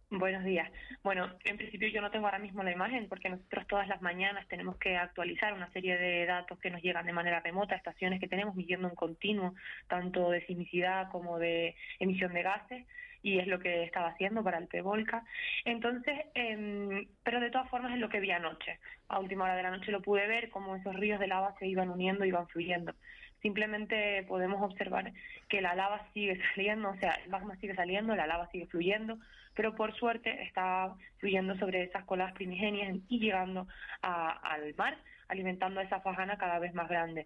Buenos 0.10 0.46
días. 0.46 0.72
Bueno, 1.04 1.30
en 1.44 1.58
principio 1.58 1.90
yo 1.90 2.00
no 2.00 2.10
tengo 2.10 2.28
ahora 2.28 2.40
mismo 2.40 2.64
la 2.64 2.72
imagen 2.72 3.10
porque 3.10 3.28
nosotros 3.28 3.68
todas 3.68 3.90
las 3.90 4.02
mañanas 4.02 4.48
tenemos 4.48 4.78
que 4.78 4.96
actualizar 4.96 5.54
una 5.54 5.70
serie 5.74 5.98
de 5.98 6.26
datos 6.26 6.58
que 6.60 6.70
nos 6.70 6.82
llegan 6.82 7.06
de 7.06 7.12
manera 7.12 7.42
remota, 7.42 7.76
estaciones 7.76 8.22
que 8.22 8.30
tenemos 8.30 8.56
midiendo 8.56 8.88
en 8.88 8.96
continuo, 8.96 9.54
tanto 9.90 10.30
de 10.30 10.46
sismicidad 10.46 11.12
como 11.12 11.40
de 11.40 11.76
emisión 12.00 12.34
de 12.34 12.42
gases, 12.42 12.88
y 13.22 13.40
es 13.40 13.48
lo 13.48 13.60
que 13.60 13.84
estaba 13.84 14.08
haciendo 14.08 14.46
para 14.46 14.60
el 14.60 14.68
Pevolca. 14.68 15.26
Entonces, 15.66 16.18
eh, 16.36 17.06
pero 17.24 17.42
de 17.42 17.52
todas 17.52 17.70
formas 17.70 17.92
es 17.94 18.00
lo 18.00 18.08
que 18.08 18.22
vi 18.22 18.32
anoche. 18.32 18.80
A 19.10 19.20
última 19.20 19.44
hora 19.44 19.58
de 19.58 19.64
la 19.64 19.72
noche 19.72 19.92
lo 19.92 20.02
pude 20.02 20.26
ver, 20.26 20.50
cómo 20.52 20.78
esos 20.78 20.96
ríos 20.96 21.20
de 21.20 21.28
lava 21.28 21.54
se 21.60 21.68
iban 21.68 21.90
uniendo, 21.90 22.24
iban 22.24 22.48
fluyendo 22.48 22.94
simplemente 23.42 24.24
podemos 24.28 24.62
observar 24.62 25.14
que 25.48 25.62
la 25.62 25.76
lava 25.76 26.08
sigue 26.14 26.40
saliendo, 26.56 26.90
o 26.90 26.98
sea, 26.98 27.14
el 27.24 27.30
magma 27.30 27.56
sigue 27.58 27.76
saliendo, 27.76 28.16
la 28.16 28.28
lava 28.28 28.50
sigue 28.52 28.68
fluyendo, 28.68 29.18
pero 29.58 29.74
por 29.74 29.94
suerte 29.96 30.44
está 30.44 30.94
fluyendo 31.18 31.58
sobre 31.58 31.82
esas 31.82 32.06
colas 32.06 32.32
primigenias 32.34 32.96
y 33.10 33.20
llegando 33.20 33.68
al 34.04 34.76
mar, 34.76 34.96
alimentando 35.28 35.80
a 35.80 35.84
esa 35.84 36.00
fajana 36.00 36.38
cada 36.38 36.60
vez 36.60 36.76
más 36.76 36.88
grande. 36.88 37.26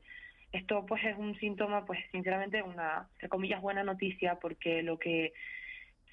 Esto 0.54 0.86
pues 0.86 1.04
es 1.04 1.18
un 1.18 1.38
síntoma, 1.40 1.86
pues 1.86 2.00
sinceramente 2.10 2.64
una, 2.64 3.10
entre 3.16 3.28
comillas, 3.28 3.62
buena 3.62 3.84
noticia 3.84 4.36
porque 4.36 4.82
lo 4.82 4.98
que 4.98 5.34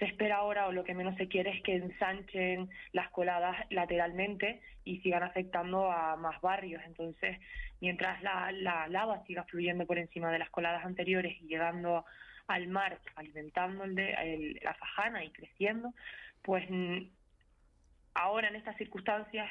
se 0.01 0.07
espera 0.07 0.39
ahora 0.39 0.67
o 0.67 0.73
lo 0.73 0.83
que 0.83 0.95
menos 0.95 1.17
se 1.17 1.29
quiere 1.29 1.51
es 1.51 1.63
que 1.63 1.77
ensanchen 1.77 2.69
las 2.93 3.11
coladas 3.11 3.57
lateralmente 3.71 4.61
y 4.85 4.99
sigan 5.03 5.23
afectando 5.23 5.91
a 5.91 6.17
más 6.17 6.41
barrios. 6.41 6.83
Entonces, 6.85 7.39
mientras 7.81 8.21
la, 8.25 8.51
la 8.51 8.89
lava 8.89 9.25
siga 9.25 9.45
fluyendo 9.45 9.87
por 9.87 9.99
encima 9.99 10.33
de 10.33 10.41
las 10.41 10.51
coladas 10.51 10.85
anteriores 10.85 11.41
y 11.41 11.47
llegando 11.47 12.05
al 12.49 12.67
mar, 12.69 12.99
alimentando 13.15 13.85
el 13.85 14.61
la 14.63 14.75
fajana 14.75 15.25
y 15.25 15.31
creciendo, 15.31 15.95
pues 16.43 16.65
ahora 18.15 18.49
en 18.49 18.57
estas 18.57 18.77
circunstancias 18.77 19.51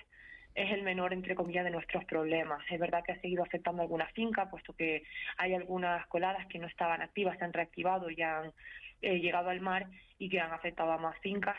es 0.55 0.71
el 0.71 0.81
menor, 0.81 1.13
entre 1.13 1.35
comillas, 1.35 1.63
de 1.63 1.69
nuestros 1.69 2.03
problemas. 2.05 2.63
Es 2.71 2.79
verdad 2.79 3.03
que 3.03 3.11
ha 3.11 3.21
seguido 3.21 3.43
afectando 3.43 3.81
a 3.81 3.85
algunas 3.85 4.11
fincas, 4.13 4.49
puesto 4.49 4.73
que 4.73 5.03
hay 5.37 5.53
algunas 5.53 6.05
coladas 6.07 6.47
que 6.47 6.57
no 6.57 6.65
estaban 6.65 7.01
activas, 7.01 7.37
se 7.37 7.45
han 7.45 7.53
reactivado 7.53 8.09
y 8.09 8.21
han 8.23 8.51
eh, 9.03 9.19
llegado 9.19 9.51
al 9.51 9.61
mar 9.61 9.85
y 10.17 10.29
que 10.29 10.39
han 10.39 10.51
afectado 10.51 10.91
a 10.91 10.97
más 10.97 11.17
fincas. 11.19 11.55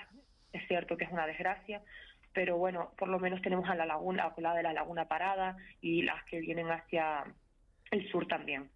Es 0.53 0.67
cierto 0.67 0.97
que 0.97 1.05
es 1.05 1.13
una 1.13 1.29
desgracia, 1.29 1.81
pero 2.33 2.57
bueno, 2.57 2.93
por 2.99 3.09
lo 3.09 3.21
menos 3.21 3.41
tenemos 3.41 3.69
a 3.69 3.77
la 3.77 3.87
laguna, 3.87 4.25
a 4.37 4.41
la 4.41 4.55
de 4.55 4.65
la 4.65 4.73
laguna 4.73 5.07
parada 5.07 5.57
y 5.81 6.03
las 6.03 6.25
que 6.25 6.41
vienen 6.41 6.69
hacia 6.69 7.25
el 7.93 8.11
sur 8.11 8.27
también. 8.27 8.69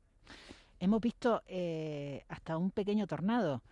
Hemos 0.83 1.01
visto 1.01 1.45
eh, 1.47 2.25
hasta 2.27 2.59
un 2.59 2.73
pequeño 2.73 3.07
tornado, 3.07 3.63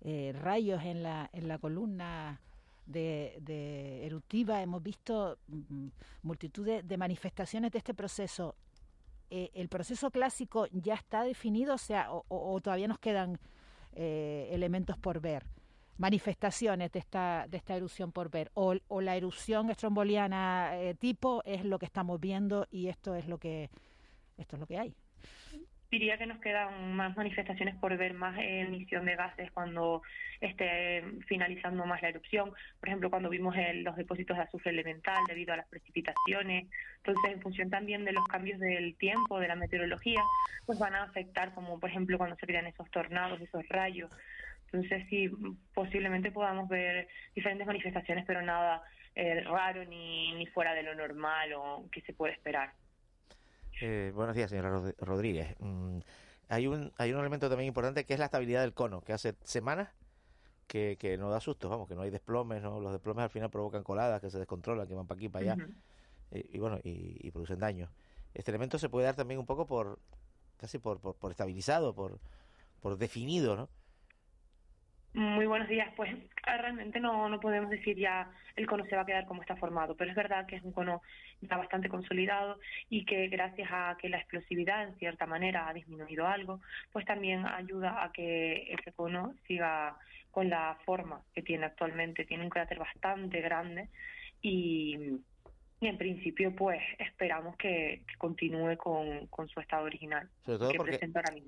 eh, 0.00 0.32
rayos 0.32 0.80
en 0.84 1.02
la, 1.02 1.28
en 1.32 1.48
la 1.48 1.58
columna 1.58 2.40
de, 2.86 3.36
de 3.40 4.06
eruptiva, 4.06 4.62
hemos 4.62 4.80
visto 4.80 5.38
mm, 5.48 5.88
multitud 6.22 6.64
de, 6.84 6.96
manifestaciones 6.96 7.72
de 7.72 7.78
este 7.78 7.94
proceso. 7.94 8.54
Eh, 9.28 9.50
¿El 9.54 9.68
proceso 9.68 10.12
clásico 10.12 10.68
ya 10.70 10.94
está 10.94 11.24
definido, 11.24 11.74
o 11.74 11.78
sea, 11.78 12.06
o 12.12 12.60
todavía 12.60 12.86
nos 12.86 13.00
quedan 13.00 13.40
elementos 13.92 14.96
por 14.98 15.20
ver? 15.20 15.44
manifestaciones 15.98 16.90
de 16.92 17.00
esta, 17.00 17.46
de 17.48 17.56
esta 17.56 17.76
erupción 17.76 18.12
por 18.12 18.30
ver, 18.30 18.50
o, 18.54 18.74
la 19.00 19.16
erupción 19.16 19.68
estromboliana 19.68 20.70
eh, 20.76 20.94
tipo 20.94 21.42
es 21.44 21.64
lo 21.64 21.78
que 21.78 21.86
estamos 21.86 22.18
viendo 22.18 22.66
y 22.70 22.86
esto 22.88 23.14
es 23.14 23.28
lo 23.28 23.38
que, 23.38 23.68
esto 24.38 24.56
es 24.56 24.60
lo 24.60 24.66
que 24.66 24.78
hay 24.78 24.94
diría 25.92 26.16
que 26.16 26.24
nos 26.24 26.40
quedan 26.40 26.96
más 26.96 27.14
manifestaciones 27.18 27.76
por 27.76 27.94
ver, 27.98 28.14
más 28.14 28.34
emisión 28.40 29.04
de 29.04 29.14
gases 29.14 29.52
cuando 29.52 30.00
esté 30.40 31.04
finalizando 31.28 31.84
más 31.84 32.00
la 32.00 32.08
erupción. 32.08 32.50
Por 32.80 32.88
ejemplo, 32.88 33.10
cuando 33.10 33.28
vimos 33.28 33.54
los 33.74 33.94
depósitos 33.96 34.38
de 34.38 34.42
azufre 34.42 34.70
elemental 34.70 35.22
debido 35.28 35.52
a 35.52 35.58
las 35.58 35.68
precipitaciones. 35.68 36.66
Entonces, 36.96 37.32
en 37.32 37.42
función 37.42 37.68
también 37.68 38.06
de 38.06 38.12
los 38.12 38.26
cambios 38.26 38.58
del 38.58 38.96
tiempo, 38.96 39.38
de 39.38 39.48
la 39.48 39.54
meteorología, 39.54 40.22
pues 40.64 40.78
van 40.78 40.94
a 40.94 41.02
afectar, 41.02 41.52
como 41.52 41.78
por 41.78 41.90
ejemplo 41.90 42.16
cuando 42.16 42.36
se 42.36 42.46
crean 42.46 42.66
esos 42.66 42.90
tornados, 42.90 43.38
esos 43.42 43.68
rayos. 43.68 44.10
Entonces, 44.72 45.06
sí, 45.10 45.30
posiblemente 45.74 46.32
podamos 46.32 46.70
ver 46.70 47.06
diferentes 47.34 47.66
manifestaciones, 47.66 48.24
pero 48.26 48.40
nada 48.40 48.82
eh, 49.14 49.42
raro 49.42 49.84
ni, 49.84 50.32
ni 50.36 50.46
fuera 50.46 50.72
de 50.72 50.84
lo 50.84 50.94
normal 50.94 51.52
o 51.52 51.84
que 51.92 52.00
se 52.00 52.14
puede 52.14 52.32
esperar. 52.32 52.72
Eh, 53.84 54.12
buenos 54.14 54.36
días, 54.36 54.48
señora 54.48 54.80
Rodríguez. 54.98 55.56
Mm, 55.58 55.98
hay, 56.48 56.68
un, 56.68 56.92
hay 56.98 57.12
un 57.12 57.18
elemento 57.18 57.48
también 57.48 57.66
importante 57.66 58.06
que 58.06 58.12
es 58.12 58.18
la 58.20 58.26
estabilidad 58.26 58.60
del 58.60 58.74
cono, 58.74 59.00
que 59.00 59.12
hace 59.12 59.34
semanas 59.42 59.88
que, 60.68 60.96
que 61.00 61.18
no 61.18 61.30
da 61.30 61.40
susto, 61.40 61.68
vamos, 61.68 61.88
que 61.88 61.96
no 61.96 62.02
hay 62.02 62.10
desplomes, 62.10 62.62
¿no? 62.62 62.78
Los 62.78 62.92
desplomes 62.92 63.24
al 63.24 63.30
final 63.30 63.50
provocan 63.50 63.82
coladas 63.82 64.20
que 64.20 64.30
se 64.30 64.38
descontrolan, 64.38 64.86
que 64.86 64.94
van 64.94 65.08
para 65.08 65.18
aquí, 65.18 65.28
para 65.28 65.54
allá, 65.54 65.66
y, 66.30 66.60
bueno, 66.60 66.78
y, 66.84 67.28
producen 67.32 67.58
daño. 67.58 67.90
Este 68.34 68.52
elemento 68.52 68.78
se 68.78 68.88
puede 68.88 69.06
dar 69.06 69.16
también 69.16 69.40
un 69.40 69.46
poco 69.46 69.66
por, 69.66 69.98
casi 70.58 70.78
por, 70.78 71.00
por, 71.00 71.16
por 71.16 71.32
estabilizado, 71.32 71.92
por, 71.92 72.20
por 72.78 72.96
definido, 72.98 73.56
¿no? 73.56 73.68
Muy 75.14 75.44
buenos 75.44 75.68
días. 75.68 75.92
Pues 75.94 76.10
ah, 76.44 76.56
realmente 76.56 76.98
no, 76.98 77.28
no 77.28 77.38
podemos 77.38 77.68
decir 77.68 77.98
ya 77.98 78.30
el 78.56 78.66
cono 78.66 78.84
se 78.86 78.96
va 78.96 79.02
a 79.02 79.06
quedar 79.06 79.26
como 79.26 79.42
está 79.42 79.56
formado, 79.56 79.94
pero 79.94 80.10
es 80.10 80.16
verdad 80.16 80.46
que 80.46 80.56
es 80.56 80.62
un 80.62 80.72
cono 80.72 81.02
ya 81.42 81.58
bastante 81.58 81.90
consolidado 81.90 82.58
y 82.88 83.04
que 83.04 83.28
gracias 83.28 83.68
a 83.70 83.96
que 84.00 84.08
la 84.08 84.16
explosividad 84.18 84.84
en 84.84 84.94
cierta 84.96 85.26
manera 85.26 85.68
ha 85.68 85.74
disminuido 85.74 86.26
algo, 86.26 86.60
pues 86.92 87.04
también 87.04 87.44
ayuda 87.46 88.02
a 88.02 88.10
que 88.10 88.72
ese 88.72 88.92
cono 88.92 89.34
siga 89.46 89.96
con 90.30 90.48
la 90.48 90.78
forma 90.86 91.20
que 91.34 91.42
tiene 91.42 91.66
actualmente. 91.66 92.24
Tiene 92.24 92.44
un 92.44 92.50
cráter 92.50 92.78
bastante 92.78 93.42
grande 93.42 93.90
y 94.40 94.96
y 95.82 95.88
en 95.88 95.98
principio 95.98 96.54
pues 96.54 96.80
esperamos 96.96 97.56
que, 97.56 98.04
continúe 98.16 98.76
con, 98.76 99.48
su 99.48 99.58
estado 99.58 99.84
original. 99.84 100.28
Sobre 100.46 100.58
todo 100.58 100.72
porque 100.76 101.00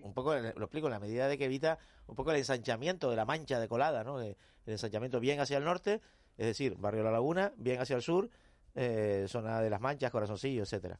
un 0.03 0.12
poco 0.12 0.35
lo 0.35 0.64
explico 0.64 0.88
en 0.88 0.92
la 0.92 0.99
medida 0.99 1.29
de 1.29 1.38
que 1.38 1.44
evita 1.44 1.79
un 2.09 2.16
poco 2.16 2.33
el 2.33 2.38
ensanchamiento 2.38 3.09
de 3.11 3.16
la 3.16 3.25
mancha 3.25 3.61
de 3.61 3.68
colada, 3.68 4.03
¿no? 4.03 4.20
El 4.20 4.37
ensanchamiento 4.66 5.20
bien 5.20 5.38
hacia 5.38 5.59
el 5.59 5.64
norte, 5.64 6.01
es 6.37 6.47
decir, 6.47 6.75
barrio 6.77 7.05
La 7.05 7.12
Laguna, 7.12 7.53
bien 7.57 7.81
hacia 7.81 7.94
el 7.94 8.03
sur, 8.03 8.29
eh, 8.75 9.27
zona 9.29 9.61
de 9.61 9.70
las 9.70 9.81
manchas, 9.81 10.11
corazoncillo, 10.11 10.62
etcétera. 10.62 10.99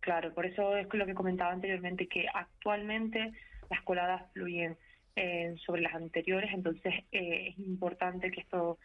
Claro, 0.00 0.34
por 0.34 0.44
eso 0.44 0.76
es 0.76 0.86
lo 0.92 1.06
que 1.06 1.14
comentaba 1.14 1.52
anteriormente 1.52 2.08
que 2.08 2.26
actualmente 2.34 3.32
las 3.70 3.80
coladas 3.84 4.30
fluyen 4.34 4.76
eh, 5.16 5.54
sobre 5.64 5.80
las 5.80 5.94
anteriores, 5.94 6.50
entonces 6.52 6.92
eh, 7.10 7.48
es 7.48 7.58
importante 7.58 8.30
que 8.30 8.42
esto 8.42 8.78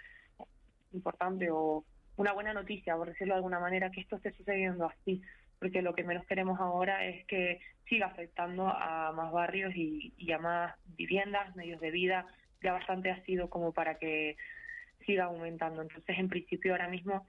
importante 0.93 1.49
o 1.51 1.83
una 2.17 2.33
buena 2.33 2.53
noticia, 2.53 2.95
por 2.95 3.07
decirlo 3.07 3.33
de 3.33 3.37
alguna 3.37 3.59
manera, 3.59 3.91
que 3.91 4.01
esto 4.01 4.17
esté 4.17 4.31
sucediendo 4.33 4.85
así, 4.85 5.21
porque 5.59 5.81
lo 5.81 5.95
que 5.95 6.03
menos 6.03 6.25
queremos 6.25 6.59
ahora 6.59 7.05
es 7.05 7.25
que 7.25 7.59
siga 7.87 8.07
afectando 8.07 8.67
a 8.67 9.11
más 9.13 9.31
barrios 9.31 9.73
y, 9.75 10.13
y 10.17 10.31
a 10.31 10.39
más 10.39 10.75
viviendas, 10.97 11.55
medios 11.55 11.79
de 11.79 11.91
vida, 11.91 12.27
ya 12.61 12.73
bastante 12.73 13.11
ha 13.11 13.23
sido 13.23 13.49
como 13.49 13.71
para 13.71 13.97
que 13.97 14.35
siga 15.05 15.25
aumentando. 15.25 15.81
Entonces, 15.81 16.17
en 16.17 16.27
principio, 16.27 16.73
ahora 16.73 16.89
mismo 16.89 17.25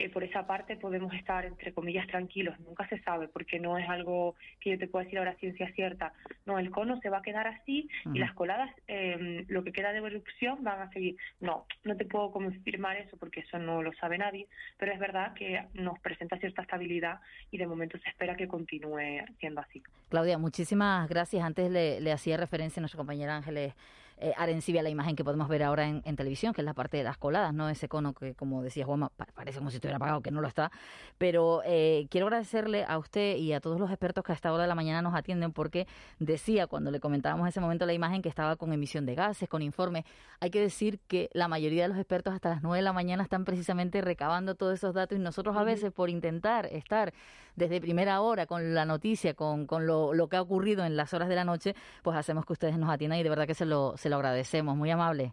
eh, 0.00 0.08
por 0.08 0.24
esa 0.24 0.46
parte 0.46 0.76
podemos 0.76 1.12
estar, 1.12 1.44
entre 1.44 1.74
comillas, 1.74 2.06
tranquilos. 2.06 2.58
Nunca 2.60 2.88
se 2.88 2.98
sabe, 3.02 3.28
porque 3.28 3.60
no 3.60 3.76
es 3.76 3.86
algo 3.86 4.34
que 4.58 4.70
yo 4.70 4.78
te 4.78 4.88
pueda 4.88 5.04
decir 5.04 5.18
ahora 5.18 5.34
ciencia 5.34 5.70
cierta. 5.74 6.14
No, 6.46 6.58
el 6.58 6.70
cono 6.70 6.98
se 7.02 7.10
va 7.10 7.18
a 7.18 7.22
quedar 7.22 7.46
así 7.46 7.86
y 8.14 8.18
las 8.18 8.32
coladas, 8.32 8.70
eh, 8.88 9.44
lo 9.48 9.62
que 9.62 9.72
queda 9.72 9.92
de 9.92 9.98
erupción, 9.98 10.64
van 10.64 10.80
a 10.80 10.90
seguir. 10.90 11.18
No, 11.40 11.66
no 11.84 11.96
te 11.96 12.06
puedo 12.06 12.30
confirmar 12.30 12.96
eso 12.96 13.18
porque 13.18 13.40
eso 13.40 13.58
no 13.58 13.82
lo 13.82 13.92
sabe 13.92 14.16
nadie, 14.16 14.48
pero 14.78 14.90
es 14.90 14.98
verdad 14.98 15.34
que 15.34 15.66
nos 15.74 15.98
presenta 15.98 16.38
cierta 16.38 16.62
estabilidad 16.62 17.20
y 17.50 17.58
de 17.58 17.66
momento 17.66 17.98
se 17.98 18.08
espera 18.08 18.36
que 18.36 18.48
continúe 18.48 19.26
siendo 19.38 19.60
así. 19.60 19.82
Claudia, 20.08 20.38
muchísimas 20.38 21.10
gracias. 21.10 21.44
Antes 21.44 21.70
le, 21.70 22.00
le 22.00 22.10
hacía 22.10 22.38
referencia 22.38 22.80
a 22.80 22.82
nuestra 22.82 22.96
compañera 22.96 23.36
Ángeles 23.36 23.74
eh, 24.20 24.34
Arencibia 24.36 24.82
la 24.82 24.90
imagen 24.90 25.16
que 25.16 25.24
podemos 25.24 25.48
ver 25.48 25.62
ahora 25.62 25.88
en, 25.88 26.16
televisión, 26.16 26.52
que 26.52 26.60
es 26.60 26.64
la 26.64 26.74
parte 26.74 26.96
de 26.96 27.04
las 27.04 27.16
coladas, 27.16 27.54
¿no? 27.54 27.68
Ese 27.68 27.88
cono 27.88 28.12
que, 28.12 28.34
como 28.34 28.62
decía 28.62 28.84
Juanma, 28.84 29.10
parece 29.34 29.58
como 29.58 29.70
si 29.70 29.76
estuviera 29.76 29.96
apagado, 29.96 30.20
que 30.20 30.30
no 30.30 30.40
lo 30.40 30.48
está. 30.48 30.70
Pero 31.18 31.62
eh, 31.64 32.06
quiero 32.10 32.26
agradecerle 32.26 32.84
a 32.86 32.98
usted 32.98 33.36
y 33.36 33.52
a 33.52 33.60
todos 33.60 33.80
los 33.80 33.90
expertos 33.90 34.22
que 34.24 34.32
a 34.32 34.34
esta 34.34 34.52
hora 34.52 34.64
de 34.64 34.68
la 34.68 34.74
mañana 34.74 35.02
nos 35.02 35.14
atienden, 35.14 35.52
porque 35.52 35.86
decía 36.18 36.66
cuando 36.66 36.90
le 36.90 37.00
comentábamos 37.00 37.48
ese 37.48 37.60
momento 37.60 37.86
la 37.86 37.92
imagen 37.92 38.22
que 38.22 38.28
estaba 38.28 38.56
con 38.56 38.72
emisión 38.72 39.06
de 39.06 39.14
gases, 39.14 39.48
con 39.48 39.62
informes. 39.62 40.04
Hay 40.40 40.50
que 40.50 40.60
decir 40.60 41.00
que 41.08 41.30
la 41.32 41.48
mayoría 41.48 41.82
de 41.82 41.88
los 41.88 41.98
expertos 41.98 42.34
hasta 42.34 42.50
las 42.50 42.62
9 42.62 42.78
de 42.78 42.82
la 42.82 42.92
mañana 42.92 43.22
están 43.22 43.44
precisamente 43.44 44.00
recabando 44.00 44.54
todos 44.54 44.74
esos 44.74 44.94
datos 44.94 45.16
y 45.18 45.20
nosotros 45.20 45.56
a 45.56 45.64
veces 45.64 45.92
por 45.92 46.10
intentar 46.10 46.66
estar 46.66 47.12
desde 47.56 47.80
primera 47.80 48.20
hora 48.20 48.46
con 48.46 48.74
la 48.74 48.84
noticia, 48.84 49.34
con, 49.34 49.66
con 49.66 49.86
lo, 49.86 50.14
lo, 50.14 50.28
que 50.28 50.36
ha 50.36 50.42
ocurrido 50.42 50.84
en 50.84 50.96
las 50.96 51.12
horas 51.14 51.28
de 51.28 51.34
la 51.34 51.44
noche, 51.44 51.74
pues 52.02 52.16
hacemos 52.16 52.46
que 52.46 52.52
ustedes 52.52 52.78
nos 52.78 52.90
atiendan 52.90 53.18
y 53.18 53.22
de 53.22 53.28
verdad 53.28 53.46
que 53.46 53.54
se 53.54 53.66
lo, 53.66 53.96
se 53.96 54.08
lo 54.10 54.16
agradecemos. 54.16 54.76
Muy 54.76 54.90
amable. 54.90 55.32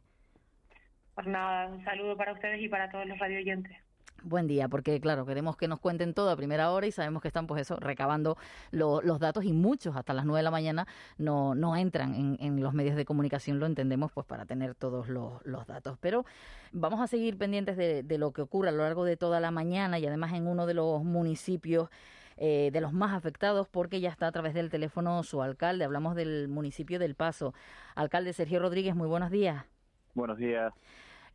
Pues 1.16 1.28
nada, 1.28 1.68
un 1.68 1.84
saludo 1.84 2.16
para 2.16 2.34
ustedes 2.34 2.62
y 2.62 2.70
para 2.70 2.90
todos 2.90 3.08
los 3.08 3.18
radio 3.18 3.40
oyentes. 3.40 3.76
Buen 4.24 4.48
día, 4.48 4.68
porque 4.68 5.00
claro, 5.00 5.26
queremos 5.26 5.58
que 5.58 5.68
nos 5.68 5.80
cuenten 5.80 6.13
todo 6.13 6.32
a 6.32 6.36
primera 6.36 6.72
hora 6.72 6.88
y 6.88 6.92
sabemos 6.92 7.22
que 7.22 7.28
están 7.28 7.46
pues 7.46 7.62
eso, 7.62 7.78
recabando 7.80 8.36
los 8.72 9.20
datos 9.20 9.46
y 9.46 9.54
muchos 9.54 9.96
hasta 9.96 10.13
las 10.13 10.26
nueve 10.26 10.40
de 10.40 10.44
la 10.44 10.52
mañana 10.52 10.88
no, 11.18 11.54
no 11.54 11.76
entran 11.76 12.16
en, 12.16 12.38
en, 12.40 12.62
los 12.62 12.74
medios 12.74 12.96
de 12.96 13.06
comunicación, 13.06 13.60
lo 13.60 13.68
entendemos 13.68 14.12
pues 14.12 14.26
para 14.26 14.46
tener 14.46 14.74
todos 14.74 15.08
los, 15.08 15.46
los 15.46 15.68
datos. 15.68 15.98
Pero 16.02 16.26
vamos 16.72 17.00
a 17.00 17.08
seguir 17.08 17.38
pendientes 17.38 17.78
de, 17.78 18.04
de, 18.04 18.18
lo 18.18 18.32
que 18.32 18.42
ocurra 18.42 18.70
a 18.70 18.72
lo 18.72 18.84
largo 18.84 19.06
de 19.06 19.18
toda 19.18 19.40
la 19.40 19.52
mañana 19.52 20.00
y 20.00 20.06
además 20.08 20.34
en 20.34 20.48
uno 20.48 20.66
de 20.66 20.74
los 20.74 21.04
municipios 21.04 21.90
eh, 22.38 22.69
de 22.71 22.82
los 22.82 22.93
más 22.93 23.13
afectados 23.13 23.67
porque 23.67 24.00
ya 24.00 24.10
está 24.10 24.28
a 24.28 24.32
través 24.32 24.54
del 24.54 24.69
teléfono 24.69 25.23
su 25.23 25.41
alcalde. 25.41 25.86
Hablamos 25.86 26.15
del 26.15 26.47
municipio 26.47 27.00
del 27.00 27.15
Paso. 27.15 27.54
Alcalde 27.95 28.34
Sergio 28.34 28.60
Rodríguez, 28.60 28.95
muy 28.95 29.08
buenos 29.08 29.32
días. 29.32 29.65
Buenos 30.13 30.38
días. 30.38 30.73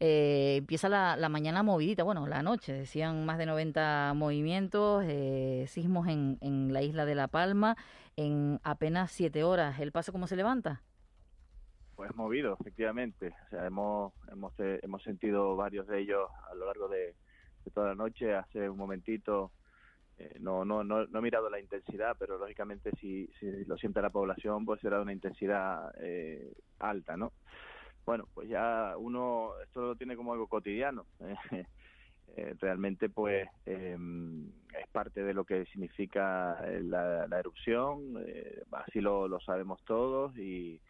Eh, 0.00 0.56
empieza 0.56 0.88
la, 0.88 1.16
la, 1.16 1.28
mañana 1.28 1.62
movidita, 1.62 2.02
bueno, 2.02 2.26
la 2.26 2.42
noche, 2.42 2.72
decían 2.72 3.24
más 3.24 3.38
de 3.38 3.46
90 3.46 4.14
movimientos, 4.16 5.04
eh, 5.06 5.64
sismos 5.68 6.08
en, 6.08 6.38
en 6.40 6.72
la 6.72 6.82
isla 6.82 7.04
de 7.04 7.14
La 7.14 7.28
Palma, 7.28 7.76
en 8.16 8.58
apenas 8.64 9.12
siete 9.12 9.44
horas. 9.44 9.78
¿El 9.78 9.92
paso 9.92 10.10
cómo 10.10 10.26
se 10.26 10.34
levanta? 10.34 10.82
Pues 11.94 12.16
movido, 12.16 12.56
efectivamente. 12.60 13.32
O 13.46 13.50
sea, 13.50 13.64
hemos, 13.64 14.12
hemos, 14.32 14.52
eh, 14.58 14.80
hemos 14.82 15.04
sentido 15.04 15.54
varios 15.54 15.86
de 15.86 16.00
ellos 16.00 16.28
a 16.50 16.54
lo 16.56 16.66
largo 16.66 16.88
de, 16.88 17.14
de 17.64 17.70
toda 17.72 17.90
la 17.90 17.94
noche. 17.94 18.34
Hace 18.34 18.68
un 18.68 18.78
momentito 18.78 19.52
eh, 20.22 20.38
no, 20.40 20.64
no, 20.64 20.84
no, 20.84 21.04
no 21.06 21.18
he 21.18 21.22
mirado 21.22 21.50
la 21.50 21.58
intensidad, 21.58 22.16
pero 22.16 22.38
lógicamente 22.38 22.92
si, 23.00 23.26
si 23.40 23.64
lo 23.64 23.76
siente 23.76 24.00
la 24.00 24.10
población, 24.10 24.64
pues 24.64 24.80
será 24.80 25.00
una 25.00 25.12
intensidad 25.12 25.92
eh, 26.00 26.54
alta, 26.78 27.16
¿no? 27.16 27.32
Bueno, 28.04 28.28
pues 28.32 28.48
ya 28.48 28.94
uno 28.96 29.52
esto 29.62 29.80
lo 29.80 29.96
tiene 29.96 30.16
como 30.16 30.32
algo 30.32 30.46
cotidiano. 30.46 31.06
Eh, 32.34 32.54
realmente, 32.60 33.10
pues 33.10 33.46
es 33.66 33.98
parte 34.90 35.22
de 35.22 35.34
lo 35.34 35.44
que 35.44 35.66
significa 35.66 36.58
la, 36.80 37.26
la 37.26 37.38
erupción, 37.38 38.24
así 38.70 39.02
lo, 39.02 39.28
lo 39.28 39.38
sabemos 39.40 39.84
todos 39.84 40.34
y, 40.38 40.80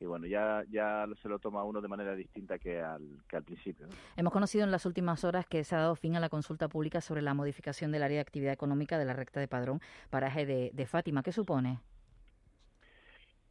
y 0.00 0.06
bueno, 0.06 0.26
ya, 0.26 0.64
ya 0.70 1.06
se 1.22 1.28
lo 1.28 1.38
toma 1.38 1.64
uno 1.64 1.80
de 1.80 1.88
manera 1.88 2.14
distinta 2.14 2.58
que 2.58 2.80
al, 2.80 3.22
que 3.28 3.36
al 3.36 3.44
principio. 3.44 3.88
Hemos 4.16 4.32
conocido 4.32 4.64
en 4.64 4.70
las 4.70 4.86
últimas 4.86 5.24
horas 5.24 5.46
que 5.46 5.64
se 5.64 5.74
ha 5.74 5.78
dado 5.78 5.94
fin 5.94 6.16
a 6.16 6.20
la 6.20 6.28
consulta 6.28 6.68
pública 6.68 7.00
sobre 7.00 7.22
la 7.22 7.34
modificación 7.34 7.92
del 7.92 8.02
área 8.02 8.16
de 8.16 8.22
actividad 8.22 8.52
económica 8.52 8.98
de 8.98 9.04
la 9.04 9.12
recta 9.12 9.40
de 9.40 9.48
Padrón, 9.48 9.80
paraje 10.10 10.46
de, 10.46 10.70
de 10.74 10.86
Fátima. 10.86 11.22
¿Qué 11.22 11.32
supone? 11.32 11.78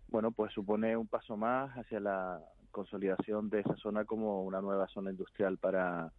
Bueno, 0.10 0.32
pues 0.32 0.54
supone 0.54 0.96
un 0.96 1.08
paso 1.08 1.38
más 1.38 1.72
hacia 1.78 2.00
la 2.00 2.40
consolidación 2.70 3.50
de 3.50 3.62
esa 3.62 3.76
zona 3.78 4.06
como 4.06 4.44
una 4.44 4.62
nueva 4.62 4.88
zona 4.88 5.12
industrial 5.12 5.58
para, 5.58 6.12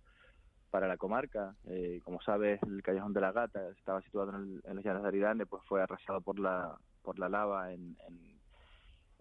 para 0.70 0.88
la 0.88 0.96
comarca. 0.96 1.54
Eh, 1.66 2.00
como 2.02 2.20
sabes, 2.22 2.60
el 2.64 2.82
Callejón 2.82 3.12
de 3.12 3.20
la 3.20 3.30
Gata 3.30 3.68
estaba 3.70 4.00
situado 4.02 4.30
en, 4.30 4.36
el, 4.36 4.62
en 4.64 4.76
los 4.76 4.84
Llanos 4.84 5.02
de 5.02 5.08
Aridane, 5.08 5.46
pues 5.46 5.62
fue 5.68 5.82
arrasado 5.82 6.20
por 6.20 6.38
la, 6.40 6.76
por 7.02 7.18
la 7.18 7.28
lava 7.28 7.72
en, 7.72 7.96
en 8.08 8.33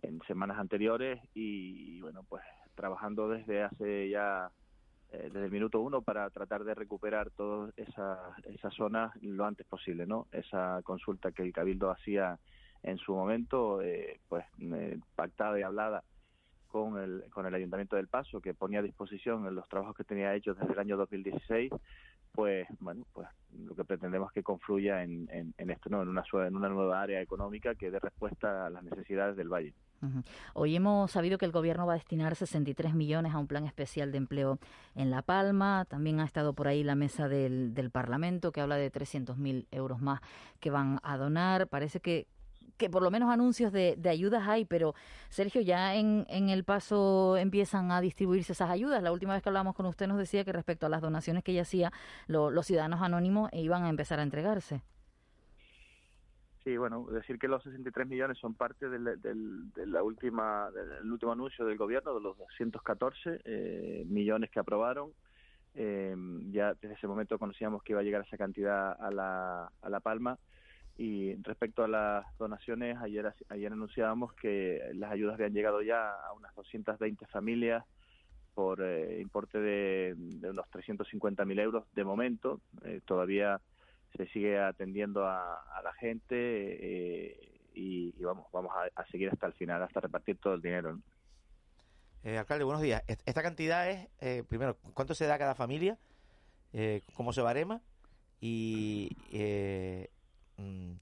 en 0.04 0.22
semanas 0.28 0.60
anteriores 0.60 1.20
y, 1.34 2.00
bueno, 2.02 2.24
pues 2.28 2.44
trabajando 2.76 3.30
desde 3.30 3.64
hace 3.64 4.10
ya, 4.10 4.52
eh, 5.12 5.30
desde 5.32 5.46
el 5.46 5.52
minuto 5.52 5.80
uno 5.80 6.02
para 6.02 6.30
tratar 6.30 6.64
de 6.64 6.76
recuperar 6.76 7.30
todas 7.32 7.74
esas 7.78 8.20
esa 8.46 8.70
zonas 8.72 9.14
lo 9.22 9.46
antes 9.46 9.66
posible, 9.66 10.06
¿no? 10.06 10.28
Esa 10.32 10.82
consulta 10.84 11.32
que 11.32 11.44
el 11.44 11.54
Cabildo 11.54 11.90
hacía 11.90 12.40
en 12.84 12.98
su 12.98 13.14
momento, 13.14 13.82
eh, 13.82 14.20
pues 14.28 14.46
eh, 14.60 15.00
pactada 15.16 15.58
y 15.60 15.64
hablada 15.64 16.04
con 16.68 16.98
el, 16.98 17.24
con 17.32 17.46
el 17.46 17.54
Ayuntamiento 17.54 17.96
del 17.96 18.08
Paso, 18.08 18.42
que 18.42 18.54
ponía 18.54 18.80
a 18.80 18.84
disposición 18.84 19.48
en 19.48 19.56
los 19.56 19.70
trabajos 19.70 19.96
que 19.96 20.04
tenía 20.04 20.36
hechos 20.36 20.58
desde 20.58 20.74
el 20.74 20.80
año 20.80 20.98
2016, 20.98 21.72
pues 22.34 22.68
bueno, 22.80 23.06
pues 23.14 23.28
lo 23.56 23.76
que 23.76 23.86
pretendemos 23.86 24.32
es 24.32 24.34
que 24.34 24.44
confluya 24.44 25.04
en, 25.04 25.30
en, 25.30 25.70
esto, 25.70 25.90
¿no? 25.90 26.02
en, 26.02 26.10
una, 26.10 26.24
en 26.48 26.56
una 26.56 26.70
nueva 26.70 27.00
área 27.00 27.22
económica 27.22 27.76
que 27.76 27.92
dé 27.92 28.00
respuesta 28.00 28.66
a 28.66 28.70
las 28.72 28.84
necesidades 28.84 29.38
del 29.38 29.50
Valle. 29.50 29.74
Hoy 30.54 30.76
hemos 30.76 31.12
sabido 31.12 31.38
que 31.38 31.46
el 31.46 31.52
Gobierno 31.52 31.86
va 31.86 31.94
a 31.94 31.98
destinar 31.98 32.36
63 32.36 32.94
millones 32.94 33.34
a 33.34 33.40
un 33.40 33.48
plan 33.48 33.66
especial 33.66 34.12
de 34.12 34.18
empleo 34.18 34.60
en 34.96 35.12
La 35.12 35.22
Palma. 35.22 35.86
También 35.90 36.20
ha 36.20 36.26
estado 36.26 36.54
por 36.54 36.68
ahí 36.68 36.84
la 36.84 36.96
mesa 36.96 37.28
del, 37.28 37.74
del 37.74 37.92
Parlamento 37.92 38.52
que 38.52 38.62
habla 38.62 38.76
de 38.76 38.92
300.000 38.92 39.68
euros 39.72 40.02
más 40.02 40.22
que 40.60 40.70
van 40.70 41.00
a 41.04 41.18
donar. 41.18 41.68
Parece 41.68 42.00
que, 42.00 42.28
que 42.78 42.90
por 42.90 43.02
lo 43.02 43.12
menos 43.12 43.30
anuncios 43.30 43.72
de, 43.72 43.98
ayudas 44.10 44.48
hay, 44.48 44.66
pero 44.66 44.96
Sergio, 45.30 45.62
ya 45.62 45.96
en, 45.96 46.26
en, 46.30 46.50
el 46.50 46.64
paso 46.64 47.38
empiezan 47.38 47.92
a 47.92 48.02
distribuirse 48.02 48.54
esas 48.54 48.70
ayudas. 48.70 49.02
La 49.04 49.12
última 49.12 49.34
vez 49.34 49.44
que 49.44 49.50
hablamos 49.50 49.76
con 49.76 49.86
usted 49.86 50.08
nos 50.08 50.18
decía 50.18 50.44
que 50.44 50.52
respecto 50.52 50.86
a 50.86 50.90
las 50.90 51.02
donaciones 51.02 51.44
que 51.44 51.52
ella 51.52 51.62
hacía, 51.64 51.92
los 52.28 52.66
ciudadanos 52.66 53.02
anónimos 53.02 53.50
iban 53.54 53.84
a 53.84 53.90
empezar 53.90 54.20
a 54.20 54.24
entregarse. 54.24 54.82
Sí, 56.64 56.78
bueno, 56.78 57.06
decir 57.12 57.38
que 57.38 57.50
los 57.50 57.62
63 57.64 58.08
millones 58.08 58.38
son 58.38 58.54
parte 58.54 58.88
del, 58.88 59.04
de 59.22 59.86
la 59.86 60.02
última, 60.02 60.72
del 60.72 61.12
último 61.12 61.34
anuncio 61.34 61.66
del 61.66 61.78
gobierno 61.78 62.14
de 62.14 62.22
los 62.22 62.38
214 62.38 63.42
eh, 63.44 64.04
millones 64.08 64.50
que 64.50 64.60
aprobaron. 64.60 65.12
Eh, 65.76 66.16
ya 66.52 66.74
desde 66.76 66.94
ese 66.94 67.08
momento 67.08 67.38
conocíamos 67.38 67.84
que 67.84 67.94
iba 67.94 68.00
a 68.00 68.04
llegar 68.04 68.24
esa 68.26 68.38
cantidad 68.38 68.94
a 68.94 69.12
la, 69.12 69.72
a 69.82 69.90
la 69.90 70.00
Palma 70.00 70.38
y 70.98 71.34
respecto 71.42 71.84
a 71.84 71.88
las 71.88 72.38
donaciones, 72.38 72.98
ayer, 73.00 73.34
ayer 73.50 73.72
anunciábamos 73.72 74.32
que 74.34 74.80
las 74.94 75.12
ayudas 75.12 75.34
habían 75.34 75.54
llegado 75.54 75.82
ya 75.82 76.12
a 76.12 76.34
unas 76.34 76.54
220 76.56 77.26
familias 77.26 77.84
por 78.54 78.82
eh, 78.82 79.20
importe 79.20 79.60
de, 79.60 80.14
de 80.16 80.50
unos 80.52 80.68
350.000 80.68 81.60
euros 81.60 81.86
de 81.94 82.04
momento. 82.04 82.62
Eh, 82.84 83.02
todavía 83.06 83.60
se 84.16 84.28
sigue 84.28 84.60
atendiendo 84.60 85.26
a, 85.26 85.82
la 85.84 85.94
gente 85.94 86.36
eh, 86.36 87.60
y, 87.74 88.12
vamos 88.24 88.48
vamos 88.52 88.72
a, 88.96 89.06
seguir 89.08 89.30
hasta 89.30 89.48
el 89.48 89.54
final, 89.54 89.82
hasta 89.84 90.00
repartir 90.00 90.38
todo 90.38 90.54
el 90.54 90.62
dinero. 90.62 91.00
alcalde, 92.24 92.64
buenos 92.64 92.82
días. 92.82 93.04
Esta 93.08 93.42
cantidad 93.42 93.90
es, 93.90 94.46
primero, 94.46 94.78
¿cuánto 94.94 95.14
se 95.14 95.26
da 95.26 95.36
a 95.36 95.40
cada 95.40 95.56
familia? 95.56 95.98
¿Cómo 97.16 97.34
se 97.34 97.42
barema? 97.42 97.82
Y 98.40 99.10
Mm, 100.58 100.94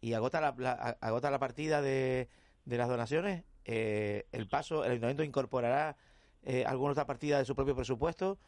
y 0.00 0.14
agota 0.14 0.40
la, 0.40 0.96
agota 1.00 1.30
la 1.30 1.38
partida 1.38 1.82
de, 1.82 2.28
de 2.64 2.78
las 2.78 2.88
donaciones, 2.88 3.44
eh, 3.64 4.26
el 4.32 4.48
paso, 4.48 4.84
el 4.84 4.92
ayuntamiento 4.92 5.24
incorporará 5.24 5.96
eh, 6.42 6.64
alguna 6.64 6.92
otra 6.92 7.06
partida 7.06 7.38
de 7.38 7.44
su 7.44 7.54
propio 7.54 7.76
presupuesto, 7.76 8.38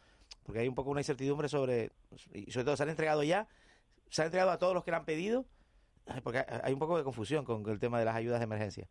porque 0.45 0.61
hay 0.61 0.68
un 0.68 0.75
poco 0.75 0.91
una 0.91 1.01
incertidumbre 1.01 1.49
sobre, 1.49 1.91
y 2.33 2.51
sobre 2.51 2.64
todo 2.64 2.77
se 2.77 2.83
han 2.85 2.89
entregado 2.89 3.23
ya, 3.23 3.47
se 4.13 4.21
han 4.21 4.27
entregado 4.27 4.51
a 4.51 4.59
todos 4.59 4.75
los 4.75 4.85
que 4.85 4.91
le 4.91 4.99
han 4.99 5.07
pedido, 5.07 5.47
porque 6.23 6.45
hay 6.63 6.73
un 6.75 6.79
poco 6.79 6.99
de 6.99 7.05
confusión 7.05 7.47
con 7.47 7.67
el 7.69 7.81
tema 7.81 7.99
de 7.99 8.05
las 8.05 8.15
ayudas 8.15 8.41
de 8.41 8.45
emergencia. 8.45 8.87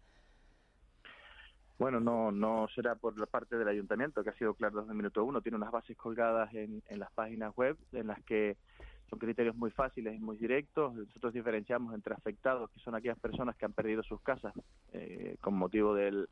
Bueno, 1.77 1.99
no, 1.99 2.31
no 2.31 2.67
será 2.73 2.95
por 2.95 3.17
la 3.19 3.27
parte 3.27 3.55
del 3.55 3.67
ayuntamiento, 3.67 4.23
que 4.23 4.31
ha 4.31 4.37
sido 4.37 4.55
claro 4.55 4.79
desde 4.79 4.91
el 4.91 4.97
minuto 4.97 5.23
uno. 5.23 5.41
Tiene 5.41 5.57
unas 5.57 5.71
bases 5.71 5.95
colgadas 5.95 6.51
en, 6.55 6.81
en 6.89 6.99
las 6.99 7.11
páginas 7.11 7.55
web 7.55 7.77
en 7.91 8.07
las 8.07 8.21
que 8.23 8.57
son 9.11 9.19
criterios 9.19 9.55
muy 9.55 9.69
fáciles 9.69 10.15
y 10.15 10.19
muy 10.19 10.37
directos. 10.37 10.95
Nosotros 10.95 11.33
diferenciamos 11.33 11.93
entre 11.93 12.15
afectados, 12.15 12.71
que 12.71 12.79
son 12.79 12.95
aquellas 12.95 13.19
personas 13.19 13.55
que 13.55 13.65
han 13.65 13.73
perdido 13.73 14.01
sus 14.01 14.21
casas 14.21 14.53
eh, 14.93 15.37
con 15.39 15.53
motivo 15.53 15.93
del, 15.93 16.29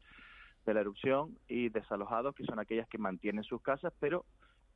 de 0.65 0.73
la 0.73 0.81
erupción, 0.81 1.37
y 1.47 1.69
desalojados, 1.69 2.33
que 2.33 2.45
son 2.45 2.57
aquellas 2.57 2.87
que 2.87 2.97
mantienen 2.97 3.43
sus 3.43 3.61
casas, 3.61 3.93
pero 3.99 4.25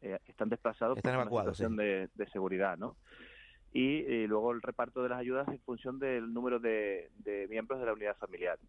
eh, 0.02 0.20
están 0.28 0.50
desplazados 0.50 1.00
por 1.02 1.12
una 1.12 1.30
situación 1.30 1.76
de, 1.78 2.10
seguridad, 2.32 2.78
¿no? 2.78 2.96
Y, 3.74 4.28
luego 4.28 4.52
el 4.52 4.62
reparto 4.62 5.02
de 5.02 5.10
las 5.10 5.20
ayudas 5.20 5.48
en 5.48 5.60
función 5.60 6.00
del 6.00 6.34
número 6.34 6.60
de, 6.60 7.10
miembros 7.50 7.80
de 7.80 7.86
la 7.86 7.94
unidad 7.94 8.16
familiar. 8.18 8.60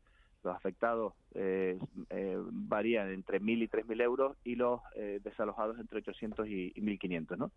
Los 0.43 0.57
afectados 0.57 1.15
eh, 1.35 1.79
varían 2.51 3.11
entre 3.11 3.41
1.000 3.41 3.63
y 3.63 3.69
3.000 3.69 4.03
euros 4.03 4.37
y 4.45 4.57
los 4.57 4.81
desalojados 5.23 5.79
entre 5.79 5.99
800 5.99 6.47
y, 6.49 6.73
y 6.75 6.81
1.500, 6.81 7.37
¿no? 7.37 7.51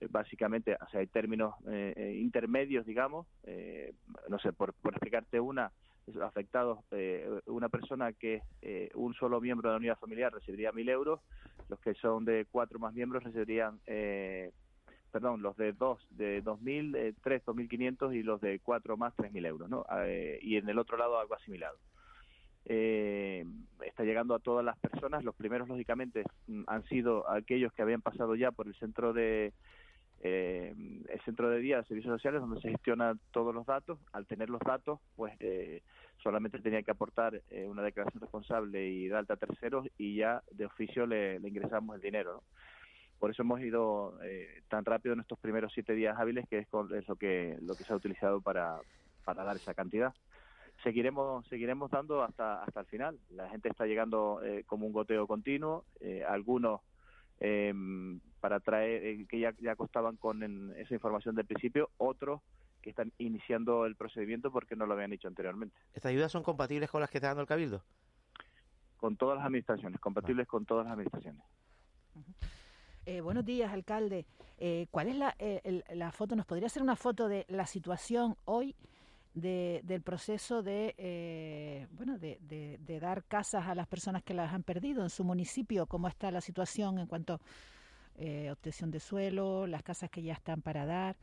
Eh, 0.00 0.08
básicamente, 0.10 0.76
o 0.80 0.88
sea, 0.90 1.00
hay 1.00 1.06
términos 1.06 1.54
eh, 1.68 1.94
eh, 1.96 2.18
intermedios, 2.20 2.84
digamos, 2.86 3.26
no 4.28 4.38
sé, 4.38 4.52
por, 4.52 4.74
por 4.74 4.92
explicarte 4.92 5.40
una, 5.40 5.72
afectados, 6.22 6.80
una 7.46 7.68
persona 7.68 8.12
que 8.12 8.42
un 8.94 9.14
solo 9.14 9.40
miembro 9.40 9.68
de 9.68 9.74
la 9.74 9.78
unidad 9.78 9.98
familiar 9.98 10.32
recibiría 10.32 10.72
mil 10.72 10.88
euros, 10.88 11.20
los 11.68 11.80
que 11.80 11.94
son 11.94 12.24
de 12.24 12.46
cuatro 12.50 12.78
más 12.78 12.92
miembros 12.94 13.24
recibirían, 13.24 13.80
perdón, 15.20 15.40
los 15.40 15.56
de 15.56 15.72
dos, 15.72 16.06
de 16.10 16.42
dos 16.42 16.60
mil, 16.60 16.94
tres, 17.22 17.42
dos 17.46 17.56
mil 17.56 17.68
quinientos 17.68 18.12
y 18.14 18.22
los 18.22 18.38
de 18.40 18.60
cuatro 18.60 18.98
más, 18.98 19.14
tres 19.16 19.32
mil 19.32 19.46
euros, 19.46 19.70
¿no? 19.70 19.86
y 20.42 20.56
en 20.56 20.68
el 20.68 20.78
otro 20.78 20.98
lado 20.98 21.18
algo 21.18 21.34
asimilado. 21.34 21.78
está 22.64 24.04
llegando 24.04 24.34
a 24.34 24.40
todas 24.40 24.64
las 24.64 24.78
personas. 24.78 25.24
Los 25.24 25.34
primeros, 25.34 25.68
lógicamente, 25.68 26.24
mm, 26.48 26.64
han 26.66 26.84
sido 26.84 27.30
aquellos 27.30 27.72
que 27.72 27.80
habían 27.80 28.02
pasado 28.02 28.34
ya 28.34 28.50
por 28.50 28.66
el 28.66 28.74
centro 28.74 29.14
de, 29.14 29.54
eh, 30.20 30.74
el 31.08 31.20
centro 31.20 31.50
de 31.50 31.60
día 31.60 31.76
de 31.76 31.84
servicios 31.84 32.14
sociales 32.14 32.40
donde 32.40 32.60
se 32.60 32.70
gestionan 32.70 33.20
todos 33.30 33.54
los 33.54 33.66
datos. 33.66 33.98
Al 34.12 34.26
tener 34.26 34.50
los 34.50 34.60
datos, 34.60 35.00
pues 35.14 35.34
eh, 35.40 35.82
solamente 36.22 36.58
tenía 36.58 36.82
que 36.82 36.90
aportar 36.90 37.42
eh, 37.50 37.66
una 37.66 37.82
declaración 37.82 38.20
responsable 38.20 38.88
y 38.88 39.08
de 39.08 39.16
alta 39.16 39.36
terceros 39.36 39.86
y 39.98 40.16
ya 40.16 40.42
de 40.50 40.66
oficio 40.66 41.06
le, 41.06 41.36
ingresamos 41.36 41.96
el 41.96 42.02
dinero. 42.02 42.42
Por 43.18 43.30
eso 43.30 43.42
hemos 43.42 43.60
ido 43.60 44.18
eh, 44.22 44.62
tan 44.68 44.84
rápido 44.84 45.14
en 45.14 45.20
estos 45.20 45.38
primeros 45.38 45.72
siete 45.72 45.94
días 45.94 46.18
hábiles, 46.18 46.48
que 46.48 46.58
es, 46.58 46.68
lo 46.72 47.16
que 47.16 47.56
lo 47.62 47.74
que 47.74 47.84
se 47.84 47.92
ha 47.92 47.96
utilizado 47.96 48.40
para, 48.40 48.78
para 49.24 49.44
dar 49.44 49.56
esa 49.56 49.74
cantidad. 49.74 50.14
Seguiremos 50.82 51.46
seguiremos 51.48 51.90
dando 51.90 52.22
hasta 52.22 52.62
hasta 52.62 52.80
el 52.80 52.86
final. 52.86 53.18
La 53.30 53.48
gente 53.48 53.68
está 53.68 53.86
llegando 53.86 54.40
como 54.66 54.86
un 54.86 54.92
goteo 54.92 55.26
continuo. 55.26 55.84
algunos 56.28 56.80
eh, 57.40 57.72
para 58.40 58.60
traer, 58.60 59.04
eh, 59.04 59.26
que 59.28 59.40
ya, 59.40 59.52
ya 59.58 59.76
contaban 59.76 60.16
con 60.16 60.42
esa 60.76 60.94
información 60.94 61.34
del 61.34 61.46
principio, 61.46 61.90
otros 61.96 62.40
que 62.80 62.90
están 62.90 63.12
iniciando 63.18 63.86
el 63.86 63.96
procedimiento 63.96 64.52
porque 64.52 64.76
no 64.76 64.86
lo 64.86 64.94
habían 64.94 65.12
hecho 65.12 65.28
anteriormente. 65.28 65.76
¿Estas 65.92 66.10
ayudas 66.10 66.30
son 66.30 66.44
compatibles 66.44 66.90
con 66.90 67.00
las 67.00 67.10
que 67.10 67.18
está 67.18 67.28
dando 67.28 67.42
el 67.42 67.48
Cabildo? 67.48 67.82
Con 68.96 69.16
todas 69.16 69.36
las 69.36 69.46
administraciones, 69.46 70.00
compatibles 70.00 70.46
con 70.46 70.64
todas 70.64 70.84
las 70.84 70.92
administraciones. 70.92 71.42
Eh, 73.08 73.20
buenos 73.20 73.44
días, 73.44 73.72
alcalde. 73.72 74.26
Eh, 74.58 74.88
¿Cuál 74.90 75.06
es 75.06 75.16
la, 75.16 75.36
la 75.94 76.10
foto? 76.10 76.34
¿Nos 76.34 76.44
podría 76.44 76.66
hacer 76.66 76.82
una 76.82 76.96
foto 76.96 77.28
de 77.28 77.46
la 77.48 77.64
situación 77.64 78.36
hoy 78.46 78.74
de, 79.32 79.80
del 79.84 80.02
proceso 80.02 80.62
de, 80.62 80.94
eh, 80.98 81.86
bueno, 81.92 82.18
de, 82.18 82.38
de, 82.40 83.00
dar 83.00 83.22
casas 83.24 83.68
a 83.68 83.76
las 83.76 83.86
personas 83.86 84.24
que 84.24 84.34
las 84.34 84.52
han 84.52 84.64
perdido 84.64 85.04
en 85.04 85.10
su 85.10 85.22
municipio, 85.22 85.86
cómo 85.86 86.08
está 86.08 86.32
la 86.32 86.40
situación 86.40 86.98
en 86.98 87.06
cuanto 87.06 87.40
eh, 88.16 88.50
obtención 88.50 88.90
de 88.90 88.98
suelo, 88.98 89.68
las 89.68 89.84
casas 89.84 90.10
que 90.10 90.22
ya 90.22 90.32
están 90.32 90.60
para 90.60 90.84
dar. 90.84 91.16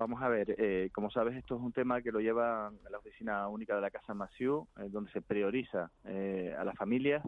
Vamos 0.00 0.22
a 0.22 0.28
ver, 0.28 0.54
eh, 0.56 0.88
como 0.94 1.10
sabes, 1.10 1.36
esto 1.36 1.56
es 1.56 1.60
un 1.60 1.74
tema 1.74 2.00
que 2.00 2.10
lo 2.10 2.20
lleva 2.20 2.72
la 2.90 2.96
Oficina 2.96 3.46
Única 3.48 3.74
de 3.74 3.82
la 3.82 3.90
Casa 3.90 4.14
Maciú, 4.14 4.66
donde 4.88 5.12
se 5.12 5.20
prioriza 5.20 5.90
a 6.04 6.64
las 6.64 6.74
familias. 6.74 7.22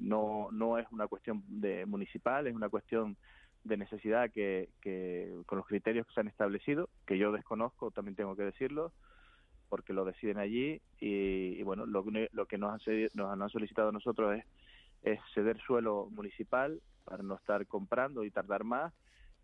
no, 0.00 0.46
no 0.52 0.78
es 0.78 0.86
una 0.92 1.08
cuestión 1.08 1.42
de 1.48 1.84
municipal, 1.84 2.46
es 2.46 2.54
una 2.54 2.68
cuestión 2.68 3.16
de 3.64 3.76
necesidad 3.76 4.30
que, 4.30 4.68
que, 4.80 5.34
con 5.46 5.58
los 5.58 5.66
criterios 5.66 6.06
que 6.06 6.14
se 6.14 6.20
han 6.20 6.28
establecido, 6.28 6.88
que 7.06 7.18
yo 7.18 7.32
desconozco, 7.32 7.90
también 7.90 8.14
tengo 8.14 8.36
que 8.36 8.44
decirlo, 8.44 8.92
porque 9.68 9.92
lo 9.92 10.04
deciden 10.04 10.38
allí 10.38 10.80
y, 11.00 11.60
bueno, 11.64 11.86
lo, 11.86 12.04
lo 12.30 12.46
que 12.46 12.56
nos 12.56 12.70
han, 12.70 13.08
nos 13.14 13.32
han 13.32 13.48
solicitado 13.48 13.88
a 13.88 13.92
nosotros 13.92 14.40
es 15.02 15.18
ceder 15.34 15.58
suelo 15.58 16.06
municipal 16.12 16.80
para 17.02 17.24
no 17.24 17.34
estar 17.34 17.66
comprando 17.66 18.22
y 18.22 18.30
tardar 18.30 18.62
más. 18.62 18.92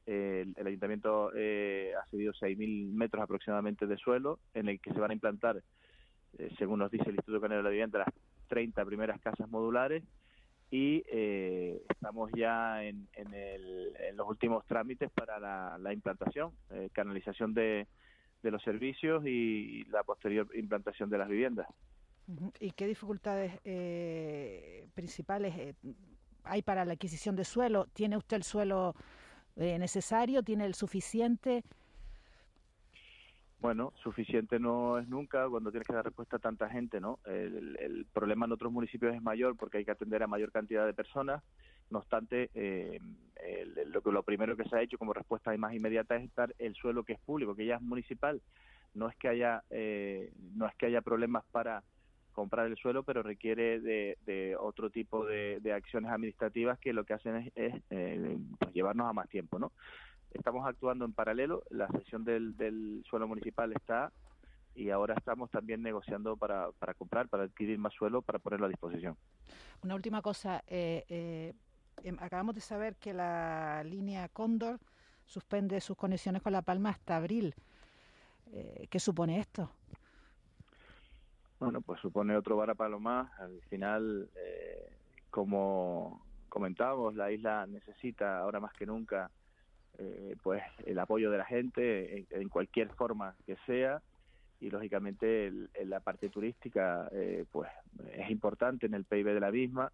El, 0.08 0.66
ayuntamiento 0.66 1.30
eh, 1.34 1.92
ha 2.00 2.06
cedido 2.10 2.32
6.000 2.32 2.92
metros 2.92 3.22
aproximadamente 3.22 3.86
de 3.86 3.96
suelo 3.96 4.38
en 4.54 4.68
el 4.68 4.80
que 4.80 4.92
se 4.92 5.00
van 5.00 5.10
a 5.10 5.14
implantar, 5.14 5.62
eh, 6.38 6.50
según 6.58 6.78
nos 6.80 6.90
dice 6.90 7.04
el 7.04 7.16
Instituto 7.16 7.40
Canario 7.40 7.58
de 7.58 7.64
la 7.64 7.70
Vivienda, 7.70 7.98
las 7.98 8.14
30 8.48 8.84
primeras 8.84 9.20
casas 9.20 9.48
modulares 9.48 10.02
y 10.70 11.02
eh, 11.10 11.82
estamos 11.88 12.30
ya 12.36 12.84
en, 12.84 13.08
en, 13.14 13.32
el, 13.32 13.96
en, 14.00 14.16
los 14.16 14.28
últimos 14.28 14.66
trámites 14.66 15.10
para 15.10 15.38
la, 15.38 15.92
implantación, 15.92 16.52
eh, 16.70 16.90
canalización 16.92 17.54
de, 17.54 17.86
de, 18.42 18.50
los 18.50 18.62
servicios 18.62 19.24
y 19.26 19.84
la 19.84 20.02
posterior 20.02 20.46
implantación 20.54 21.08
de 21.08 21.18
las 21.18 21.28
viviendas. 21.28 21.66
¿Y 22.60 22.72
qué 22.72 22.86
dificultades 22.86 23.58
eh, 23.64 24.86
principales 24.94 25.74
hay 26.44 26.62
para 26.62 26.84
la 26.84 26.92
adquisición 26.92 27.34
de 27.34 27.44
suelo? 27.44 27.86
¿Tiene 27.94 28.18
usted 28.18 28.36
el 28.36 28.42
suelo 28.42 28.94
necesario? 29.58 30.42
¿Tiene 30.42 30.64
el 30.64 30.74
suficiente? 30.74 31.64
bueno, 33.60 33.92
suficiente 34.02 34.60
no 34.60 34.98
es 34.98 35.08
nunca 35.08 35.48
cuando 35.48 35.70
tienes 35.70 35.86
que 35.86 35.92
dar 35.92 36.04
respuesta 36.04 36.36
a 36.36 36.40
tanta 36.40 36.70
gente, 36.70 37.00
¿no? 37.00 37.18
El, 37.24 38.06
problema 38.12 38.46
en 38.46 38.52
otros 38.52 38.72
municipios 38.72 39.14
es 39.14 39.22
mayor 39.22 39.56
porque 39.56 39.78
hay 39.78 39.84
que 39.84 39.90
atender 39.90 40.22
a 40.22 40.28
mayor 40.28 40.52
cantidad 40.52 40.86
de 40.86 40.94
personas. 40.94 41.42
No 41.90 41.98
obstante, 41.98 42.50
eh, 42.54 43.00
lo 43.86 44.00
que 44.02 44.12
lo 44.12 44.22
primero 44.22 44.56
que 44.56 44.68
se 44.68 44.76
ha 44.76 44.82
hecho 44.82 44.98
como 44.98 45.12
respuesta 45.12 45.56
más 45.56 45.74
inmediata 45.74 46.16
es 46.16 46.24
estar 46.24 46.54
el 46.58 46.74
suelo 46.74 47.02
que 47.02 47.14
es 47.14 47.20
público, 47.20 47.54
que 47.54 47.66
ya 47.66 47.76
es 47.76 47.82
municipal. 47.82 48.40
No 48.94 49.08
es 49.08 49.16
que 49.16 49.28
haya, 49.28 49.62
eh, 49.70 50.32
no 50.54 50.66
es 50.66 50.74
que 50.76 50.86
haya 50.86 51.00
problemas 51.00 51.44
para 51.50 51.82
comprar 52.38 52.66
el 52.66 52.76
suelo, 52.76 53.02
pero 53.02 53.22
requiere 53.22 53.80
de, 53.80 54.56
otro 54.58 54.90
tipo 54.90 55.26
de, 55.26 55.72
acciones 55.72 56.10
administrativas 56.10 56.78
que 56.78 56.92
lo 56.92 57.04
que 57.04 57.14
hacen 57.14 57.52
es, 57.54 57.82
eh, 57.90 58.38
pues 58.58 58.72
llevarnos 58.72 59.08
a 59.08 59.12
más 59.12 59.28
tiempo, 59.28 59.58
¿no? 59.58 59.72
estamos 60.32 60.66
actuando 60.66 61.04
en 61.04 61.12
paralelo, 61.12 61.62
la 61.70 61.88
sesión 61.88 62.24
del, 62.24 62.56
del 62.56 63.02
suelo 63.08 63.26
municipal 63.26 63.72
está 63.72 64.12
y 64.74 64.90
ahora 64.90 65.14
estamos 65.14 65.50
también 65.50 65.82
negociando 65.82 66.36
para, 66.36 66.70
para 66.78 66.94
comprar, 66.94 67.28
para 67.28 67.44
adquirir 67.44 67.78
más 67.78 67.92
suelo, 67.94 68.22
para 68.22 68.38
ponerlo 68.38 68.66
a 68.66 68.68
disposición. 68.68 69.16
Una 69.82 69.94
última 69.94 70.22
cosa, 70.22 70.62
eh, 70.68 71.04
eh, 71.08 71.54
em, 72.04 72.16
acabamos 72.20 72.54
de 72.54 72.60
saber 72.60 72.96
que 72.96 73.12
la 73.12 73.82
línea 73.84 74.28
Cóndor 74.28 74.78
suspende 75.26 75.80
sus 75.80 75.96
conexiones 75.96 76.42
con 76.42 76.52
La 76.52 76.62
Palma 76.62 76.90
hasta 76.90 77.16
abril. 77.16 77.54
Eh, 78.52 78.86
¿Qué 78.88 79.00
supone 79.00 79.40
esto? 79.40 79.70
Bueno, 81.58 81.80
pues 81.80 82.00
supone 82.00 82.36
otro 82.36 82.56
varapalo 82.56 83.00
más. 83.00 83.30
Al 83.40 83.60
final, 83.68 84.28
como 85.30 86.24
comentábamos, 86.48 87.14
la 87.14 87.30
isla 87.30 87.66
necesita 87.66 88.38
ahora 88.38 88.60
más 88.60 88.72
que 88.74 88.86
nunca 88.86 89.30
eh, 90.00 90.36
pues 90.44 90.62
el 90.86 90.96
apoyo 91.00 91.28
de 91.28 91.38
la 91.38 91.44
gente 91.44 92.24
en, 92.30 92.48
cualquier 92.48 92.88
forma 92.90 93.34
que 93.44 93.56
sea 93.66 94.00
y 94.60 94.70
lógicamente 94.70 95.52
la 95.84 95.98
parte 95.98 96.28
turística 96.28 97.08
eh, 97.10 97.44
pues 97.50 97.68
es 98.12 98.30
importante 98.30 98.86
en 98.86 98.94
el 98.94 99.04
PIB 99.04 99.34
de 99.34 99.40
la 99.40 99.50
misma 99.50 99.90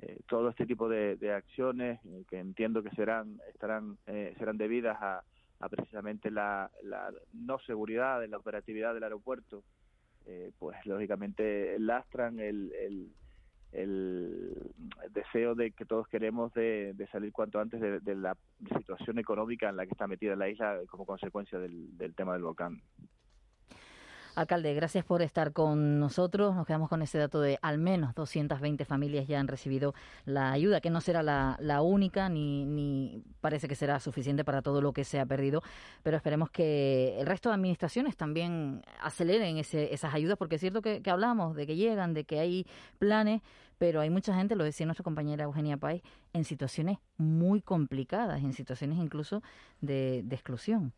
eh, 0.00 0.18
todo 0.26 0.48
este 0.48 0.64
tipo 0.64 0.88
de, 0.88 1.18
acciones 1.34 2.00
que 2.26 2.38
entiendo 2.38 2.82
que 2.82 2.90
serán 2.92 3.38
estarán 3.52 3.98
serán 4.38 4.56
debidas 4.56 4.96
a, 5.00 5.22
precisamente 5.68 6.30
la, 6.30 6.70
la, 6.82 7.12
no 7.34 7.58
seguridad 7.58 8.20
de 8.20 8.28
la 8.28 8.38
operatividad 8.38 8.94
del 8.94 9.04
aeropuerto 9.04 9.62
pues 10.58 10.76
lógicamente 10.86 11.78
lastran 11.78 12.40
el, 12.40 12.72
el 12.72 13.12
el 13.74 14.72
deseo 15.10 15.54
de 15.56 15.72
que 15.72 15.84
todos 15.84 16.06
queremos 16.06 16.54
de, 16.54 16.94
salir 17.10 17.32
cuanto 17.32 17.58
antes 17.58 17.80
de, 17.80 18.14
la 18.14 18.36
situación 18.78 19.18
económica 19.18 19.68
en 19.68 19.76
la 19.76 19.84
que 19.84 19.92
está 19.92 20.06
metida 20.06 20.36
la 20.36 20.48
isla 20.48 20.80
como 20.88 21.04
consecuencia 21.04 21.58
del 21.58 22.14
tema 22.16 22.34
del 22.34 22.42
volcán. 22.42 22.80
Alcalde, 24.36 24.74
gracias 24.74 25.04
por 25.04 25.22
estar 25.22 25.52
con 25.52 26.00
nosotros. 26.00 26.56
Nos 26.56 26.66
quedamos 26.66 26.88
con 26.88 27.02
ese 27.02 27.18
dato 27.18 27.40
de 27.40 27.56
al 27.62 27.78
menos 27.78 28.16
220 28.16 28.84
familias 28.84 29.28
ya 29.28 29.38
han 29.38 29.46
recibido 29.46 29.94
la 30.24 30.50
ayuda, 30.50 30.80
que 30.80 30.90
no 30.90 31.00
será 31.00 31.22
la, 31.22 31.82
única 31.82 32.28
ni, 32.28 32.64
ni, 32.64 33.22
parece 33.40 33.68
que 33.68 33.76
será 33.76 34.00
suficiente 34.00 34.44
para 34.44 34.60
todo 34.60 34.80
lo 34.80 34.92
que 34.92 35.04
se 35.04 35.20
ha 35.20 35.26
perdido, 35.26 35.62
pero 36.02 36.16
esperemos 36.16 36.50
que 36.50 37.16
el 37.20 37.26
resto 37.26 37.48
de 37.48 37.54
administraciones 37.54 38.16
también 38.16 38.82
aceleren 39.00 39.56
ese, 39.58 39.94
esas 39.94 40.12
ayudas, 40.12 40.36
porque 40.36 40.56
es 40.56 40.60
cierto 40.60 40.82
que, 40.82 41.00
hablamos 41.06 41.54
de 41.54 41.66
que 41.68 41.76
llegan, 41.76 42.12
de 42.12 42.24
que 42.24 42.40
hay 42.40 42.66
planes, 42.98 43.40
pero 43.78 44.00
hay 44.00 44.10
mucha 44.10 44.34
gente, 44.34 44.56
lo 44.56 44.64
decía 44.64 44.84
nuestra 44.84 45.04
compañera 45.04 45.44
Eugenia 45.44 45.76
Páez, 45.76 46.02
en 46.32 46.42
situaciones 46.42 46.98
muy 47.18 47.60
complicadas, 47.60 48.42
en 48.42 48.52
situaciones 48.52 48.98
incluso 48.98 49.44
de 49.80 50.24
exclusión. 50.30 50.92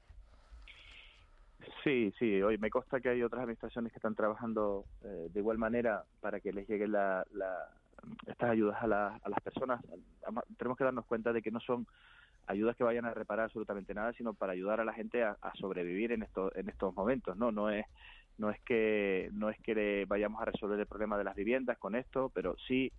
Sí, 1.83 2.13
sí, 2.19 2.43
hoy 2.43 2.59
me 2.59 2.71
consta 2.71 3.01
que 3.01 3.09
hay 3.09 3.23
otras 3.23 3.43
administraciones 3.43 3.93
que 3.93 3.99
están 3.99 4.15
trabajando 4.15 4.85
eh, 5.05 5.29
de 5.33 5.41
igual 5.41 5.59
manera 5.59 6.05
para 6.21 6.41
que 6.41 6.53
les 6.53 6.69
lleguen 6.69 6.93
la, 6.93 7.25
estas 8.27 8.51
ayudas 8.51 8.83
a, 8.83 9.17
a 9.17 9.29
las 9.29 9.41
personas. 9.43 9.81
Tenemos 10.59 10.79
que 10.79 10.85
darnos 10.85 11.07
cuenta 11.07 11.33
de 11.33 11.43
que 11.43 11.51
no 11.51 11.61
son 11.61 11.87
ayudas 12.47 12.77
que 12.77 12.85
vayan 12.85 13.05
a 13.05 13.15
reparar 13.15 13.47
absolutamente 13.47 13.95
nada, 13.95 14.13
sino 14.13 14.35
para 14.35 14.53
ayudar 14.53 14.81
a 14.81 14.85
la 14.85 14.93
gente 14.93 15.23
a, 15.25 15.37
sobrevivir 15.55 16.13
en 16.13 16.23
estos 16.23 16.55
en 16.57 16.69
estos 16.69 16.95
momentos, 16.95 17.37
¿no? 17.37 17.51
No 17.51 17.71
es 17.71 17.87
no 18.39 18.51
es 18.51 18.61
que 18.61 19.31
no 19.33 19.51
es 19.51 19.59
que 19.61 20.05
vayamos 20.07 20.41
a 20.43 20.47
resolver 20.47 20.79
el 20.79 20.87
problema 20.87 21.19
de 21.19 21.25
las 21.25 21.35
viviendas 21.35 21.79
con 21.79 21.95
esto, 21.95 22.31
pero 22.35 22.57
sí 22.69 22.93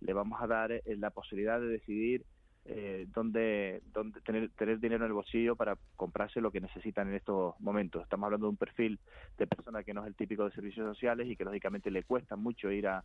le 0.00 0.12
vamos 0.12 0.40
a 0.40 0.46
dar 0.46 0.72
eh, 0.72 0.82
la 0.96 1.10
posibilidad 1.10 1.60
de 1.60 1.68
decidir 1.68 2.24
eh, 2.68 3.06
donde, 3.14 3.82
donde 3.92 4.20
tener, 4.20 4.50
tener 4.50 4.78
dinero 4.78 5.04
en 5.04 5.08
el 5.08 5.14
bolsillo 5.14 5.56
para 5.56 5.76
comprarse 5.96 6.40
lo 6.40 6.52
que 6.52 6.60
necesitan 6.60 7.08
en 7.08 7.14
estos 7.14 7.58
momentos. 7.60 8.02
Estamos 8.02 8.26
hablando 8.26 8.46
de 8.46 8.50
un 8.50 8.56
perfil 8.56 8.98
de 9.36 9.46
persona 9.46 9.82
que 9.82 9.94
no 9.94 10.02
es 10.02 10.06
el 10.06 10.14
típico 10.14 10.44
de 10.44 10.52
servicios 10.52 10.86
sociales 10.86 11.26
y 11.28 11.34
que 11.34 11.44
lógicamente 11.44 11.90
le 11.90 12.04
cuesta 12.04 12.36
mucho 12.36 12.70
ir 12.70 12.86
a, 12.86 13.02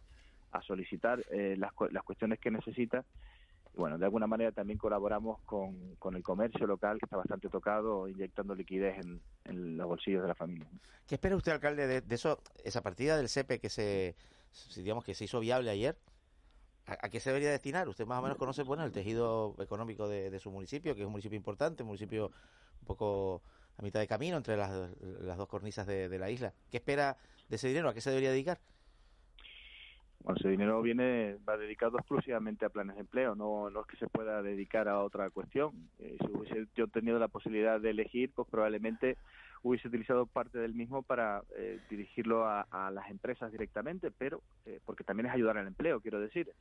a 0.51 0.61
solicitar 0.61 1.23
eh, 1.31 1.55
las, 1.57 1.71
las 1.91 2.03
cuestiones 2.03 2.39
que 2.39 2.51
necesita. 2.51 3.03
Bueno, 3.75 3.97
de 3.97 4.05
alguna 4.05 4.27
manera 4.27 4.51
también 4.51 4.77
colaboramos 4.77 5.39
con, 5.45 5.95
con 5.95 6.15
el 6.15 6.21
comercio 6.21 6.67
local, 6.67 6.99
que 6.99 7.05
está 7.05 7.17
bastante 7.17 7.49
tocado, 7.49 8.07
inyectando 8.07 8.53
liquidez 8.53 8.99
en, 9.03 9.19
en 9.45 9.77
los 9.77 9.87
bolsillos 9.87 10.21
de 10.21 10.27
la 10.27 10.35
familia. 10.35 10.67
¿Qué 11.07 11.15
espera 11.15 11.35
usted, 11.35 11.53
alcalde, 11.53 11.87
de, 11.87 12.01
de 12.01 12.15
eso, 12.15 12.39
esa 12.63 12.83
partida 12.83 13.17
del 13.17 13.29
CEPE 13.29 13.59
que 13.59 13.69
se, 13.69 14.15
digamos, 14.75 15.03
que 15.03 15.15
se 15.15 15.23
hizo 15.23 15.39
viable 15.39 15.71
ayer? 15.71 15.97
¿A, 16.85 17.09
qué 17.09 17.19
se 17.19 17.29
debería 17.29 17.51
destinar? 17.51 17.87
Usted 17.87 18.05
más 18.05 18.19
o 18.19 18.23
menos 18.23 18.37
conoce 18.37 18.63
bueno 18.63 18.83
el 18.83 18.91
tejido 18.91 19.55
económico 19.59 20.07
de, 20.07 20.37
su 20.39 20.51
municipio, 20.51 20.93
que 20.95 21.01
es 21.01 21.05
un 21.05 21.13
municipio 21.13 21.37
importante, 21.37 21.83
un 21.83 21.87
municipio 21.87 22.31
un 22.81 22.85
poco 22.85 23.41
a 23.77 23.81
mitad 23.81 24.01
de 24.01 24.07
camino 24.07 24.35
entre 24.35 24.57
las, 24.57 24.71
dos 25.37 25.47
cornisas 25.47 25.87
de, 25.87 26.19
la 26.19 26.29
isla. 26.29 26.53
¿Qué 26.69 26.77
espera 26.77 27.15
de 27.47 27.55
ese 27.55 27.69
dinero? 27.69 27.87
¿A 27.87 27.93
qué 27.93 28.01
se 28.01 28.09
debería 28.09 28.31
dedicar? 28.31 28.59
Bueno, 30.19 30.37
ese 30.39 30.49
dinero 30.49 30.81
viene 30.81 31.37
va 31.47 31.57
dedicado 31.57 31.97
exclusivamente 31.97 32.65
a 32.65 32.69
planes 32.69 32.95
de 32.95 33.01
empleo, 33.01 33.35
no, 33.35 33.69
no 33.69 33.81
es 33.81 33.87
que 33.87 33.97
se 33.97 34.07
pueda 34.07 34.41
dedicar 34.41 34.87
a 34.87 35.03
otra 35.03 35.29
cuestión. 35.29 35.89
Eh, 35.99 36.17
si 36.19 36.27
hubiese 36.31 36.67
yo 36.75 36.87
tenido 36.87 37.19
la 37.19 37.27
posibilidad 37.27 37.79
de 37.79 37.89
elegir, 37.89 38.31
pues 38.33 38.47
probablemente 38.49 39.17
hubiese 39.63 39.87
utilizado 39.87 40.25
parte 40.25 40.59
del 40.59 40.73
mismo 40.73 41.01
para 41.03 41.41
eh, 41.57 41.79
dirigirlo 41.89 42.45
a, 42.45 42.91
las 42.91 43.09
empresas 43.09 43.51
directamente, 43.51 44.11
pero 44.11 44.41
eh, 44.65 44.79
porque 44.85 45.05
también 45.05 45.27
es 45.27 45.33
ayudar 45.33 45.57
al 45.57 45.67
empleo, 45.67 46.01
quiero 46.01 46.19
decir. 46.19 46.51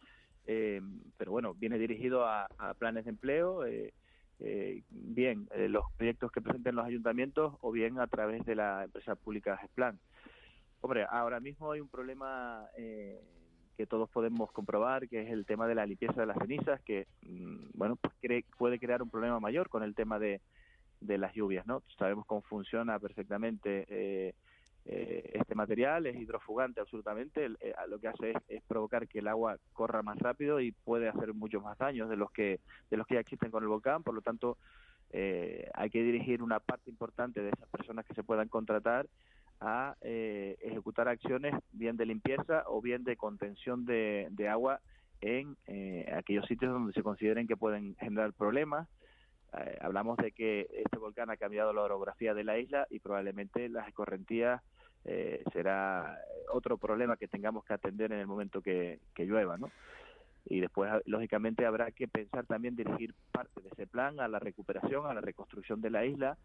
Eh, 0.46 0.80
pero 1.18 1.32
bueno, 1.32 1.54
viene 1.54 1.78
dirigido 1.78 2.26
a, 2.26 2.48
planes 2.78 3.04
de 3.04 3.10
empleo, 3.10 3.62
bien 4.90 5.48
los 5.68 5.84
proyectos 5.96 6.32
que 6.32 6.40
presenten 6.40 6.74
los 6.74 6.86
ayuntamientos 6.86 7.54
o 7.60 7.70
bien 7.70 7.98
a 7.98 8.06
través 8.06 8.44
de 8.46 8.54
la 8.54 8.84
empresa 8.84 9.14
pública 9.16 9.56
GESPLAN. 9.58 9.98
Hombre, 10.80 11.06
ahora 11.08 11.38
mismo 11.38 11.70
hay 11.70 11.80
un 11.80 11.88
problema 11.88 12.66
que 13.76 13.86
todos 13.86 14.08
podemos 14.10 14.50
comprobar, 14.52 15.08
que 15.08 15.22
es 15.22 15.30
el 15.30 15.46
tema 15.46 15.66
de 15.66 15.74
la 15.74 15.86
limpieza 15.86 16.20
de 16.20 16.26
las 16.26 16.38
cenizas, 16.38 16.80
que 16.82 17.06
mm, 17.22 17.70
bueno, 17.74 17.96
pues 17.96 18.14
puede 18.56 18.78
crear 18.78 19.02
un 19.02 19.10
problema 19.10 19.40
mayor 19.40 19.68
con 19.68 19.82
el 19.82 19.94
tema 19.94 20.18
de 20.18 20.40
de 21.02 21.18
las 21.18 21.34
lluvias, 21.34 21.66
¿no? 21.66 21.82
Sabemos 21.98 22.26
cómo 22.26 22.42
funciona 22.42 22.98
perfectamente 22.98 23.86
eh, 23.88 24.34
eh, 24.84 25.30
este 25.34 25.54
material, 25.54 26.06
es 26.06 26.16
hidrofugante 26.16 26.80
absolutamente, 26.80 27.46
eh, 27.60 27.74
lo 27.88 27.98
que 27.98 28.08
hace 28.08 28.34
es, 28.48 28.62
provocar 28.64 29.06
que 29.08 29.18
el 29.20 29.28
agua 29.28 29.58
corra 29.72 30.02
más 30.02 30.18
rápido 30.18 30.60
y 30.60 30.72
puede 30.72 31.08
hacer 31.08 31.34
muchos 31.34 31.62
más 31.62 31.78
daños 31.78 32.08
de 32.08 32.16
los 32.16 32.30
que 32.32 32.60
de 32.90 32.96
los 32.96 33.06
que 33.06 33.14
ya 33.14 33.20
existen 33.20 33.50
con 33.50 33.62
el 33.62 33.68
volcán, 33.68 34.02
por 34.02 34.14
lo 34.14 34.22
tanto 34.22 34.56
hay 35.74 35.90
que 35.90 36.02
dirigir 36.02 36.42
una 36.42 36.58
parte 36.58 36.88
importante 36.88 37.42
de 37.42 37.50
esas 37.50 37.68
personas 37.68 38.06
que 38.06 38.14
se 38.14 38.24
puedan 38.24 38.48
contratar 38.48 39.06
a 39.60 39.94
ejecutar 40.00 41.06
acciones 41.06 41.54
bien 41.70 41.98
de 41.98 42.06
limpieza 42.06 42.64
o 42.66 42.80
bien 42.80 43.04
de 43.04 43.18
contención 43.18 43.84
de, 43.84 44.28
de 44.30 44.48
agua 44.48 44.80
en 45.20 45.54
aquellos 46.16 46.46
sitios 46.46 46.72
donde 46.72 46.94
se 46.94 47.02
consideren 47.02 47.46
que 47.46 47.58
pueden 47.58 47.94
generar 47.96 48.32
problemas 48.32 48.88
eh, 49.58 49.78
hablamos 49.80 50.16
de 50.16 50.32
que 50.32 50.68
este 50.72 50.98
volcán 50.98 51.30
ha 51.30 51.36
cambiado 51.36 51.72
la 51.72 51.82
orografía 51.82 52.34
de 52.34 52.44
la 52.44 52.58
isla 52.58 52.86
y 52.90 53.00
probablemente 53.00 53.68
las 53.68 53.86
escorrentías 53.86 54.62
eh, 55.04 55.42
será 55.52 56.18
otro 56.52 56.78
problema 56.78 57.16
que 57.16 57.28
tengamos 57.28 57.64
que 57.64 57.74
atender 57.74 58.12
en 58.12 58.20
el 58.20 58.26
momento 58.26 58.62
que, 58.62 59.00
llueva, 59.18 59.58
¿no? 59.58 59.70
Y 60.46 60.60
después, 60.60 60.90
lógicamente, 61.06 61.66
habrá 61.66 61.90
que 61.92 62.08
pensar 62.08 62.46
también 62.46 62.76
dirigir 62.76 63.14
parte 63.30 63.60
de 63.60 63.68
ese 63.68 63.86
plan 63.86 64.20
a 64.20 64.28
la 64.28 64.38
recuperación, 64.38 65.06
a 65.06 65.14
la 65.14 65.20
reconstrucción 65.20 65.80
de 65.80 65.90
la 65.90 66.04
isla, 66.04 66.36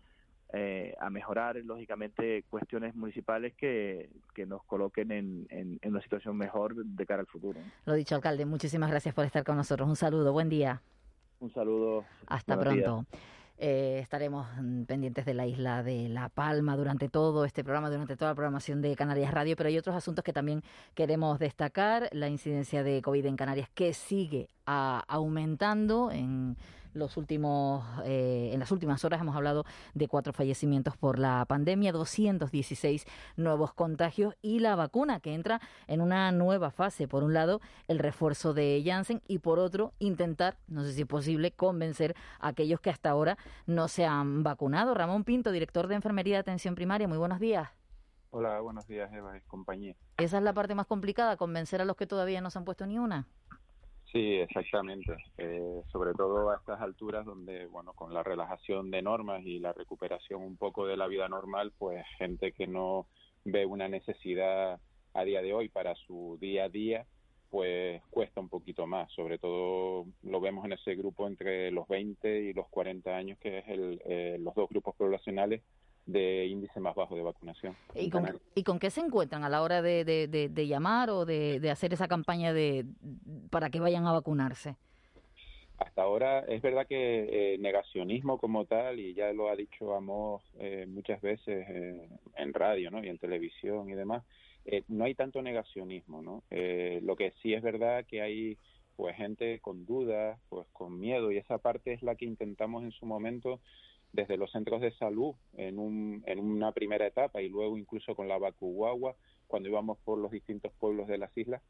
eh, 0.54 0.96
a 1.00 1.10
mejorar, 1.10 1.56
lógicamente, 1.58 2.44
cuestiones 2.50 2.96
municipales 2.96 3.54
que, 3.56 4.10
que 4.34 4.46
nos 4.46 4.64
coloquen 4.64 5.12
en, 5.12 5.48
en, 5.50 5.80
una 5.84 6.02
situación 6.02 6.38
mejor 6.38 6.76
de 6.76 7.06
cara 7.06 7.22
al 7.22 7.28
futuro. 7.28 7.60
Lo 7.86 7.94
dicho, 7.94 8.16
alcalde, 8.16 8.46
muchísimas 8.46 8.90
gracias 8.90 9.16
por 9.16 9.26
estar 9.26 9.44
con 9.44 9.58
nosotros. 9.58 9.88
Un 9.88 9.96
saludo, 9.96 10.32
buen 10.32 10.50
día. 10.50 10.82
Un 11.40 11.52
saludo. 11.52 12.06
Hasta 12.28 12.60
pronto. 12.60 13.06
Eh, 13.60 14.00
estaremos 14.04 14.48
mm, 14.62 14.84
pendientes 14.84 15.26
de 15.26 15.34
la 15.34 15.48
isla 15.48 15.82
de 15.82 16.10
La 16.10 16.30
Palma 16.30 16.78
durante 16.78 17.10
todo 17.10 17.44
este 17.44 17.64
programa, 17.64 17.90
durante 17.90 18.16
toda 18.16 18.32
la 18.32 18.36
programación 18.36 18.84
de 18.84 18.96
Canarias 18.96 19.34
Radio, 19.34 19.56
pero 19.56 19.70
hay 19.70 19.78
otros 19.80 19.96
asuntos 19.96 20.24
que 20.24 20.32
también 20.32 20.62
queremos 20.94 21.40
destacar. 21.40 22.08
La 22.12 22.30
incidencia 22.30 22.84
de 22.84 23.02
COVID 23.02 23.26
en 23.26 23.36
Canarias 23.36 23.70
que 23.74 23.94
sigue 23.94 24.50
aumentando 24.66 26.12
en 26.12 26.56
los 26.98 27.18
últimos, 27.18 27.86
eh, 28.06 28.52
en 28.54 28.60
las 28.60 28.72
últimas 28.72 29.04
horas 29.06 29.22
hemos 29.22 29.36
hablado 29.36 29.66
de 29.94 30.08
cuatro 30.08 30.34
fallecimientos 30.34 30.98
por 30.98 31.20
la 31.20 31.46
pandemia, 31.46 31.92
216 31.92 33.06
nuevos 33.36 33.74
contagios 33.74 34.36
y 34.42 34.60
la 34.60 34.76
vacuna 34.76 35.20
que 35.20 35.34
entra 35.34 35.62
en 35.88 36.02
una 36.02 36.32
nueva 36.32 36.72
fase. 36.72 37.08
Por 37.08 37.24
un 37.24 37.34
lado, 37.34 37.62
el 37.88 38.00
refuerzo 38.00 38.54
de 38.54 38.82
Janssen 38.86 39.22
y 39.28 39.40
por 39.40 39.60
otro, 39.60 39.94
intentar, 40.00 40.58
no 40.68 40.84
sé 40.84 40.94
si 40.94 41.02
es 41.02 41.08
posible, 41.08 41.52
convencer 41.52 42.16
a 42.40 42.50
aquellos 42.50 42.80
que 42.80 42.90
hasta 42.90 43.10
ahora 43.10 43.38
no 43.66 43.88
se 43.88 44.06
han 44.06 44.44
vacunado. 44.44 44.94
Ramón 44.94 45.24
Pinto, 45.24 45.52
director 45.52 45.88
de 45.88 45.96
Enfermería 45.96 46.36
de 46.36 46.40
Atención 46.40 46.76
Primaria, 46.76 47.08
muy 47.08 47.18
buenos 47.18 47.40
días. 47.40 47.70
Hola, 48.30 48.60
buenos 48.60 48.86
días, 48.88 49.12
Eva 49.14 49.38
y 49.38 49.42
compañía. 49.42 49.96
Esa 50.18 50.38
es 50.38 50.44
la 50.44 50.54
parte 50.54 50.76
más 50.76 50.86
complicada, 50.86 51.38
convencer 51.38 51.82
a 51.82 51.86
los 51.86 51.96
que 51.96 52.06
todavía 52.06 52.42
no 52.42 52.50
se 52.50 52.60
han 52.60 52.66
puesto 52.66 52.86
ni 52.86 53.00
una. 53.00 53.26
Sí, 54.12 54.36
exactamente. 54.36 55.18
Eh, 55.38 55.82
sobre 55.92 56.14
todo 56.14 56.50
a 56.50 56.56
estas 56.58 56.80
alturas 56.80 57.26
donde, 57.26 57.66
bueno, 57.68 57.94
con 57.94 58.14
la 58.14 58.24
relajación 58.24 58.90
de 58.90 59.02
normas 59.02 59.44
y 59.46 59.60
la 59.60 59.74
recuperación 59.74 60.42
un 60.42 60.56
poco 60.58 60.88
de 60.88 60.96
la 60.96 61.08
vida 61.08 61.28
normal, 61.28 61.74
pues 61.78 62.06
gente 62.18 62.54
que 62.54 62.68
no 62.68 63.08
ve 63.44 63.66
una 63.66 63.90
necesidad 63.90 64.80
a 65.14 65.24
día 65.24 65.42
de 65.42 65.54
hoy 65.54 65.68
para 65.70 65.94
su 65.96 66.38
día 66.40 66.66
a 66.66 66.70
día, 66.70 67.06
pues 67.50 68.02
cuesta 68.10 68.40
un 68.40 68.50
poquito 68.50 68.88
más. 68.88 69.12
Sobre 69.12 69.40
todo 69.40 70.06
lo 70.24 70.40
vemos 70.40 70.64
en 70.66 70.74
ese 70.74 70.96
grupo 70.96 71.28
entre 71.28 71.72
los 71.72 71.88
20 71.90 72.42
y 72.44 72.54
los 72.54 72.70
40 72.70 73.16
años, 73.16 73.38
que 73.40 73.60
es 73.60 73.68
el, 73.68 74.02
eh, 74.06 74.38
los 74.40 74.56
dos 74.56 74.70
grupos 74.70 74.96
poblacionales 74.96 75.64
de 76.08 76.48
índice 76.48 76.80
más 76.80 76.96
bajo 76.96 77.16
de 77.16 77.22
vacunación. 77.22 77.76
¿Y 77.94 78.10
con, 78.10 78.40
¿Y 78.56 78.64
con 78.64 78.80
qué 78.80 78.90
se 78.90 79.02
encuentran 79.02 79.44
a 79.44 79.50
la 79.50 79.62
hora 79.62 79.82
de, 79.82 80.04
de, 80.06 80.68
llamar 80.68 81.10
o 81.10 81.26
de, 81.26 81.70
hacer 81.70 81.94
esa 81.94 82.08
campaña 82.08 82.54
de 82.54 82.86
para 83.52 83.70
que 83.70 83.80
vayan 83.80 84.08
a 84.08 84.14
vacunarse? 84.14 84.76
Hasta 85.78 86.02
ahora 86.02 86.40
es 86.40 86.62
verdad 86.62 86.88
que 86.88 87.54
eh, 87.54 87.58
negacionismo 87.60 88.40
como 88.40 88.66
tal, 88.66 89.00
y 89.00 89.14
ya 89.14 89.32
lo 89.32 89.50
ha 89.50 89.56
dicho 89.56 89.94
Amos 89.94 90.42
eh, 90.60 90.86
muchas 90.88 91.22
veces 91.22 91.68
eh, 91.70 92.10
en 92.36 92.54
radio 92.54 92.90
¿no? 92.90 93.04
y 93.04 93.10
en 93.10 93.20
televisión 93.20 93.88
y 93.90 93.94
demás, 93.94 94.24
no 94.88 95.06
hay 95.06 95.14
tanto 95.14 95.42
negacionismo. 95.42 96.22
¿no? 96.22 96.44
lo 96.50 97.16
que 97.16 97.34
sí 97.42 97.54
es 97.54 97.62
verdad 97.62 98.06
que 98.06 98.22
hay 98.22 98.58
pues 98.96 99.16
gente 99.16 99.60
con 99.60 99.86
dudas, 99.86 100.40
pues 100.50 100.68
con 100.74 101.00
miedo, 101.00 101.32
y 101.32 101.38
esa 101.38 101.60
parte 101.60 101.94
es 101.94 102.02
la 102.02 102.16
que 102.16 102.26
intentamos 102.26 102.84
en 102.84 102.92
su 102.92 103.06
momento 103.06 103.60
desde 104.14 104.38
los 104.38 104.52
centros 104.52 104.82
de 104.82 104.92
salud 104.92 105.36
en, 105.54 105.80
un, 105.80 106.24
en 106.26 106.40
una 106.40 106.72
primera 106.72 107.06
etapa 107.06 107.42
y 107.42 107.50
luego 107.50 107.78
incluso 107.78 108.16
con 108.16 108.28
la 108.28 108.38
Bacuguagua, 108.38 109.16
cuando 109.48 109.70
íbamos 109.70 109.98
por 110.00 110.18
los 110.18 110.32
distintos 110.32 110.72
pueblos 110.80 111.08
de 111.08 111.18
las 111.18 111.36
islas, 111.38 111.62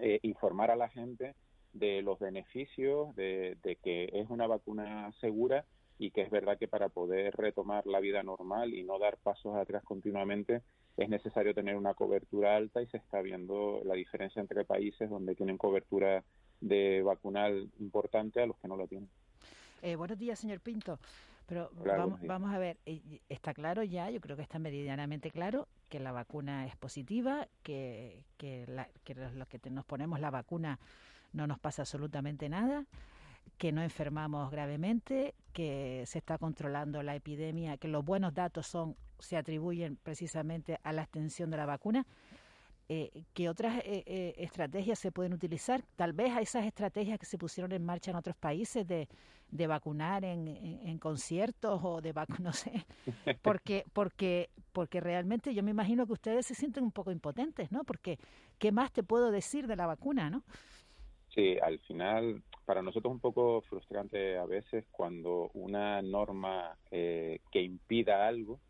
eh, 0.00 0.18
informar 0.22 0.70
a 0.70 0.76
la 0.76 0.88
gente 0.88 1.34
de 1.72 2.02
los 2.02 2.18
beneficios, 2.18 3.14
de, 3.16 3.56
que 3.82 4.10
es 4.12 4.28
una 4.30 4.46
vacuna 4.46 5.12
segura 5.20 5.64
y 5.98 6.10
que 6.10 6.22
es 6.22 6.30
verdad 6.30 6.58
que 6.58 6.68
para 6.68 6.88
poder 6.88 7.34
retomar 7.36 7.86
la 7.86 8.00
vida 8.00 8.22
normal 8.22 8.74
y 8.74 8.84
no 8.84 8.98
dar 8.98 9.18
pasos 9.18 9.56
atrás 9.56 9.82
continuamente 9.84 10.62
es 10.96 11.08
necesario 11.08 11.54
tener 11.54 11.76
una 11.76 11.94
cobertura 11.94 12.56
alta 12.56 12.82
y 12.82 12.86
se 12.88 12.96
está 12.96 13.20
viendo 13.20 13.82
la 13.84 13.94
diferencia 13.94 14.40
entre 14.40 14.64
países 14.64 15.08
donde 15.10 15.34
tienen 15.34 15.58
cobertura 15.58 16.24
de 16.60 17.02
vacunal 17.02 17.70
importante 17.78 18.42
a 18.42 18.46
los 18.46 18.56
que 18.58 18.68
no 18.68 18.76
lo 18.76 18.86
tienen. 18.86 19.08
Eh, 19.82 19.94
buenos 19.94 20.18
días, 20.18 20.40
señor 20.40 20.60
Pinto. 20.60 20.98
Pero 21.48 21.70
vamos, 22.26 22.54
a 22.54 22.58
ver, 22.58 22.76
eh, 22.84 23.22
está 23.30 23.54
claro 23.54 23.82
ya, 23.82 24.10
yo 24.10 24.20
creo 24.20 24.36
que 24.36 24.42
está 24.42 24.58
meridianamente 24.58 25.30
claro 25.30 25.66
que 25.88 25.98
la 25.98 26.12
vacuna 26.12 26.66
es 26.66 26.76
positiva, 26.76 27.48
que, 27.62 28.22
que, 28.36 28.66
los, 28.66 29.48
que 29.48 29.70
nos 29.70 29.86
ponemos 29.86 30.20
la 30.20 30.30
vacuna 30.30 30.78
no 31.32 31.46
nos 31.46 31.58
pasa 31.58 31.82
absolutamente 31.82 32.50
nada, 32.50 32.84
que 33.56 33.72
no 33.72 33.82
enfermamos 33.82 34.50
gravemente, 34.50 35.34
que 35.54 36.04
se 36.06 36.18
está 36.18 36.36
controlando 36.36 37.02
la 37.02 37.14
epidemia, 37.14 37.78
que 37.78 37.88
los 37.88 38.04
buenos 38.04 38.34
datos 38.34 38.66
son 38.66 38.94
se 39.18 39.36
atribuyen 39.36 39.96
precisamente 39.96 40.78
a 40.82 40.92
la 40.92 41.02
extensión 41.02 41.50
de 41.50 41.56
la 41.56 41.66
vacuna. 41.66 42.06
Eh, 42.88 43.24
¿Qué 43.34 43.48
otras 43.48 43.82
eh, 43.84 44.34
estrategias 44.38 44.98
se 44.98 45.12
pueden 45.12 45.34
utilizar? 45.34 45.82
Tal 45.96 46.12
vez 46.12 46.32
a 46.32 46.40
esas 46.40 46.64
estrategias 46.64 47.18
que 47.18 47.26
se 47.26 47.36
pusieron 47.36 47.72
en 47.72 47.84
marcha 47.84 48.10
en 48.10 48.16
otros 48.16 48.36
países 48.36 48.86
de 48.86 49.08
de 49.50 49.66
vacunar 49.66 50.24
en, 50.24 50.48
en, 50.48 50.98
conciertos 50.98 51.80
o 51.82 52.00
de 52.00 52.12
vacunar, 52.12 52.40
no 52.42 52.52
sé, 52.52 52.86
porque, 53.42 53.84
porque, 53.92 54.50
porque 54.72 55.00
realmente 55.00 55.54
yo 55.54 55.62
me 55.62 55.70
imagino 55.70 56.06
que 56.06 56.12
ustedes 56.12 56.46
se 56.46 56.54
sienten 56.54 56.84
un 56.84 56.92
poco 56.92 57.10
impotentes, 57.10 57.72
¿no? 57.72 57.84
Porque, 57.84 58.18
¿qué 58.58 58.72
más 58.72 58.92
te 58.92 59.02
puedo 59.02 59.30
decir 59.30 59.66
de 59.66 59.76
la 59.76 59.86
vacuna, 59.86 60.30
no? 60.30 60.42
Sí, 61.34 61.56
al 61.62 61.78
final, 61.80 62.42
para 62.64 62.82
nosotros 62.82 63.10
es 63.10 63.14
un 63.14 63.20
poco 63.20 63.62
frustrante 63.62 64.36
a 64.36 64.44
veces 64.44 64.84
cuando 64.90 65.50
una 65.54 66.02
norma 66.02 66.76
eh, 66.90 67.40
que 67.50 67.62
impida 67.62 68.26
algo 68.26 68.60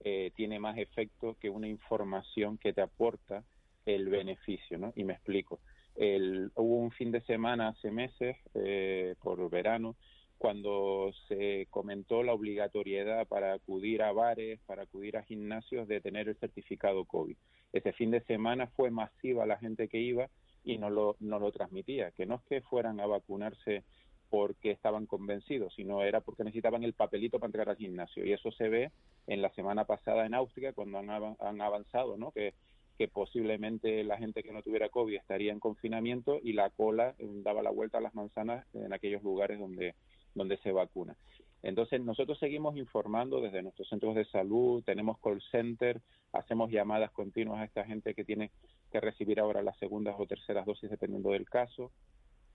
eh, 0.00 0.32
tiene 0.36 0.58
más 0.58 0.78
efecto 0.78 1.36
que 1.40 1.50
una 1.50 1.68
información 1.68 2.58
que 2.58 2.72
te 2.72 2.82
aporta 2.82 3.44
el 3.88 4.08
beneficio, 4.10 4.76
¿no? 4.76 4.92
Y 4.96 5.04
me 5.04 5.14
explico. 5.14 5.60
El, 5.96 6.52
hubo 6.54 6.76
un 6.76 6.90
fin 6.90 7.10
de 7.10 7.22
semana 7.22 7.68
hace 7.68 7.90
meses, 7.90 8.36
eh, 8.54 9.14
por 9.22 9.48
verano, 9.50 9.96
cuando 10.36 11.10
se 11.26 11.66
comentó 11.70 12.22
la 12.22 12.34
obligatoriedad 12.34 13.26
para 13.26 13.54
acudir 13.54 14.02
a 14.02 14.12
bares, 14.12 14.60
para 14.66 14.82
acudir 14.82 15.16
a 15.16 15.24
gimnasios 15.24 15.88
de 15.88 16.00
tener 16.00 16.28
el 16.28 16.36
certificado 16.36 17.06
COVID. 17.06 17.36
Ese 17.72 17.92
fin 17.94 18.10
de 18.10 18.20
semana 18.24 18.66
fue 18.68 18.90
masiva 18.90 19.46
la 19.46 19.58
gente 19.58 19.88
que 19.88 19.98
iba 19.98 20.28
y 20.62 20.76
no 20.76 20.90
lo, 20.90 21.16
no 21.18 21.38
lo 21.38 21.50
transmitía, 21.50 22.10
que 22.12 22.26
no 22.26 22.36
es 22.36 22.42
que 22.42 22.60
fueran 22.60 23.00
a 23.00 23.06
vacunarse 23.06 23.84
porque 24.28 24.70
estaban 24.70 25.06
convencidos, 25.06 25.72
sino 25.74 26.02
era 26.02 26.20
porque 26.20 26.44
necesitaban 26.44 26.84
el 26.84 26.92
papelito 26.92 27.38
para 27.38 27.48
entrar 27.48 27.68
al 27.70 27.76
gimnasio. 27.76 28.24
Y 28.26 28.32
eso 28.32 28.52
se 28.52 28.68
ve 28.68 28.92
en 29.26 29.40
la 29.40 29.50
semana 29.54 29.86
pasada 29.86 30.26
en 30.26 30.34
Austria, 30.34 30.74
cuando 30.74 30.98
han, 30.98 31.08
han 31.10 31.60
avanzado, 31.62 32.18
¿no? 32.18 32.30
que 32.32 32.52
que 32.98 33.08
posiblemente 33.08 34.04
la 34.04 34.18
gente 34.18 34.42
que 34.42 34.52
no 34.52 34.62
tuviera 34.62 34.88
COVID 34.88 35.14
estaría 35.14 35.52
en 35.52 35.60
confinamiento 35.60 36.38
y 36.42 36.52
la 36.52 36.68
cola 36.70 37.14
eh, 37.18 37.26
daba 37.44 37.62
la 37.62 37.70
vuelta 37.70 37.98
a 37.98 38.00
las 38.02 38.14
manzanas 38.14 38.66
en 38.74 38.92
aquellos 38.92 39.22
lugares 39.22 39.58
donde 39.58 39.94
donde 40.34 40.56
se 40.58 40.72
vacuna. 40.72 41.16
Entonces, 41.62 42.00
nosotros 42.00 42.38
seguimos 42.38 42.76
informando 42.76 43.40
desde 43.40 43.62
nuestros 43.62 43.88
centros 43.88 44.14
de 44.14 44.24
salud, 44.26 44.82
tenemos 44.84 45.18
call 45.18 45.42
center, 45.50 46.00
hacemos 46.32 46.70
llamadas 46.70 47.10
continuas 47.10 47.60
a 47.60 47.64
esta 47.64 47.84
gente 47.84 48.14
que 48.14 48.24
tiene 48.24 48.52
que 48.92 49.00
recibir 49.00 49.40
ahora 49.40 49.62
las 49.62 49.76
segundas 49.78 50.14
o 50.18 50.26
terceras 50.26 50.64
dosis 50.64 50.88
dependiendo 50.88 51.30
del 51.30 51.48
caso, 51.48 51.90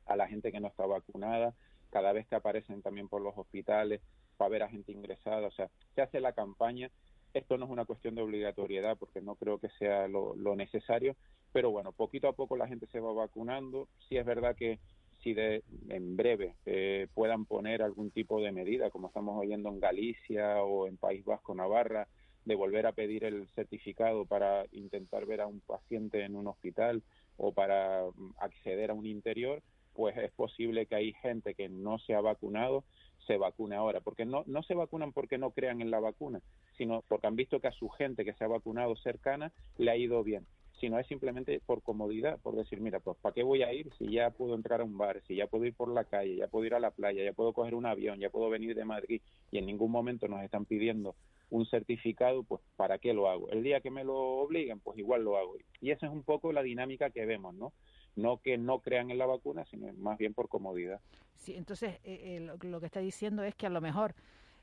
a 0.06 0.16
la 0.16 0.28
gente 0.28 0.52
que 0.52 0.60
no 0.62 0.70
está 0.70 0.86
vacunada, 0.86 1.54
cada 1.92 2.14
vez 2.14 2.26
que 2.28 2.36
aparecen 2.36 2.82
también 2.82 3.10
por 3.10 3.22
los 3.22 3.38
hospitales 3.38 4.02
para 4.38 4.50
ver 4.50 4.64
a 4.64 4.70
gente 4.70 4.94
ingresada, 4.94 5.48
o 5.48 5.52
sea, 5.52 5.70
se 5.94 6.02
hace 6.02 6.20
la 6.20 6.34
campaña. 6.34 6.90
Esto 7.34 7.58
no 7.58 7.66
es 7.66 7.72
una 7.72 7.86
cuestión 7.86 8.14
de 8.14 8.22
obligatoriedad 8.22 8.96
porque 8.98 9.22
no 9.22 9.36
creo 9.36 9.58
que 9.58 9.70
sea 9.80 10.08
lo, 10.08 10.36
necesario, 10.56 11.16
pero 11.52 11.72
bueno, 11.72 11.92
poquito 11.92 12.28
a 12.28 12.34
poco 12.34 12.56
la 12.56 12.68
gente 12.68 12.86
se 12.88 13.00
va 13.00 13.12
vacunando. 13.12 13.88
Sí 14.08 14.18
es 14.18 14.26
verdad 14.26 14.56
que 14.56 14.80
si 15.24 15.34
de, 15.34 15.64
en 15.90 16.16
breve 16.16 16.56
eh, 16.66 17.08
puedan 17.16 17.46
poner 17.46 17.82
algún 17.82 18.12
tipo 18.12 18.40
de 18.40 18.52
medida, 18.52 18.92
como 18.92 19.08
estamos 19.08 19.40
oyendo 19.40 19.70
en 19.70 19.80
Galicia 19.80 20.62
o 20.64 20.86
en 20.88 20.98
País 20.98 21.26
Vasco, 21.26 21.56
Navarra, 21.56 22.08
de 22.46 22.56
volver 22.56 22.86
a 22.86 22.92
pedir 22.92 23.24
el 23.24 23.48
certificado 23.56 24.26
para 24.26 24.66
intentar 24.72 25.26
ver 25.26 25.42
a 25.42 25.48
un 25.48 25.62
paciente 25.62 26.24
en 26.24 26.36
un 26.36 26.48
hospital 26.48 27.02
o 27.38 27.52
para 27.52 28.04
mm, 28.16 28.34
acceder 28.38 28.92
a 28.92 28.94
un 28.94 29.08
interior, 29.08 29.64
pues 29.94 30.16
es 30.18 30.32
posible 30.34 30.86
que 30.86 30.96
hay 30.96 31.14
gente 31.14 31.56
que 31.56 31.70
no 31.70 31.98
se 32.00 32.14
ha 32.14 32.22
vacunado 32.22 32.84
se 33.26 33.38
vacune 33.38 33.76
ahora, 33.76 34.02
porque 34.02 34.26
no, 34.26 34.44
no 34.48 34.64
se 34.64 34.76
vacunan 34.76 35.14
porque 35.14 35.38
no 35.38 35.52
crean 35.52 35.82
en 35.82 35.92
la 35.92 36.00
vacuna, 36.00 36.42
sino 36.78 37.04
porque 37.08 37.28
han 37.28 37.36
visto 37.36 37.60
que 37.60 37.68
a 37.68 37.72
su 37.72 37.90
gente 37.90 38.26
que 38.26 38.34
se 38.34 38.44
ha 38.44 38.48
vacunado 38.48 38.96
cercana 38.98 39.52
le 39.78 39.92
ha 39.92 39.98
ido 39.98 40.24
bien 40.24 40.46
sino 40.84 41.00
es 41.00 41.08
simplemente 41.08 41.62
por 41.66 41.82
comodidad, 41.82 42.42
por 42.42 42.58
decir, 42.58 42.82
mira, 42.82 43.00
pues 43.00 43.16
¿para 43.22 43.34
qué 43.34 43.42
voy 43.42 43.64
a 43.64 43.72
ir 43.72 43.90
si 43.98 44.12
ya 44.12 44.32
puedo 44.32 44.54
entrar 44.54 44.82
a 44.82 44.84
un 44.84 44.98
bar, 44.98 45.22
si 45.28 45.36
ya 45.36 45.48
puedo 45.48 45.64
ir 45.64 45.74
por 45.74 45.88
la 45.88 46.04
calle, 46.04 46.36
ya 46.36 46.50
puedo 46.50 46.66
ir 46.66 46.74
a 46.74 46.80
la 46.82 46.92
playa, 46.92 47.24
ya 47.24 47.32
puedo 47.32 47.54
coger 47.54 47.74
un 47.74 47.86
avión, 47.86 48.20
ya 48.20 48.30
puedo 48.30 48.50
venir 48.50 48.76
de 48.76 48.84
Madrid 48.84 49.22
y 49.50 49.60
en 49.60 49.66
ningún 49.66 49.92
momento 49.92 50.28
nos 50.28 50.44
están 50.44 50.66
pidiendo 50.66 51.16
un 51.50 51.66
certificado, 51.68 52.44
pues 52.44 52.62
¿para 52.76 52.98
qué 52.98 53.14
lo 53.14 53.30
hago? 53.30 53.50
El 53.50 53.64
día 53.64 53.80
que 53.80 53.92
me 53.92 54.04
lo 54.04 54.16
obliguen, 54.18 54.82
pues 54.82 54.98
igual 54.98 55.24
lo 55.24 55.38
hago. 55.38 55.56
Y 55.80 55.92
esa 55.92 56.08
es 56.08 56.12
un 56.12 56.24
poco 56.24 56.52
la 56.52 56.64
dinámica 56.64 57.12
que 57.12 57.26
vemos, 57.26 57.56
¿no? 57.56 57.72
No 58.16 58.38
que 58.38 58.58
no 58.58 58.80
crean 58.80 59.12
en 59.12 59.18
la 59.18 59.26
vacuna, 59.26 59.66
sino 59.66 59.92
más 59.94 60.18
bien 60.18 60.34
por 60.34 60.50
comodidad. 60.50 61.00
Sí, 61.38 61.56
entonces 61.56 61.96
eh, 62.04 62.38
eh, 62.38 62.58
lo, 62.62 62.80
que 62.80 62.86
está 62.86 63.00
diciendo 63.00 63.44
es 63.44 63.56
que 63.56 63.66
a 63.66 63.70
lo 63.70 63.82
mejor 63.82 64.16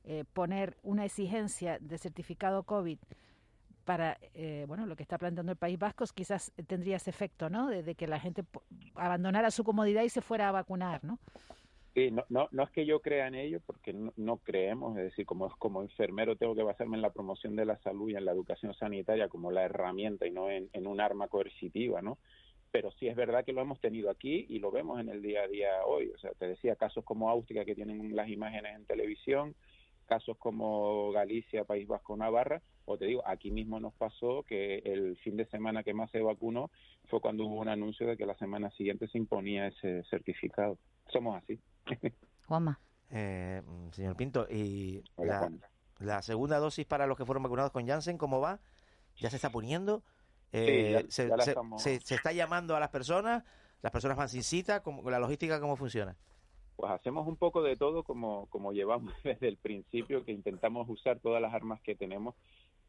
eh, 0.05 0.25
poner 0.33 0.77
una 0.83 1.05
exigencia 1.05 1.79
de 1.79 1.99
certificado 1.99 2.63
COVID 2.63 2.99
para 3.85 4.19
eh, 4.35 4.65
bueno 4.69 4.87
lo 4.87 4.97
que 4.97 5.03
está 5.03 5.19
planteando 5.19 5.53
el 5.53 5.59
País 5.59 5.79
Vasco 5.79 6.05
quizás 6.15 6.53
tendría 6.67 6.97
ese 6.97 7.11
efecto 7.11 7.51
no 7.51 7.69
de, 7.69 7.95
que 7.95 8.07
la 8.07 8.21
gente 8.21 8.45
abandonara 8.95 9.51
su 9.51 9.65
comodidad 9.65 10.03
y 10.03 10.09
se 10.09 10.21
fuera 10.21 10.49
a 10.49 10.53
vacunar 10.53 11.05
no 11.05 11.19
sí 11.95 12.11
no 12.11 12.25
no, 12.29 12.49
no 12.51 12.63
es 12.63 12.71
que 12.71 12.87
yo 12.87 13.01
crea 13.01 13.27
en 13.27 13.35
ello 13.35 13.61
porque 13.67 13.93
no, 13.93 14.37
creemos. 14.39 14.97
Es 14.97 15.05
decir 15.05 15.27
como 15.27 15.51
como 15.59 15.83
enfermero 15.83 16.37
tengo 16.37 16.55
que 16.55 16.63
basarme 16.63 16.97
en 16.97 17.03
la 17.03 17.11
promoción 17.11 17.57
de 17.57 17.65
la 17.65 17.79
salud 17.79 18.09
y 18.11 18.15
en 18.15 18.25
la 18.25 18.33
educación 18.33 18.75
sanitaria 18.75 19.29
como 19.29 19.51
la 19.51 19.65
herramienta 19.65 20.27
y 20.27 20.31
no 20.31 20.51
en, 20.51 20.71
un 20.87 21.01
arma 21.01 21.29
coercitiva 21.29 22.01
no 22.01 22.19
pero 22.71 22.91
sí 22.93 23.09
es 23.09 23.17
verdad 23.17 23.45
que 23.45 23.53
lo 23.53 23.61
hemos 23.61 23.81
tenido 23.81 24.11
aquí 24.11 24.47
y 24.49 24.59
lo 24.59 24.71
vemos 24.71 25.01
en 25.01 25.09
el 25.09 25.23
día 25.23 25.43
a 25.43 25.49
día 25.49 25.85
hoy. 25.87 26.11
O 26.15 26.19
sea, 26.19 26.33
te 26.33 26.47
decía 26.47 26.77
casos 26.77 27.05
como 27.05 27.29
Austria 27.31 27.65
que 27.65 27.75
tienen 27.75 28.15
las 28.15 28.29
imágenes 28.29 28.77
en 28.77 28.85
televisión, 28.85 29.55
casos 30.07 30.37
como 30.39 31.13
Galicia, 31.13 31.65
País 31.65 31.87
Vasco, 31.87 32.17
Navarra, 32.17 32.63
o 32.85 32.99
te 32.99 33.07
digo, 33.07 33.23
aquí 33.27 33.51
mismo 33.51 33.79
nos 33.79 33.95
pasó 33.95 34.43
que 34.43 34.79
el 34.79 35.17
fin 35.19 35.37
de 35.37 35.47
semana 35.47 35.85
que 35.85 35.95
más 35.95 36.11
se 36.11 36.21
vacunó 36.21 36.71
fue 37.09 37.21
cuando 37.21 37.45
hubo 37.45 37.61
un 37.61 37.69
anuncio 37.69 38.07
de 38.07 38.17
que 38.17 38.27
la 38.27 38.37
semana 38.37 38.71
siguiente 38.73 39.07
se 39.09 39.19
imponía 39.19 39.69
ese 39.69 40.03
certificado. 40.11 40.77
Somos 41.13 41.41
así. 41.43 41.61
Juanma. 42.47 42.81
Eh, 43.11 43.63
señor 43.93 44.17
Pinto, 44.17 44.47
y 44.49 45.03
la, 45.99 46.23
segunda 46.23 46.59
dosis 46.59 46.87
para 46.87 47.07
los 47.07 47.17
que 47.17 47.25
fueron 47.25 47.43
vacunados 47.43 47.73
con 47.73 47.87
Janssen, 47.87 48.19
¿cómo 48.19 48.41
va? 48.41 48.61
¿Ya 49.17 49.31
se 49.31 49.37
está 49.37 49.51
poniendo? 49.51 50.03
Eh, 50.53 51.07
se, 51.09 51.31
se, 52.01 52.15
está 52.15 52.33
llamando 52.33 52.77
a 52.77 52.81
las 52.81 52.89
personas? 52.91 53.45
¿Las 53.83 53.93
personas 53.93 54.17
van 54.17 54.29
sin 54.29 54.43
cita? 54.43 54.83
¿Cómo, 54.83 55.09
¿La 55.11 55.19
logística 55.19 55.61
cómo 55.61 55.77
funciona? 55.77 56.17
Pues 56.77 56.93
hacemos 56.93 57.27
un 57.27 57.37
poco 57.37 57.63
de 57.63 57.77
todo 57.77 58.03
como, 58.03 58.47
como 58.47 58.73
llevamos 58.73 59.13
desde 59.25 59.49
el 59.49 59.57
principio, 59.57 60.25
que 60.25 60.33
intentamos 60.33 60.89
usar 60.89 61.21
todas 61.21 61.41
las 61.41 61.55
armas 61.55 61.81
que 61.83 61.95
tenemos 61.95 62.35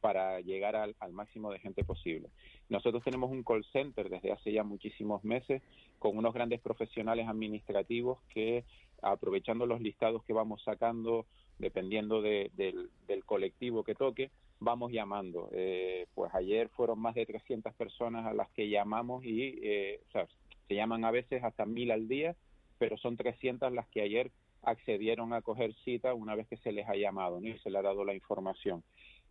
para 0.01 0.41
llegar 0.41 0.75
al, 0.75 0.95
máximo 1.11 1.51
de 1.51 1.59
gente 1.59 1.83
posible. 1.83 2.29
Nosotros 2.69 3.03
tenemos 3.03 3.31
un 3.31 3.43
call 3.43 3.63
center 3.71 4.09
desde 4.09 4.31
hace 4.31 4.51
ya 4.51 4.63
muchísimos 4.63 5.23
meses 5.23 5.61
con 5.99 6.17
unos 6.17 6.33
grandes 6.33 6.59
profesionales 6.59 7.27
administrativos 7.27 8.19
que, 8.33 8.65
aprovechando 9.01 9.65
los 9.65 9.79
listados 9.79 10.23
que 10.23 10.33
vamos 10.33 10.63
sacando, 10.63 11.27
dependiendo 11.59 12.21
del, 12.21 12.89
colectivo 13.25 13.83
que 13.83 13.95
toque, 13.95 14.31
vamos 14.61 14.91
llamando. 14.93 15.49
Eh, 15.51 16.05
pues 16.13 16.33
ayer 16.33 16.69
fueron 16.69 16.99
más 16.99 17.15
de 17.15 17.25
300 17.25 17.73
personas 17.73 18.25
a 18.25 18.33
las 18.33 18.49
que 18.51 18.69
llamamos 18.69 19.25
y 19.25 19.59
eh, 19.61 19.99
se 20.67 20.75
llaman 20.75 21.03
a 21.03 21.11
veces 21.11 21.43
hasta 21.43 21.65
mil 21.65 21.91
al 21.91 22.07
día, 22.07 22.35
pero 22.77 22.95
son 22.97 23.17
300 23.17 23.73
las 23.73 23.87
que 23.89 24.01
ayer 24.01 24.31
accedieron 24.63 25.33
a 25.33 25.41
coger 25.41 25.73
cita 25.83 26.13
una 26.13 26.35
vez 26.35 26.47
que 26.47 26.57
se 26.57 26.71
les 26.71 26.87
ha 26.87 26.95
llamado 26.95 27.41
y 27.41 27.57
se 27.59 27.71
les 27.71 27.79
ha 27.79 27.81
dado 27.81 28.05
la 28.05 28.13
información. 28.13 28.83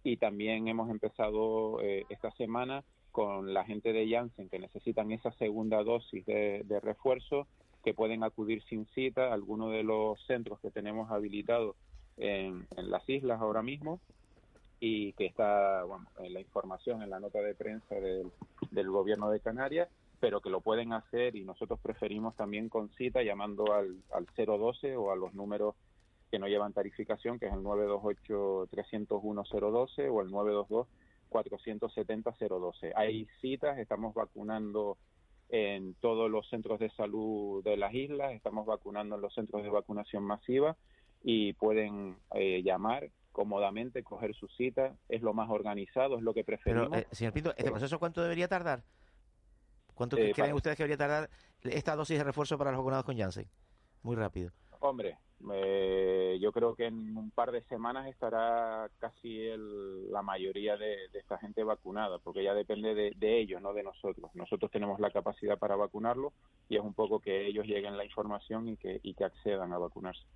Y 0.02 0.16
también 0.16 0.66
hemos 0.66 0.90
empezado 0.90 1.80
eh, 1.80 2.04
esta 2.08 2.32
semana 2.32 2.84
con 3.12 3.54
la 3.54 3.64
gente 3.64 3.92
de 3.92 4.08
Janssen 4.08 4.48
que 4.48 4.58
necesitan 4.58 5.12
esa 5.12 5.30
segunda 5.32 5.82
dosis 5.84 6.24
de, 6.26 6.80
refuerzo, 6.82 7.46
que 7.84 7.94
pueden 7.94 8.24
acudir 8.24 8.62
sin 8.64 8.86
cita 8.86 9.28
a 9.28 9.34
alguno 9.34 9.70
de 9.70 9.82
los 9.84 10.20
centros 10.26 10.60
que 10.60 10.70
tenemos 10.70 11.10
habilitados 11.10 11.76
en, 12.16 12.66
las 12.76 13.08
islas 13.08 13.40
ahora 13.40 13.62
mismo 13.62 14.00
y 14.80 15.12
que 15.12 15.26
está 15.26 15.84
bueno, 15.84 16.06
en 16.18 16.32
la 16.32 16.40
información 16.40 17.02
en 17.02 17.10
la 17.10 17.20
nota 17.20 17.40
de 17.40 17.54
prensa 17.54 17.94
del, 17.96 18.32
gobierno 18.90 19.30
de 19.30 19.40
Canarias, 19.40 19.90
pero 20.18 20.40
que 20.40 20.48
lo 20.48 20.62
pueden 20.62 20.94
hacer 20.94 21.36
y 21.36 21.44
nosotros 21.44 21.78
preferimos 21.80 22.34
también 22.34 22.70
con 22.70 22.88
cita 22.94 23.22
llamando 23.22 23.74
al, 23.74 24.02
al 24.12 24.26
012 24.34 24.96
o 24.96 25.12
a 25.12 25.16
los 25.16 25.34
números 25.34 25.74
que 26.30 26.38
no 26.38 26.48
llevan 26.48 26.72
tarificación, 26.72 27.38
que 27.38 27.44
es 27.46 27.52
el 27.52 27.60
928-301-012 27.60 30.10
o 30.10 30.22
el 30.22 30.30
922-470-012. 31.30 32.92
Hay 32.94 33.26
citas, 33.40 33.78
estamos 33.78 34.14
vacunando 34.14 34.96
en 35.50 35.94
todos 35.94 36.30
los 36.30 36.48
centros 36.48 36.78
de 36.78 36.90
salud 36.90 37.64
de 37.64 37.76
las 37.76 37.92
islas, 37.92 38.32
estamos 38.32 38.66
vacunando 38.66 39.16
en 39.16 39.22
los 39.22 39.34
centros 39.34 39.64
de 39.64 39.68
vacunación 39.68 40.22
masiva 40.22 40.76
y 41.22 41.52
pueden 41.54 42.16
eh, 42.34 42.62
llamar 42.62 43.10
cómodamente, 43.40 44.02
coger 44.02 44.34
su 44.34 44.48
cita, 44.48 44.94
es 45.08 45.22
lo 45.22 45.32
más 45.32 45.48
organizado, 45.48 46.18
es 46.18 46.22
lo 46.22 46.34
que 46.34 46.44
preferimos. 46.44 46.90
Pero, 46.90 47.00
eh, 47.00 47.06
señor 47.10 47.32
Pinto, 47.32 47.54
¿este 47.56 47.70
proceso 47.70 47.98
cuánto 47.98 48.20
debería 48.20 48.48
tardar? 48.48 48.82
¿Cuánto 49.94 50.18
eh, 50.18 50.32
creen 50.34 50.52
ustedes 50.52 50.76
que 50.76 50.82
debería 50.82 50.98
tardar 50.98 51.30
esta 51.62 51.96
dosis 51.96 52.18
de 52.18 52.24
refuerzo 52.24 52.58
para 52.58 52.70
los 52.70 52.76
vacunados 52.76 53.06
con 53.06 53.16
Janssen? 53.16 53.48
Muy 54.02 54.14
rápido. 54.14 54.50
Hombre, 54.80 55.16
eh, 55.54 56.38
yo 56.38 56.52
creo 56.52 56.74
que 56.74 56.84
en 56.84 57.16
un 57.16 57.30
par 57.30 57.50
de 57.50 57.62
semanas 57.62 58.08
estará 58.08 58.90
casi 58.98 59.48
la 60.10 60.20
mayoría 60.20 60.76
de, 60.76 61.06
esta 61.14 61.38
gente 61.38 61.64
vacunada, 61.64 62.18
porque 62.18 62.44
ya 62.44 62.52
depende 62.52 62.94
de, 62.94 63.40
ellos, 63.40 63.62
no 63.62 63.72
de 63.72 63.84
nosotros. 63.84 64.30
Nosotros 64.34 64.70
tenemos 64.70 65.00
la 65.00 65.10
capacidad 65.10 65.58
para 65.58 65.76
vacunarlo 65.76 66.34
y 66.68 66.76
es 66.76 66.82
un 66.82 66.92
poco 66.92 67.20
que 67.20 67.46
ellos 67.46 67.64
lleguen 67.64 67.96
la 67.96 68.04
información 68.04 68.68
y 68.68 68.76
que, 68.76 69.00
y 69.02 69.14
que 69.14 69.24
accedan 69.24 69.72
a 69.72 69.78
vacunarse. 69.78 70.26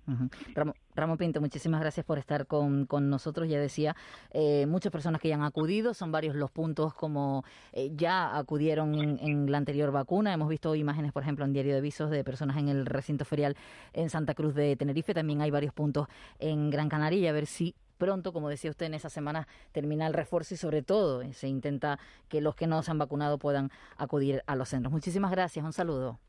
Ramón, 0.55 0.73
Pinto, 1.17 1.41
muchísimas 1.41 1.81
gracias 1.81 2.05
por 2.05 2.17
estar 2.17 2.47
con, 2.47 2.85
con 2.85 3.09
nosotros. 3.09 3.47
Ya 3.47 3.59
decía, 3.59 3.95
eh, 4.31 4.65
muchas 4.65 4.91
personas 4.91 5.21
que 5.21 5.27
ya 5.27 5.35
han 5.35 5.43
acudido, 5.43 5.93
son 5.93 6.11
varios 6.11 6.35
los 6.35 6.51
puntos 6.51 6.93
como 6.93 7.43
eh, 7.73 7.91
ya 7.95 8.37
acudieron 8.37 8.95
en, 9.19 9.51
la 9.51 9.57
anterior 9.57 9.91
vacuna. 9.91 10.33
Hemos 10.33 10.49
visto 10.49 10.73
imágenes, 10.73 11.11
por 11.11 11.23
ejemplo, 11.23 11.45
en 11.45 11.53
Diario 11.53 11.75
de 11.75 11.81
Visos 11.81 12.09
de 12.09 12.23
personas 12.23 12.57
en 12.57 12.69
el 12.69 12.85
recinto 12.85 13.25
ferial 13.25 13.55
en 13.93 14.09
Santa 14.09 14.33
Cruz 14.33 14.55
de 14.55 14.75
Tenerife 14.75 15.13
también 15.13 15.41
hay 15.41 15.51
varios 15.51 15.73
puntos 15.73 16.07
en 16.39 16.69
Gran 16.69 16.89
Canaria 16.89 17.29
a 17.29 17.33
ver 17.33 17.45
si 17.45 17.75
pronto, 17.97 18.33
como 18.33 18.49
decía 18.49 18.71
usted, 18.71 18.87
en 18.87 18.93
esa 18.93 19.09
semana 19.09 19.47
termina 19.71 20.07
el 20.07 20.13
refuerzo 20.13 20.53
y 20.53 20.57
sobre 20.57 20.81
todo 20.81 21.21
eh, 21.21 21.33
se 21.33 21.47
intenta 21.47 21.99
que 22.29 22.41
los 22.41 22.55
que 22.55 22.67
no 22.67 22.81
se 22.83 22.91
han 22.91 22.97
vacunado 22.97 23.37
puedan 23.37 23.71
acudir 23.97 24.43
a 24.47 24.55
los 24.55 24.69
centros. 24.69 24.91
Muchísimas 24.91 25.31
gracias, 25.31 25.65
un 25.65 25.73
saludo. 25.73 26.19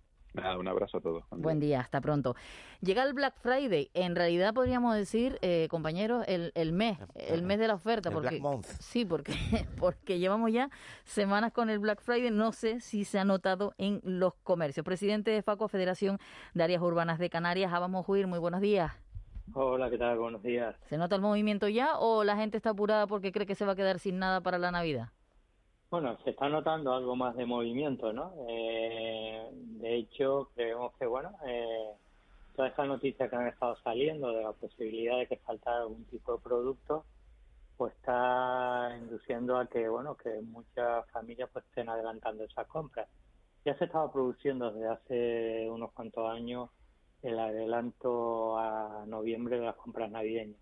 Un 0.58 0.68
abrazo 0.68 0.98
a 0.98 1.00
todos. 1.00 1.24
Buen, 1.30 1.60
día. 1.60 1.80
hasta 1.80 2.00
pronto. 2.00 2.34
Llega 2.80 3.02
el 3.02 3.14
Black 3.14 3.34
Friday, 3.40 3.90
en 3.94 4.14
realidad 4.14 4.54
podríamos 4.54 4.94
decir, 4.94 5.38
eh, 5.42 5.66
compañeros, 5.70 6.24
el, 6.28 6.52
el 6.54 6.72
mes, 6.72 6.98
el 7.14 7.42
mes 7.42 7.58
de 7.58 7.68
la 7.68 7.74
oferta. 7.74 8.10
porque, 8.10 8.40
Sí, 8.80 9.04
porque, 9.04 9.32
porque 9.78 10.18
llevamos 10.18 10.52
ya 10.52 10.70
semanas 11.04 11.52
con 11.52 11.70
el 11.70 11.78
Black 11.78 12.00
Friday, 12.02 12.30
no 12.30 12.52
sé 12.52 12.80
si 12.80 13.04
se 13.04 13.18
ha 13.18 13.24
notado 13.24 13.74
en 13.78 14.00
los 14.04 14.34
comercios. 14.34 14.84
Presidente 14.84 15.30
de 15.30 15.42
FACO, 15.42 15.68
Federación 15.68 16.18
de 16.54 16.64
Áreas 16.64 16.82
Urbanas 16.82 17.18
de 17.18 17.30
Canarias, 17.30 17.72
vamos 17.72 18.06
a 18.06 18.12
huir, 18.12 18.26
muy 18.26 18.38
buenos 18.38 18.60
días. 18.60 18.92
Hola, 19.54 19.88
¿qué 19.90 19.98
tal? 19.98 20.18
Buenos 20.18 20.42
días. 20.42 20.74
¿Se 20.88 20.98
nota 20.98 21.16
el 21.16 21.22
movimiento 21.22 21.68
ya 21.68 21.98
o 21.98 22.24
la 22.24 22.36
gente 22.36 22.56
está 22.56 22.70
apurada 22.70 23.06
porque 23.06 23.32
cree 23.32 23.46
que 23.46 23.54
se 23.54 23.64
va 23.64 23.72
a 23.72 23.76
quedar 23.76 23.98
sin 23.98 24.18
nada 24.18 24.40
para 24.40 24.58
la 24.58 24.70
Navidad? 24.70 25.10
Bueno, 25.98 26.18
se 26.24 26.28
está 26.28 26.50
notando 26.50 26.92
algo 26.92 27.16
más 27.16 27.34
de 27.36 27.46
movimiento, 27.46 28.12
¿no? 28.12 28.34
Eh, 28.50 29.48
de 29.80 29.94
hecho, 29.94 30.50
creemos 30.54 30.92
que, 30.98 31.06
bueno, 31.06 31.32
eh, 31.46 31.88
todas 32.54 32.70
estas 32.70 32.86
noticias 32.86 33.30
que 33.30 33.34
han 33.34 33.46
estado 33.46 33.78
saliendo 33.82 34.30
de 34.30 34.42
la 34.42 34.52
posibilidad 34.52 35.16
de 35.16 35.26
que 35.26 35.38
faltara 35.38 35.78
algún 35.78 36.04
tipo 36.04 36.34
de 36.34 36.42
producto, 36.42 37.06
pues 37.78 37.94
está 37.94 38.94
induciendo 39.00 39.56
a 39.56 39.68
que, 39.68 39.88
bueno, 39.88 40.18
que 40.18 40.38
muchas 40.42 41.08
familias 41.12 41.48
pues 41.50 41.64
estén 41.64 41.88
adelantando 41.88 42.44
esas 42.44 42.66
compras. 42.66 43.08
Ya 43.64 43.74
se 43.78 43.86
estaba 43.86 44.12
produciendo 44.12 44.70
desde 44.70 44.88
hace 44.88 45.70
unos 45.70 45.92
cuantos 45.92 46.30
años 46.30 46.68
el 47.22 47.38
adelanto 47.38 48.58
a 48.58 49.06
noviembre 49.06 49.58
de 49.58 49.64
las 49.64 49.76
compras 49.76 50.10
navideñas. 50.10 50.60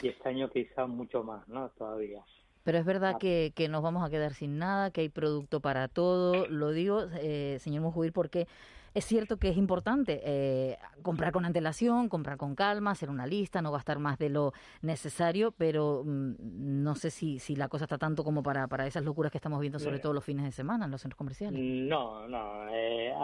Y 0.00 0.10
este 0.10 0.28
año 0.28 0.48
quizás 0.48 0.88
mucho 0.88 1.24
más, 1.24 1.48
¿no? 1.48 1.70
Todavía. 1.70 2.24
Pero 2.66 2.78
es 2.78 2.84
verdad 2.84 3.16
que, 3.20 3.52
que, 3.54 3.68
nos 3.68 3.80
vamos 3.80 4.04
a 4.04 4.10
quedar 4.10 4.34
sin 4.34 4.58
nada, 4.58 4.90
que 4.90 5.02
hay 5.02 5.08
producto 5.08 5.60
para 5.60 5.86
todo. 5.86 6.48
Lo 6.48 6.72
digo, 6.72 7.04
eh, 7.20 7.58
señor 7.60 7.84
Mujuir, 7.84 8.12
porque 8.12 8.48
es 8.92 9.04
cierto 9.04 9.36
que 9.36 9.50
es 9.50 9.56
importante 9.56 10.20
eh, 10.24 10.76
comprar 11.02 11.32
con 11.32 11.44
antelación, 11.44 12.08
comprar 12.08 12.36
con 12.36 12.56
calma, 12.56 12.90
hacer 12.90 13.08
una 13.08 13.24
lista, 13.24 13.62
no 13.62 13.70
gastar 13.70 14.00
más 14.00 14.18
de 14.18 14.30
lo 14.30 14.52
necesario, 14.82 15.52
pero 15.52 16.02
mm, 16.04 16.34
no 16.82 16.96
sé 16.96 17.12
si, 17.12 17.38
si 17.38 17.54
la 17.54 17.68
cosa 17.68 17.84
está 17.84 17.98
tanto 17.98 18.24
como 18.24 18.42
para, 18.42 18.66
para 18.66 18.84
esas 18.84 19.04
locuras 19.04 19.30
que 19.30 19.38
estamos 19.38 19.60
viendo, 19.60 19.78
sobre 19.78 20.00
todo 20.00 20.12
los 20.12 20.24
fines 20.24 20.44
de 20.44 20.50
semana 20.50 20.86
en 20.86 20.90
los 20.90 21.00
centros 21.00 21.18
comerciales. 21.18 21.60
No, 21.60 22.26
no, 22.26 22.68
eh, 22.72 23.14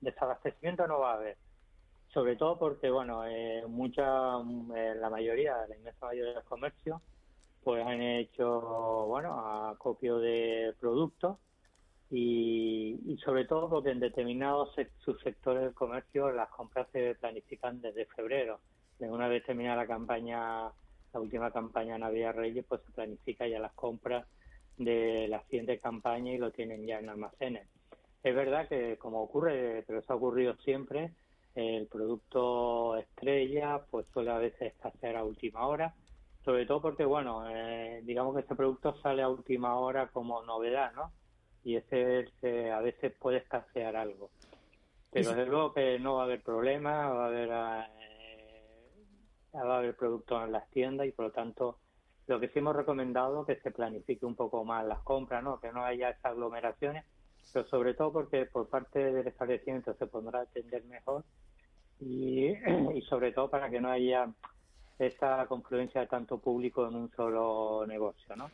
desabastecimiento 0.00 0.86
no 0.86 1.00
va 1.00 1.10
a 1.10 1.14
haber 1.16 1.36
sobre 2.14 2.36
todo 2.36 2.58
porque, 2.58 2.88
bueno, 2.88 3.26
eh, 3.26 3.62
mucha, 3.68 4.38
eh, 4.74 4.94
la 4.98 5.10
mayoría, 5.10 5.54
la 5.68 5.76
inmensa 5.76 6.06
mayoría 6.06 6.30
de 6.30 6.36
los 6.36 6.44
comercios, 6.44 7.02
pues 7.62 7.84
han 7.86 8.00
hecho, 8.00 9.06
bueno, 9.06 9.68
acopio 9.68 10.18
de 10.18 10.74
productos 10.80 11.38
y, 12.10 12.98
y 13.06 13.18
sobre 13.18 13.44
todo 13.44 13.68
porque 13.68 13.90
en 13.90 14.00
determinados 14.00 14.74
subsectores 15.04 15.62
del 15.62 15.74
comercio 15.74 16.30
las 16.30 16.48
compras 16.50 16.88
se 16.92 17.14
planifican 17.16 17.80
desde 17.80 18.06
febrero. 18.06 18.60
De 18.98 19.10
una 19.10 19.28
vez 19.28 19.44
terminada 19.44 19.76
la 19.76 19.86
campaña, 19.86 20.72
la 21.12 21.20
última 21.20 21.50
campaña 21.50 21.98
Navidad 21.98 22.34
Reyes, 22.34 22.64
pues 22.68 22.80
se 22.86 22.92
planifica 22.92 23.46
ya 23.46 23.58
las 23.58 23.72
compras 23.72 24.26
de 24.76 25.28
la 25.28 25.42
siguiente 25.44 25.78
campaña 25.78 26.32
y 26.32 26.38
lo 26.38 26.50
tienen 26.52 26.86
ya 26.86 26.98
en 26.98 27.08
almacenes. 27.08 27.68
Es 28.22 28.34
verdad 28.34 28.68
que 28.68 28.96
como 28.96 29.22
ocurre, 29.22 29.84
pero 29.86 30.00
eso 30.00 30.12
ha 30.12 30.16
ocurrido 30.16 30.56
siempre, 30.56 31.12
el 31.54 31.86
producto 31.86 32.96
estrella 32.96 33.80
pues 33.90 34.06
suele 34.12 34.30
a 34.30 34.38
veces 34.38 34.72
escasear 34.74 35.16
a 35.16 35.24
última 35.24 35.66
hora, 35.66 35.94
sobre 36.44 36.66
todo 36.66 36.80
porque, 36.80 37.04
bueno, 37.04 37.48
eh, 37.48 38.00
digamos 38.04 38.34
que 38.34 38.40
este 38.42 38.54
producto 38.54 38.94
sale 39.00 39.22
a 39.22 39.28
última 39.28 39.76
hora 39.78 40.08
como 40.08 40.42
novedad, 40.42 40.92
¿no? 40.94 41.12
Y 41.64 41.76
ese, 41.76 42.70
a 42.70 42.80
veces 42.80 43.12
puede 43.18 43.38
escasear 43.38 43.96
algo. 43.96 44.30
Pero 45.10 45.30
desde 45.30 45.46
luego 45.46 45.72
que 45.72 45.98
no 45.98 46.14
va 46.14 46.22
a 46.22 46.24
haber 46.24 46.42
problema, 46.42 47.08
va 47.08 47.24
a 47.24 47.28
haber, 47.28 47.48
eh, 47.48 47.86
va 49.54 49.74
a 49.74 49.78
haber 49.78 49.96
productos 49.96 50.44
en 50.44 50.52
las 50.52 50.68
tiendas 50.70 51.06
y 51.06 51.12
por 51.12 51.26
lo 51.26 51.32
tanto 51.32 51.78
lo 52.26 52.38
que 52.38 52.48
sí 52.48 52.58
hemos 52.58 52.76
recomendado 52.76 53.44
que 53.46 53.56
se 53.56 53.70
planifique 53.70 54.26
un 54.26 54.36
poco 54.36 54.64
más 54.64 54.86
las 54.86 55.00
compras, 55.00 55.42
¿no? 55.42 55.60
Que 55.60 55.72
no 55.72 55.82
haya 55.82 56.10
esas 56.10 56.26
aglomeraciones 56.26 57.04
pero 57.52 57.66
sobre 57.68 57.94
todo 57.94 58.12
porque 58.12 58.46
por 58.46 58.68
parte 58.68 59.12
del 59.12 59.26
establecimiento 59.26 59.94
se 59.94 60.06
podrá 60.06 60.40
atender 60.40 60.84
mejor 60.84 61.24
y, 62.00 62.48
y 62.94 63.02
sobre 63.02 63.32
todo 63.32 63.50
para 63.50 63.70
que 63.70 63.80
no 63.80 63.90
haya 63.90 64.30
esta 64.98 65.46
confluencia 65.46 66.00
de 66.00 66.06
tanto 66.06 66.38
público 66.38 66.86
en 66.86 66.94
un 66.94 67.10
solo 67.12 67.86
negocio, 67.86 68.36
¿no? 68.36 68.50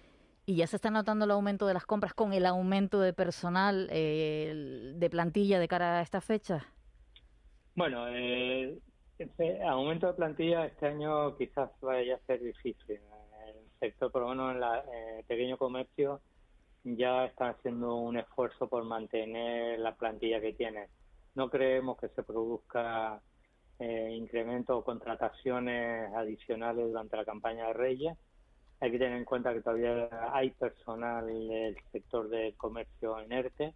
¿Y 0.46 0.56
ya 0.56 0.66
se 0.66 0.76
está 0.76 0.90
notando 0.90 1.24
el 1.24 1.30
aumento 1.30 1.66
de 1.66 1.74
las 1.74 1.86
compras 1.86 2.12
con 2.12 2.34
el 2.34 2.44
aumento 2.44 3.00
de 3.00 3.14
personal 3.14 3.88
eh, 3.90 4.92
de 4.94 5.10
plantilla 5.10 5.58
de 5.58 5.68
cara 5.68 5.98
a 5.98 6.02
esta 6.02 6.20
fecha? 6.20 6.66
Bueno, 7.74 8.06
eh, 8.08 8.78
aumento 9.66 10.08
de 10.08 10.12
plantilla 10.12 10.66
este 10.66 10.86
año 10.86 11.36
quizás 11.36 11.70
vaya 11.80 12.16
a 12.16 12.26
ser 12.26 12.42
difícil. 12.42 13.00
El 13.46 13.70
sector, 13.80 14.12
por 14.12 14.22
lo 14.22 14.28
menos 14.28 14.54
en 14.54 15.18
el 15.18 15.24
pequeño 15.24 15.56
comercio, 15.56 16.20
ya 16.84 17.24
está 17.24 17.50
haciendo 17.50 17.96
un 17.96 18.18
esfuerzo 18.18 18.68
por 18.68 18.84
mantener 18.84 19.78
la 19.78 19.94
plantilla 19.94 20.40
que 20.40 20.52
tiene. 20.52 20.88
No 21.34 21.48
creemos 21.48 21.98
que 21.98 22.08
se 22.10 22.22
produzca 22.22 23.20
eh, 23.84 24.16
incremento 24.16 24.78
o 24.78 24.82
contrataciones 24.82 26.10
adicionales 26.14 26.86
durante 26.88 27.18
la 27.18 27.24
campaña 27.26 27.66
de 27.66 27.72
Reyes. 27.74 28.16
Hay 28.80 28.90
que 28.90 28.98
tener 28.98 29.18
en 29.18 29.26
cuenta 29.26 29.52
que 29.52 29.60
todavía 29.60 30.08
hay 30.32 30.50
personal 30.52 31.26
del 31.26 31.76
sector 31.92 32.30
del 32.30 32.56
comercio 32.56 33.22
inerte, 33.22 33.74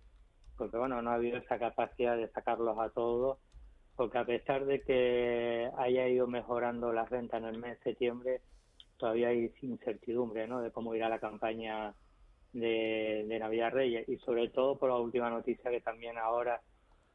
porque 0.57 0.79
bueno, 0.79 1.03
no 1.03 1.11
ha 1.11 1.15
habido 1.15 1.37
esa 1.37 1.59
capacidad 1.59 2.17
de 2.17 2.29
sacarlos 2.31 2.79
a 2.79 2.89
todos, 2.89 3.39
porque 3.97 4.17
a 4.17 4.25
pesar 4.25 4.65
de 4.65 4.81
que 4.81 5.71
haya 5.77 6.09
ido 6.09 6.27
mejorando 6.27 6.91
las 6.91 7.11
ventas 7.11 7.43
en 7.43 7.49
el 7.49 7.59
mes 7.59 7.79
de 7.79 7.91
septiembre, 7.91 8.41
todavía 8.97 9.29
hay 9.29 9.53
incertidumbre 9.61 10.49
¿no? 10.49 10.63
de 10.63 10.71
cómo 10.71 10.95
irá 10.95 11.11
la 11.11 11.19
campaña 11.19 11.95
de, 12.55 13.27
Navidad 13.39 13.73
Reyes 13.73 14.09
y 14.09 14.17
sobre 14.19 14.49
todo 14.49 14.79
por 14.79 14.89
la 14.89 14.97
última 14.97 15.29
noticia 15.29 15.71
que 15.71 15.83
también 15.83 16.17
ahora 16.17 16.63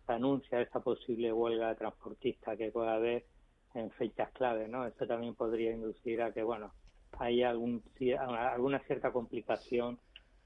anuncia 0.08 0.62
esa 0.62 0.80
posible 0.82 1.32
huelga 1.32 1.70
de 1.70 1.76
transportistas 1.76 2.58
que 2.58 2.72
pueda 2.72 2.96
haber 2.96 3.26
en 3.74 3.90
fechas 3.92 4.30
clave, 4.34 4.68
¿no? 4.68 4.86
Eso 4.86 5.08
también 5.08 5.34
podría 5.36 5.72
inducir 5.72 6.22
a 6.22 6.32
que, 6.34 6.44
bueno, 6.44 6.74
haya 7.20 7.50
algún, 7.50 7.84
alguna 8.38 8.80
cierta 8.80 9.12
complicación 9.12 10.00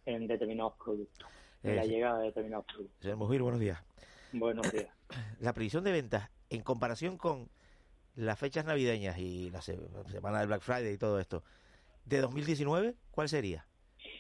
en 0.06 0.28
determinados 0.28 0.74
productos, 0.84 1.28
en 1.64 1.76
la 1.76 1.84
Eh, 1.84 1.88
llegada 1.88 2.20
de 2.20 2.26
determinados 2.28 2.66
productos. 2.66 2.98
Señor 3.02 3.18
Mujir, 3.18 3.42
buenos 3.42 3.60
días. 3.60 3.80
Buenos 4.32 4.72
días. 4.72 4.90
La 5.40 5.54
previsión 5.54 5.84
de 5.84 5.92
ventas 5.92 6.30
en 6.50 6.62
comparación 6.62 7.18
con 7.18 7.50
las 8.16 8.40
fechas 8.40 8.66
navideñas 8.66 9.18
y 9.18 9.50
la 9.52 9.62
se- 9.62 9.78
semana 10.10 10.40
del 10.40 10.48
Black 10.48 10.62
Friday 10.62 10.94
y 10.94 10.98
todo 10.98 11.20
esto, 11.20 11.44
de 12.06 12.22
2019, 12.22 12.96
¿cuál 13.12 13.28
sería? 13.30 13.66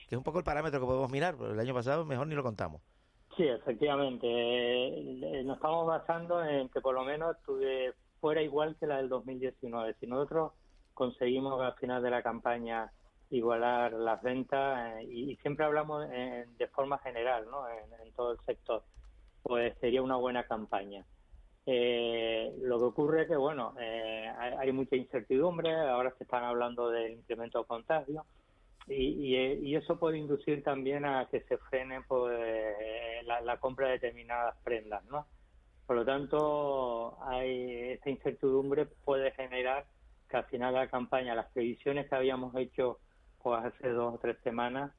Que 0.07 0.15
es 0.15 0.17
un 0.17 0.23
poco 0.23 0.37
el 0.39 0.43
parámetro 0.43 0.79
que 0.79 0.85
podemos 0.85 1.09
mirar, 1.09 1.35
pero 1.37 1.53
el 1.53 1.59
año 1.59 1.73
pasado 1.73 2.05
mejor 2.05 2.27
ni 2.27 2.35
lo 2.35 2.43
contamos. 2.43 2.81
Sí, 3.37 3.43
efectivamente. 3.47 4.27
Eh, 4.27 5.43
Nos 5.43 5.57
estamos 5.57 5.87
basando 5.87 6.43
en 6.43 6.69
que 6.69 6.81
por 6.81 6.95
lo 6.95 7.05
menos 7.05 7.37
fuera 8.19 8.41
igual 8.41 8.75
que 8.79 8.87
la 8.87 8.97
del 8.97 9.09
2019. 9.09 9.95
Si 9.99 10.07
nosotros 10.07 10.53
conseguimos 10.93 11.61
al 11.61 11.75
final 11.75 12.01
de 12.01 12.09
la 12.09 12.23
campaña 12.23 12.91
igualar 13.29 13.93
las 13.93 14.21
ventas, 14.21 14.99
eh, 14.99 15.03
y, 15.03 15.35
siempre 15.37 15.65
hablamos 15.65 16.09
de 16.09 16.67
forma 16.73 16.97
general, 16.99 17.45
¿no? 17.49 17.67
En, 17.69 18.07
en 18.07 18.13
todo 18.13 18.31
el 18.31 18.39
sector, 18.39 18.83
pues 19.43 19.77
sería 19.79 20.01
una 20.01 20.15
buena 20.15 20.43
campaña. 20.45 21.05
Eh, 21.69 22.55
lo 22.61 22.79
que 22.79 22.85
ocurre 22.85 23.21
es 23.23 23.27
que, 23.27 23.35
bueno, 23.35 23.73
eh, 23.77 24.25
hay, 24.39 24.53
hay 24.53 24.71
mucha 24.71 24.95
incertidumbre, 24.95 25.75
ahora 25.75 26.13
se 26.17 26.23
están 26.23 26.45
hablando 26.45 26.89
del 26.89 27.11
incremento 27.11 27.59
de 27.59 27.65
contagios, 27.65 28.25
y, 28.87 29.35
eh, 29.35 29.59
y 29.61 29.75
eso 29.75 29.99
puede 29.99 30.17
inducir 30.17 30.63
también 30.63 31.05
a 31.05 31.27
que 31.29 31.41
se 31.41 31.57
frene 31.57 32.01
pues, 32.07 32.37
la, 33.25 33.41
la 33.41 33.57
compra 33.59 33.87
de 33.87 33.93
determinadas 33.93 34.55
prendas, 34.63 35.03
¿no? 35.05 35.27
Por 35.85 35.95
lo 35.95 36.05
tanto, 36.05 37.17
hay 37.23 37.91
esta 37.91 38.09
incertidumbre 38.09 38.85
puede 38.85 39.31
generar 39.31 39.85
que 40.29 40.37
al 40.37 40.45
final 40.45 40.73
de 40.73 40.79
la 40.81 40.89
campaña 40.89 41.33
las 41.35 41.51
previsiones 41.51 42.09
que 42.09 42.15
habíamos 42.15 42.53
hecho 42.55 42.99
pues 43.41 43.63
hace 43.63 43.89
dos 43.89 44.15
o 44.15 44.17
tres 44.17 44.37
semanas 44.43 44.91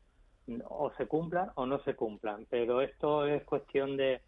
o 0.65 0.91
se 0.97 1.07
cumplan 1.07 1.51
o 1.57 1.67
no 1.67 1.79
se 1.81 1.95
cumplan. 1.95 2.47
Pero 2.49 2.81
esto 2.81 3.27
es 3.27 3.45
cuestión 3.45 3.99
de... 3.99 4.23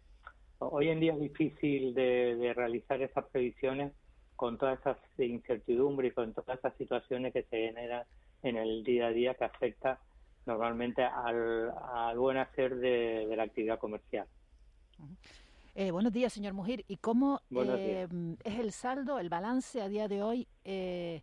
Hoy 0.59 0.89
en 0.89 0.99
día 0.99 1.13
es 1.13 1.19
difícil 1.19 1.95
de, 1.95 2.35
de 2.35 2.53
realizar 2.53 3.01
esas 3.01 3.25
previsiones 3.29 3.93
con 4.35 4.59
todas 4.59 4.79
esas 4.79 4.97
incertidumbres 5.17 6.11
y 6.11 6.13
con 6.13 6.33
todas 6.33 6.59
esas 6.59 6.75
situaciones 6.77 7.33
que 7.33 7.43
se 7.43 7.57
generan 7.67 8.05
en 8.43 8.57
el 8.57 8.83
día 8.83 9.07
a 9.07 9.11
día 9.11 9.33
que 9.35 9.45
afecta 9.45 9.99
normalmente 10.45 11.03
al, 11.03 11.71
al 11.93 12.17
buen 12.17 12.37
hacer 12.37 12.75
de, 12.75 13.27
de 13.27 13.35
la 13.35 13.43
actividad 13.43 13.79
comercial. 13.79 14.27
Eh, 15.75 15.91
buenos 15.91 16.11
días, 16.11 16.33
señor 16.33 16.53
Mujir. 16.53 16.83
¿Y 16.87 16.97
cómo 16.97 17.41
eh, 17.51 18.07
es 18.43 18.59
el 18.59 18.71
saldo, 18.71 19.19
el 19.19 19.29
balance 19.29 19.81
a 19.81 19.87
día 19.87 20.07
de 20.07 20.21
hoy 20.21 20.47
eh, 20.65 21.21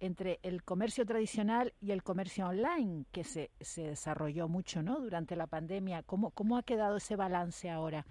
entre 0.00 0.40
el 0.42 0.62
comercio 0.62 1.06
tradicional 1.06 1.72
y 1.80 1.92
el 1.92 2.02
comercio 2.02 2.48
online, 2.48 3.06
que 3.12 3.24
se, 3.24 3.50
se 3.60 3.82
desarrolló 3.82 4.46
mucho 4.48 4.82
¿no? 4.82 5.00
durante 5.00 5.36
la 5.36 5.46
pandemia? 5.46 6.02
¿Cómo, 6.02 6.30
¿Cómo 6.32 6.58
ha 6.58 6.62
quedado 6.62 6.98
ese 6.98 7.16
balance 7.16 7.70
ahora? 7.70 8.04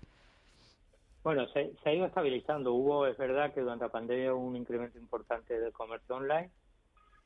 Bueno, 1.24 1.46
se, 1.50 1.74
se 1.84 1.90
ha 1.90 1.94
ido 1.94 2.06
estabilizando. 2.06 2.74
Hubo, 2.74 3.06
es 3.06 3.18
verdad 3.18 3.54
que 3.54 3.62
durante 3.62 3.86
la 3.86 3.92
pandemia 3.92 4.34
hubo 4.34 4.48
un 4.48 4.56
incremento 4.56 4.98
importante 4.98 5.60
del 5.60 5.74
comercio 5.74 6.16
online. 6.16 6.50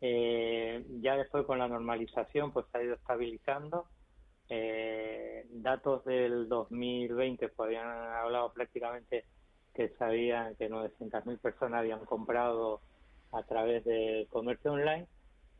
Eh, 0.02 0.86
ya 1.02 1.18
después 1.18 1.46
con 1.46 1.60
la 1.60 1.68
normalización 1.70 2.54
pues 2.54 2.68
se 2.72 2.80
ha 2.80 2.84
ido 2.84 2.96
estabilizando. 2.96 3.92
Eh, 4.50 5.46
datos 5.52 6.04
del 6.06 6.48
2020 6.50 7.50
pues 7.50 7.68
habían 7.68 7.88
hablado 7.88 8.54
prácticamente 8.54 9.28
que 9.74 9.90
sabían 9.98 10.56
que 10.58 10.70
900.000 10.70 11.40
personas 11.40 11.80
habían 11.82 12.06
comprado 12.06 12.84
a 13.32 13.44
través 13.46 13.84
del 13.86 14.28
comercio 14.30 14.74
online. 14.74 15.10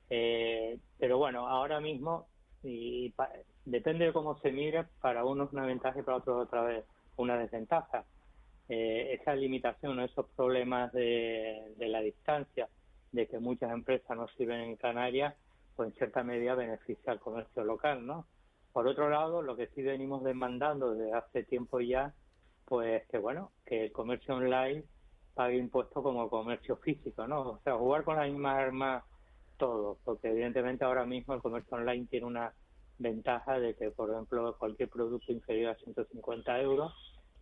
Eh, 0.10 0.80
pero 0.98 1.18
bueno, 1.18 1.48
ahora 1.48 1.80
mismo, 1.80 2.30
y 2.62 3.12
pa- 3.14 3.32
depende 3.66 4.06
de 4.06 4.14
cómo 4.14 4.40
se 4.42 4.52
mire, 4.52 4.86
para 5.02 5.26
unos 5.26 5.54
una 5.54 5.66
ventaja 5.66 6.00
y 6.00 6.04
para 6.04 6.18
otros 6.18 6.46
otra 6.48 6.64
vez 6.64 6.86
una 7.16 7.38
desventaja. 7.40 8.08
Eh, 8.68 9.14
esa 9.20 9.36
limitación 9.36 10.00
o 10.00 10.06
esos 10.06 10.28
problemas 10.36 10.92
de, 10.94 11.74
de 11.78 11.88
la 11.90 12.02
distancia, 12.02 12.70
de 13.12 13.28
que 13.28 13.40
muchas 13.40 13.72
empresas 13.72 14.16
no 14.16 14.28
sirven 14.30 14.62
en 14.62 14.76
Canarias, 14.76 15.36
pues 15.76 15.90
en 15.90 15.96
cierta 15.96 16.24
medida 16.24 16.56
beneficia 16.56 17.12
al 17.12 17.20
comercio 17.20 17.64
local, 17.64 18.06
¿no? 18.06 18.26
Por 18.74 18.88
otro 18.88 19.10
lado, 19.10 19.42
lo 19.42 19.56
que 19.56 19.68
sí 19.68 19.82
venimos 19.82 20.24
demandando 20.24 20.94
desde 20.94 21.14
hace 21.14 21.44
tiempo 21.44 21.80
ya, 21.82 22.14
pues 22.66 23.06
que 23.08 23.18
bueno, 23.18 23.52
que 23.66 23.86
el 23.86 23.92
comercio 23.92 24.36
online 24.36 24.84
pague 25.34 25.58
impuestos 25.58 26.02
como 26.04 26.30
comercio 26.30 26.78
físico, 26.78 27.28
¿no? 27.28 27.42
O 27.42 27.60
sea, 27.64 27.76
jugar 27.76 28.04
con 28.04 28.16
las 28.16 28.30
mismas 28.30 28.58
armas 28.58 29.04
todo, 29.58 29.98
porque 30.04 30.30
evidentemente 30.30 30.86
ahora 30.86 31.06
mismo 31.06 31.34
el 31.34 31.42
comercio 31.42 31.78
online 31.78 32.08
tiene 32.08 32.26
una 32.26 32.54
ventaja 32.98 33.60
de 33.60 33.76
que, 33.76 33.92
por 33.92 34.10
ejemplo, 34.10 34.56
cualquier 34.58 34.90
producto 34.90 35.32
inferior 35.32 35.72
a 35.72 35.76
150 35.76 36.62
euros, 36.62 36.94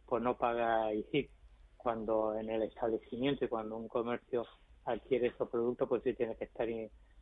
pues 0.05 0.24
no 0.24 0.38
paga 0.38 0.93
IGIC. 0.93 1.30
Cuando 1.78 2.36
en 2.38 2.49
el 2.49 2.63
establecimiento 2.63 3.45
y 3.45 3.47
cuando 3.47 3.78
un 3.78 3.88
comercio 3.88 4.45
adquiere 4.86 5.27
esos 5.27 5.49
productos, 5.49 5.88
pues 5.88 6.03
sí 6.03 6.13
tiene 6.13 6.36
que 6.36 6.45
estar 6.45 6.67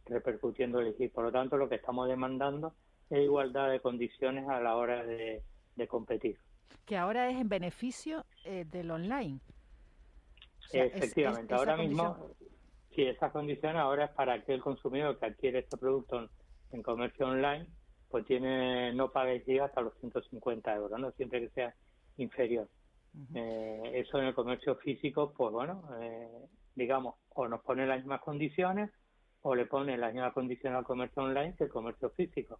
repercutiendo 0.05 0.79
el 0.79 0.89
IGIC. 0.89 1.11
Por 1.13 1.25
lo 1.25 1.31
tanto, 1.31 1.57
lo 1.57 1.67
que 1.69 1.75
estamos 1.75 2.07
demandando 2.07 2.73
es 3.09 3.19
igualdad 3.23 3.69
de 3.69 3.79
condiciones 3.79 4.47
a 4.47 4.59
la 4.61 4.75
hora 4.75 5.03
de, 5.03 5.43
de 5.75 5.87
competir. 5.87 6.37
Que 6.85 6.97
ahora 6.97 7.29
es 7.29 7.37
en 7.37 7.49
beneficio 7.49 8.25
eh, 8.45 8.65
del 8.71 8.91
online. 8.91 9.39
O 10.59 10.67
sea, 10.69 10.85
es- 10.85 10.91
es- 10.95 10.97
Efectivamente, 11.03 11.53
ahora 11.53 11.75
condición- 11.75 12.07
mismo, 12.13 12.29
sí, 12.95 13.03
esa 13.03 13.31
condición 13.31 13.75
ahora 13.77 14.05
es 14.05 14.11
para 14.11 14.33
aquel 14.33 14.61
consumidor 14.61 15.17
que 15.19 15.25
adquiere 15.25 15.59
este 15.59 15.77
producto 15.77 16.29
en, 16.71 16.81
comercio 16.83 17.27
online, 17.27 17.67
pues 18.09 18.25
tiene 18.25 18.93
no 18.93 19.11
paga 19.11 19.33
IGIC 19.33 19.61
hasta 19.61 19.81
los 19.81 19.93
150 19.99 20.73
euros, 20.75 20.99
¿no? 20.99 21.11
Siempre 21.11 21.41
que 21.41 21.49
sea 21.49 21.73
inferior. 22.17 22.67
Eh, 23.33 23.91
eso 23.95 24.19
en 24.19 24.25
el 24.25 24.33
comercio 24.35 24.75
físico, 24.75 25.33
pues 25.35 25.51
bueno, 25.51 25.83
eh, 26.01 26.29
digamos, 26.75 27.15
o 27.37 27.47
nos 27.47 27.61
pone 27.61 27.85
las 27.85 27.99
mismas 27.99 28.21
condiciones 28.21 28.89
o 29.43 29.53
le 29.53 29.67
pone 29.67 29.95
las 29.97 30.13
mismas 30.13 30.33
condiciones 30.33 30.79
al 30.79 30.83
comercio 30.83 31.23
online 31.23 31.55
que 31.55 31.65
el 31.65 31.69
comercio 31.69 32.09
físico. 32.09 32.59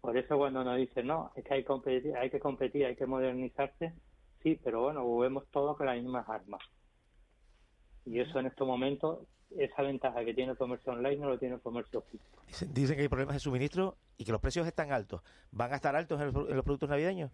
Por 0.00 0.16
eso 0.16 0.36
cuando 0.36 0.64
nos 0.64 0.76
dicen, 0.76 1.06
no, 1.06 1.30
es 1.36 1.44
que 1.44 1.54
hay, 1.54 1.64
competir, 1.64 2.16
hay 2.16 2.28
que 2.28 2.40
competir, 2.40 2.84
hay 2.84 2.96
que 2.96 3.06
modernizarse, 3.06 3.94
sí, 4.42 4.58
pero 4.62 4.82
bueno, 4.82 5.02
juguemos 5.02 5.46
todos 5.52 5.76
con 5.76 5.86
las 5.86 5.96
mismas 5.96 6.28
armas. 6.28 6.60
Y 8.04 8.18
eso 8.18 8.40
en 8.40 8.46
estos 8.46 8.66
momentos, 8.66 9.20
esa 9.56 9.82
ventaja 9.82 10.24
que 10.24 10.34
tiene 10.34 10.52
el 10.52 10.58
comercio 10.58 10.92
online 10.92 11.18
no 11.18 11.28
lo 11.28 11.38
tiene 11.38 11.54
el 11.54 11.60
comercio 11.60 12.02
físico. 12.02 12.42
Dicen, 12.72 12.96
que 12.96 13.02
hay 13.02 13.08
problemas 13.08 13.36
de 13.36 13.40
suministro 13.40 13.96
y 14.18 14.24
que 14.24 14.32
los 14.32 14.40
precios 14.40 14.66
están 14.66 14.90
altos. 14.90 15.22
¿Van 15.52 15.72
a 15.72 15.76
estar 15.76 15.94
altos 15.94 16.20
en 16.20 16.32
los 16.32 16.64
productos 16.64 16.88
navideños? 16.88 17.30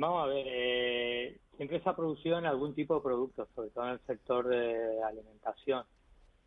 Vamos 0.00 0.24
a 0.24 0.26
ver, 0.28 0.46
eh, 0.48 1.40
siempre 1.58 1.78
se 1.82 1.86
ha 1.86 1.94
producido 1.94 2.38
en 2.38 2.46
algún 2.46 2.74
tipo 2.74 2.94
de 2.94 3.02
producto, 3.02 3.46
sobre 3.54 3.68
todo 3.68 3.84
en 3.84 3.90
el 3.90 4.00
sector 4.06 4.48
de 4.48 5.02
alimentación. 5.02 5.84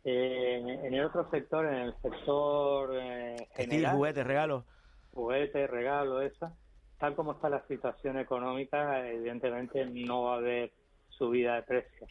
Eh, 0.02 0.58
en, 0.58 0.68
en 0.86 0.92
el 0.92 1.04
otro 1.04 1.30
sector, 1.30 1.64
en 1.64 1.74
el 1.74 1.94
sector 2.02 2.90
eh, 2.94 3.36
general, 3.54 3.94
juguetes, 3.94 4.26
regalos. 4.26 4.64
juguetes, 5.12 5.70
regalos, 5.70 6.24
eso, 6.24 6.50
tal 6.98 7.14
como 7.14 7.30
está 7.34 7.48
la 7.48 7.64
situación 7.68 8.18
económica, 8.18 9.08
evidentemente 9.08 9.86
no 9.86 10.24
va 10.24 10.34
a 10.34 10.38
haber 10.38 10.72
subida 11.10 11.54
de 11.54 11.62
precios. 11.62 12.10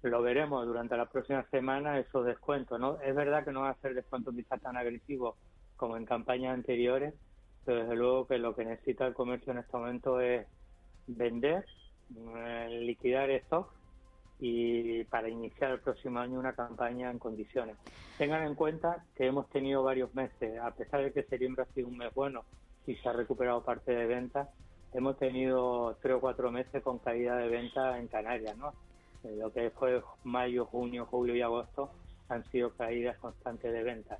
Lo 0.00 0.22
veremos 0.22 0.64
durante 0.64 0.96
la 0.96 1.04
próxima 1.04 1.44
semana 1.50 1.98
esos 1.98 2.24
descuentos, 2.24 2.80
¿no? 2.80 2.98
Es 3.02 3.14
verdad 3.14 3.44
que 3.44 3.52
no 3.52 3.60
va 3.60 3.68
a 3.68 3.80
ser 3.82 3.92
descuentos 3.92 4.34
quizás 4.34 4.58
tan 4.62 4.78
agresivos 4.78 5.36
como 5.76 5.98
en 5.98 6.06
campañas 6.06 6.54
anteriores, 6.54 7.12
pero 7.66 7.80
desde 7.80 7.94
luego 7.94 8.26
que 8.26 8.38
lo 8.38 8.56
que 8.56 8.64
necesita 8.64 9.06
el 9.06 9.12
comercio 9.12 9.52
en 9.52 9.58
este 9.58 9.76
momento 9.76 10.18
es 10.18 10.46
vender, 11.06 11.64
eh, 12.36 12.68
liquidar 12.82 13.30
stock 13.30 13.70
y 14.40 15.04
para 15.04 15.28
iniciar 15.28 15.70
el 15.70 15.80
próximo 15.80 16.18
año 16.18 16.38
una 16.38 16.54
campaña 16.54 17.10
en 17.10 17.18
condiciones. 17.18 17.76
Tengan 18.18 18.44
en 18.44 18.54
cuenta 18.54 19.04
que 19.14 19.26
hemos 19.26 19.48
tenido 19.50 19.82
varios 19.82 20.14
meses, 20.14 20.58
a 20.58 20.72
pesar 20.72 21.02
de 21.02 21.12
que 21.12 21.22
septiembre 21.22 21.62
ha 21.62 21.74
sido 21.74 21.88
un 21.88 21.98
mes 21.98 22.12
bueno 22.14 22.44
y 22.86 22.96
se 22.96 23.08
ha 23.08 23.12
recuperado 23.12 23.62
parte 23.62 23.92
de 23.92 24.06
ventas, 24.06 24.48
hemos 24.92 25.16
tenido 25.18 25.96
tres 26.02 26.16
o 26.16 26.20
cuatro 26.20 26.50
meses 26.50 26.82
con 26.82 26.98
caída 26.98 27.36
de 27.36 27.48
ventas 27.48 27.98
en 27.98 28.08
Canarias, 28.08 28.56
¿no? 28.56 28.72
lo 29.24 29.52
que 29.52 29.70
fue 29.70 30.02
mayo, 30.24 30.66
junio, 30.66 31.06
julio 31.06 31.36
y 31.36 31.42
agosto 31.42 31.90
han 32.28 32.44
sido 32.50 32.70
caídas 32.70 33.16
constantes 33.18 33.72
de 33.72 33.82
ventas. 33.82 34.18